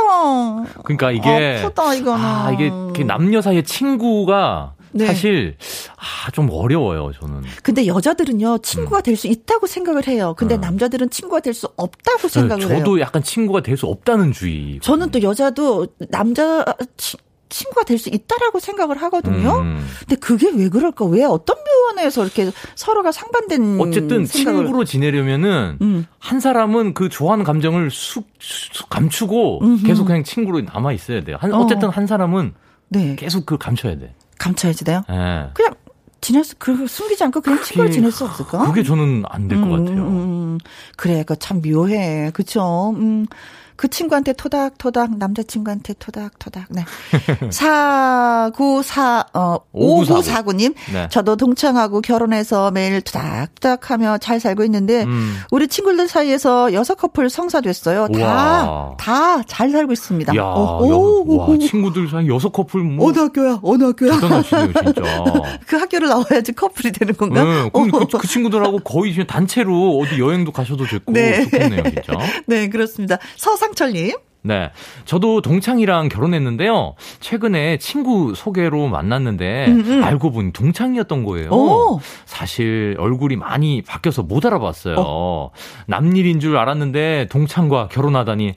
그러니까 0.84 1.12
이게 1.12 1.62
아프다, 1.64 1.94
이거는. 1.96 2.24
아, 2.26 2.52
이게 2.52 3.04
남녀 3.04 3.42
사이의 3.42 3.64
친구가 3.64 4.74
네. 4.92 5.08
사실 5.08 5.58
아, 5.98 6.32
좀 6.32 6.50
어려워요, 6.52 7.12
저는. 7.20 7.42
근데 7.64 7.86
여자들은요, 7.86 8.60
친구가 8.60 9.02
될수 9.02 9.28
있다고 9.28 9.68
생각을 9.68 10.08
해요. 10.08 10.34
근데 10.38 10.56
음. 10.56 10.62
남자들은 10.62 11.10
친구가 11.10 11.42
될 11.42 11.54
수 11.54 11.68
없다고 11.76 12.28
생각을 12.28 12.70
해요. 12.70 12.78
저도 12.80 13.00
약간 13.00 13.22
친구가 13.24 13.62
될 13.62 13.78
수 13.78 13.86
없다는 13.88 14.32
주의. 14.32 14.80
저는 14.82 15.12
또 15.12 15.22
여자도 15.22 15.88
남자 16.10 16.64
치- 16.98 17.18
친구가 17.56 17.84
될 17.84 17.98
수 17.98 18.10
있다라고 18.10 18.60
생각을 18.60 18.98
하거든요. 19.04 19.60
음. 19.62 19.88
근데 20.00 20.18
그게 20.18 20.52
왜 20.54 20.68
그럴까? 20.68 21.06
왜 21.06 21.24
어떤 21.24 21.56
면에서 21.96 22.24
이렇게 22.24 22.52
서로가 22.76 23.14
상반된 23.14 23.80
어쨌든 23.80 24.26
생각을 24.26 24.64
친구로 24.66 24.84
지내려면은 24.84 25.78
음. 25.82 26.06
한 26.20 26.42
사람은 26.42 26.94
그 26.94 27.08
좋아하는 27.08 27.46
감정을 27.46 27.90
쑥, 27.92 28.28
쑥 28.40 28.90
감추고 28.90 29.60
음흠. 29.64 29.88
계속 29.88 30.06
그냥 30.06 30.26
친구로 30.26 30.62
남아 30.62 30.92
있어야 30.92 31.24
돼요. 31.24 31.38
한, 31.40 31.54
어. 31.54 31.60
어쨌든 31.60 31.88
한 31.90 32.06
사람은 32.08 32.54
네 32.90 33.16
계속 33.16 33.46
그걸 33.46 33.58
감춰야 33.60 33.98
돼. 33.98 34.14
감춰야지 34.38 34.84
돼요. 34.84 35.04
예. 35.10 35.50
그냥 35.54 35.74
지낼 36.20 36.44
수, 36.44 36.56
그 36.60 36.86
숨기지 36.88 37.24
않고 37.24 37.40
그냥 37.40 37.60
그게- 37.62 37.90
지낼 37.90 38.12
수 38.12 38.26
없을까? 38.26 38.66
그게 38.68 38.84
저는 38.84 39.24
안 39.30 39.48
될것 39.48 39.66
음, 39.68 39.86
같아요. 39.86 40.02
음, 40.04 40.08
음. 40.18 40.58
그래, 40.98 41.24
그 41.24 41.36
참 41.38 41.62
묘해. 41.66 42.32
그쵸? 42.34 42.94
음. 42.98 43.28
그 43.76 43.88
친구한테 43.88 44.34
토닥토닥, 44.34 45.18
남자친구한테 45.18 45.94
토닥토닥. 46.00 46.66
네. 46.70 46.86
494, 47.50 49.26
어, 49.34 49.58
5949. 49.72 50.54
5949님. 50.54 50.74
네. 50.94 51.08
저도 51.10 51.36
동창하고 51.36 52.02
결혼해서 52.02 52.72
매일 52.72 53.02
투닥투닥 53.02 53.92
하며 53.92 54.18
잘 54.18 54.40
살고 54.40 54.64
있는데, 54.66 55.04
음. 55.04 55.38
우리 55.52 55.68
친구들 55.68 56.08
사이에서 56.08 56.74
여섯 56.74 56.96
커플 56.96 57.30
성사됐어요. 57.30 58.08
다. 58.10 58.96
다 58.98 59.36
잘 59.48 59.70
살고 59.70 59.94
있습니다. 59.94 60.36
야, 60.36 60.44
어, 60.44 60.82
여, 60.88 60.96
오, 60.96 61.38
와, 61.38 61.46
오, 61.48 61.52
오. 61.54 61.58
친구들 61.58 62.10
사이 62.10 62.28
여섯 62.28 62.50
커플 62.50 62.82
뭐 62.82 63.10
어느 63.10 63.20
학교야? 63.20 63.60
어느 63.62 63.84
학교야? 63.86 64.16
대단하시네요, 64.20 64.74
진짜. 64.74 65.02
그 65.66 65.78
학교를 65.78 66.10
나와야지 66.10 66.54
커플이 66.54 66.92
되는 66.92 67.16
건가? 67.16 67.44
네, 67.44 67.70
그럼 67.72 67.92
그, 67.92 68.18
그 68.18 68.28
친구들하고 68.28 68.80
거의 68.80 69.16
단체로 69.26 70.00
어디 70.00 70.20
여행도 70.20 70.52
가셔도 70.52 70.86
됐고 70.86 71.12
네. 71.14 71.44
좋겠네요, 71.44 71.84
진짜. 71.84 72.14
네, 72.48 72.70
그렇습니다. 72.70 73.18
서 73.38 73.56
상철님. 73.66 74.16
네. 74.44 74.70
저도 75.06 75.42
동창이랑 75.42 76.08
결혼했는데요. 76.08 76.94
최근에 77.20 77.80
친구 77.80 78.36
소개로 78.36 78.88
만났는데 78.88 79.74
알고 80.04 80.30
보니 80.30 80.54
동창이었던 80.54 81.24
거예요. 81.26 81.48
음, 81.48 81.52
오. 81.54 82.00
사실 82.26 82.96
얼굴이 83.00 83.38
많이 83.38 83.82
바뀌어서 83.82 84.22
못 84.22 84.46
알아봤어요. 84.46 85.50
남일인 85.88 86.40
줄 86.40 86.58
알았는데 86.58 87.30
동창과 87.32 87.88
결혼하다니 87.88 88.54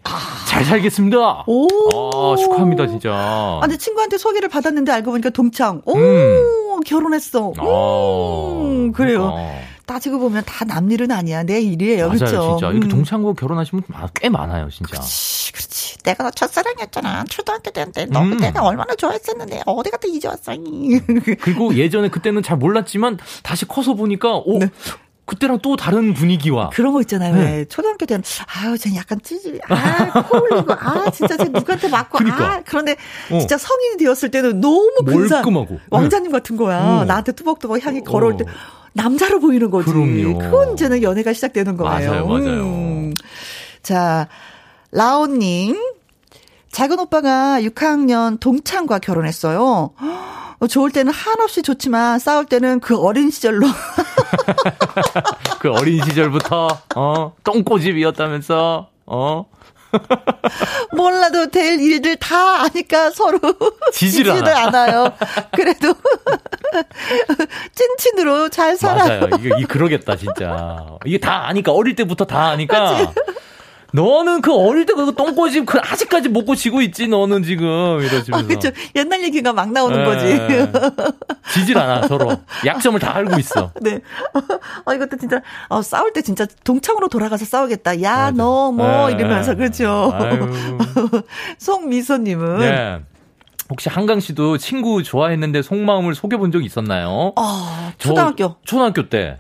잘 0.47 0.65
살겠습니다. 0.65 1.17
아. 1.17 1.45
오. 1.47 1.67
아, 1.95 2.37
축하합니다, 2.37 2.87
진짜. 2.87 3.11
아, 3.15 3.61
근데 3.63 3.79
친구한테 3.79 4.19
소개를 4.19 4.51
받았는데 4.51 4.93
알고 4.93 5.13
보니까 5.13 5.31
동창. 5.31 5.81
오, 5.87 5.97
음. 5.97 6.81
결혼했어. 6.85 7.55
아, 7.57 8.61
음, 8.63 8.93
그래요. 8.93 9.31
어. 9.33 9.61
따지고 9.89 10.19
보면 10.21 10.45
다 10.47 10.65
남 10.69 10.91
일은 10.93 11.11
아니야. 11.11 11.43
내 11.45 11.61
일이에요. 11.63 12.09
맞아요, 12.09 12.19
그렇죠? 12.19 12.57
진짜. 12.59 12.71
이렇게 12.71 12.87
음. 12.87 12.89
동창과 12.91 13.33
결혼하시면 13.33 13.85
마- 13.89 14.07
꽤 14.15 14.29
많아요, 14.29 14.69
진짜. 14.71 14.91
그렇지, 14.91 15.53
그렇지. 15.53 15.99
내가 16.05 16.25
너 16.25 16.31
첫사랑이었잖아. 16.31 17.25
초등학교 17.31 17.71
때인데 17.71 18.05
너 18.07 18.21
음. 18.21 18.31
그때가 18.31 18.63
얼마나 18.63 18.95
좋아했었는데 18.95 19.63
어디 19.67 19.91
갔다 19.91 20.07
이제 20.07 20.29
왔어. 20.29 20.53
그리고 21.41 21.75
예전에 21.75 22.09
그때는 22.11 22.43
잘 22.43 22.59
몰랐지만 22.59 23.19
다시 23.43 23.67
커서 23.67 23.95
보니까 23.95 24.37
오 24.37 24.59
네. 24.59 24.69
그때랑 25.25 25.59
또 25.63 25.77
다른 25.77 26.15
분위기와 26.15 26.71
그런 26.71 26.93
거 26.95 27.01
있잖아요. 27.03 27.35
네. 27.35 27.41
왜 27.59 27.65
초등학교 27.67 28.07
때는 28.07 28.23
아유, 28.47 28.79
쟤 28.79 28.95
약간 28.97 29.19
찌질이, 29.23 29.61
아, 29.69 30.23
코 30.23 30.39
올리고, 30.43 30.73
아, 30.73 31.11
진짜 31.11 31.37
쟤 31.37 31.45
누구한테 31.45 31.89
맞고, 31.89 32.17
그러니까. 32.19 32.45
아, 32.47 32.63
그런데 32.65 32.97
어. 33.31 33.39
진짜 33.39 33.59
성인이 33.59 33.99
되었을 33.99 34.31
때는 34.31 34.61
너무 34.63 34.91
근사, 35.05 35.37
멀끔하고. 35.37 35.81
왕자님 35.91 36.33
같은 36.33 36.57
거야. 36.57 36.81
어. 36.83 37.05
나한테 37.05 37.33
투벅투벅 37.33 37.85
향이 37.85 38.05
걸어올 38.05 38.39
때 38.39 38.45
어. 38.45 38.78
남자로 38.93 39.41
보이는 39.41 39.71
거지. 39.71 39.91
그럼요. 39.91 40.39
그건 40.39 40.73
이제는 40.75 41.03
연애가 41.03 41.33
시작되는 41.33 41.77
거예요. 41.77 42.11
맞아요, 42.11 42.27
맞아요. 42.27 42.63
음. 42.65 43.15
자, 43.83 44.29
라온님. 44.93 45.77
작은 46.71 46.99
오빠가 47.01 47.61
6학년 47.61 48.39
동창과 48.39 48.99
결혼했어요. 48.99 49.91
어, 50.61 50.67
좋을 50.67 50.91
때는 50.91 51.13
한없이 51.13 51.63
좋지만 51.63 52.19
싸울 52.19 52.45
때는 52.45 52.81
그 52.81 52.97
어린 52.99 53.31
시절로 53.31 53.67
그 55.61 55.71
어린 55.71 56.03
시절부터 56.05 56.69
어 56.97 57.33
똥꼬집이었다면서 57.45 58.89
어 59.07 59.47
몰라도 60.93 61.49
될 61.51 61.81
일들 61.81 62.17
다 62.17 62.63
아니까 62.63 63.11
서로 63.11 63.39
지지를 63.93 64.33
않아. 64.33 64.67
않아요. 64.67 65.13
그래도 65.55 65.95
찐친으로 67.75 68.49
잘 68.49 68.77
살아요. 68.77 69.21
맞아요. 69.21 69.31
이게 69.39 69.51
이 69.59 69.65
그러겠다 69.65 70.17
진짜. 70.17 70.87
이게 71.05 71.19
다 71.19 71.47
아니까 71.49 71.73
어릴 71.73 71.95
때부터 71.95 72.25
다 72.25 72.49
아니까. 72.49 73.13
너는 73.99 74.41
그 74.43 74.55
어릴 74.55 74.87
때 74.87 74.93
그 74.93 75.15
똥꼬집 75.15 75.67
그 75.67 75.79
아직까지 75.79 76.29
못 76.29 76.45
고치고 76.45 76.83
있지 76.83 77.09
너는 77.09 77.43
지금 77.43 77.67
이러시면서. 78.01 78.37
아, 78.37 78.43
그렇죠. 78.43 78.71
옛날 78.97 79.23
얘기가 79.23 79.53
막 79.53 79.71
나오는 79.73 80.01
예. 80.01 80.05
거지. 80.05 81.13
지질 81.53 81.79
않아 81.79 82.07
서로. 82.07 82.37
약점을 82.65 82.99
다 83.01 83.15
알고 83.17 83.39
있어. 83.39 83.73
네. 83.81 84.01
어, 84.85 84.95
이것도 84.95 85.17
진짜, 85.19 85.41
어, 85.69 85.83
싸울 85.83 86.13
때 86.13 86.23
진짜 86.23 86.47
동창으로 86.65 87.09
돌아가서 87.09 87.45
싸우겠다. 87.45 88.03
야, 88.03 88.17
맞아. 88.17 88.31
너, 88.33 88.73
뭐, 88.73 89.11
예. 89.11 89.15
이러면서, 89.15 89.55
그렇죠. 89.55 90.11
아유. 90.15 90.49
송미소님은. 91.59 92.59
네. 92.59 93.01
혹시 93.71 93.89
한강 93.89 94.19
씨도 94.21 94.59
친구 94.59 95.03
좋아했는데 95.03 95.63
속마음을 95.63 96.15
속여본 96.15 96.53
적 96.53 96.65
있었나요? 96.65 97.33
어, 97.37 97.93
저 97.99 98.09
초등학교. 98.09 98.57
초등학교 98.65 99.09
때 99.09 99.39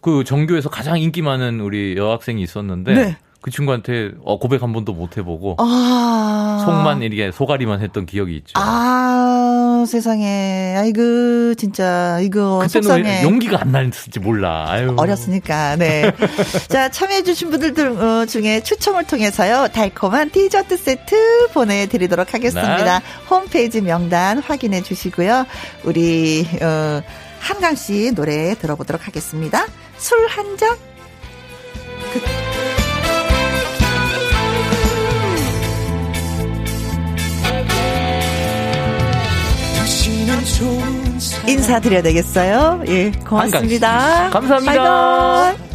그 0.00 0.24
전교에서 0.24 0.68
가장 0.70 0.98
인기 0.98 1.22
많은 1.22 1.60
우리 1.60 1.96
여학생이 1.96 2.40
있었는데 2.42 2.94
네. 2.94 3.16
그 3.40 3.50
친구한테 3.52 4.12
어, 4.24 4.38
고백 4.38 4.62
한 4.62 4.72
번도 4.72 4.92
못 4.92 5.16
해보고 5.16 5.56
아. 5.58 6.62
속만 6.64 7.02
이렇게 7.02 7.30
소가리만 7.30 7.80
했던 7.80 8.04
기억이 8.04 8.36
있죠. 8.38 8.52
아, 8.56 9.84
세상에. 9.86 10.74
아이고, 10.76 11.54
진짜, 11.54 12.18
이거. 12.20 12.58
그때는 12.62 12.68
속상해. 12.68 13.02
왜 13.18 13.22
용기가 13.22 13.60
안 13.60 13.70
났을지 13.70 14.18
몰라. 14.18 14.66
아유. 14.68 14.94
어렸으니까, 14.96 15.76
네. 15.76 16.10
자, 16.68 16.90
참여해주신 16.90 17.50
분들 17.50 17.88
어, 18.02 18.26
중에 18.26 18.62
추첨을 18.62 19.04
통해서요, 19.04 19.68
달콤한 19.72 20.30
디저트 20.30 20.76
세트 20.76 21.48
보내드리도록 21.54 22.34
하겠습니다. 22.34 22.98
네. 22.98 23.04
홈페이지 23.30 23.80
명단 23.80 24.38
확인해 24.40 24.82
주시고요. 24.82 25.46
우리, 25.84 26.46
어, 26.60 27.02
한강 27.38 27.76
씨 27.76 28.12
노래 28.14 28.54
들어보도록 28.56 29.06
하겠습니다. 29.06 29.64
술 29.96 30.26
한 30.28 30.56
잔? 30.56 30.76
당 32.12 32.67
인사드려야 41.48 42.02
되겠어요. 42.02 42.82
예, 42.88 43.10
고맙습니다. 43.10 44.30
감사합니다. 44.30 44.74
바이바이. 44.74 45.68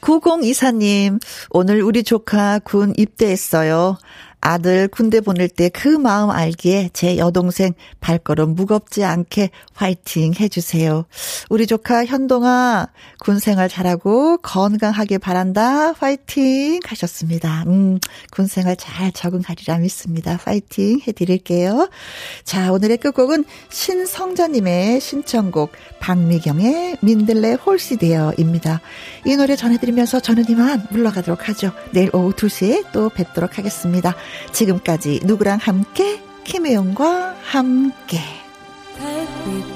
9024님, 0.00 1.18
오늘 1.50 1.82
우리 1.82 2.02
조카 2.02 2.58
군 2.58 2.92
입대했어요. 2.96 3.96
아들 4.44 4.88
군대 4.88 5.20
보낼 5.20 5.48
때 5.48 5.64
그 5.74 5.88
마음 5.88 6.30
알기에 6.30 6.90
제 6.92 7.18
여동생 7.18 7.74
발걸음 8.00 8.54
무겁지 8.54 9.04
않게 9.04 9.50
화이팅 9.74 10.34
해주세요. 10.38 11.04
우리 11.50 11.66
조카 11.66 12.04
현동아 12.06 12.88
군 13.18 13.38
생활 13.38 13.68
잘하고 13.68 14.38
건강하게 14.38 15.18
바란다. 15.18 15.92
화이팅 15.92 16.80
하셨습니다. 16.86 17.64
음, 17.66 17.98
군 18.30 18.46
생활 18.46 18.76
잘 18.76 19.10
적응하리라 19.12 19.78
믿습니다. 19.78 20.38
화이팅 20.42 21.00
해드릴게요. 21.06 21.88
자, 22.44 22.72
오늘의 22.72 22.98
끝곡은 22.98 23.44
신성자님의 23.70 25.00
신청곡 25.00 25.72
박미경의 26.00 26.98
민들레 27.00 27.54
홀시데어입니다. 27.54 28.80
이 29.26 29.36
노래 29.36 29.56
전해드리면서 29.56 30.20
저는 30.20 30.44
이만 30.48 30.86
물러가도록 30.90 31.48
하죠. 31.48 31.72
내일 31.92 32.14
오후 32.14 32.32
2시에 32.32 32.92
또 32.92 33.08
뵙도록 33.08 33.58
하겠습니다. 33.58 34.14
지금까지 34.52 35.20
누구랑 35.24 35.58
함께? 35.60 36.22
김혜영과 36.44 37.36
함께. 37.42 38.20
달빛. 38.98 39.73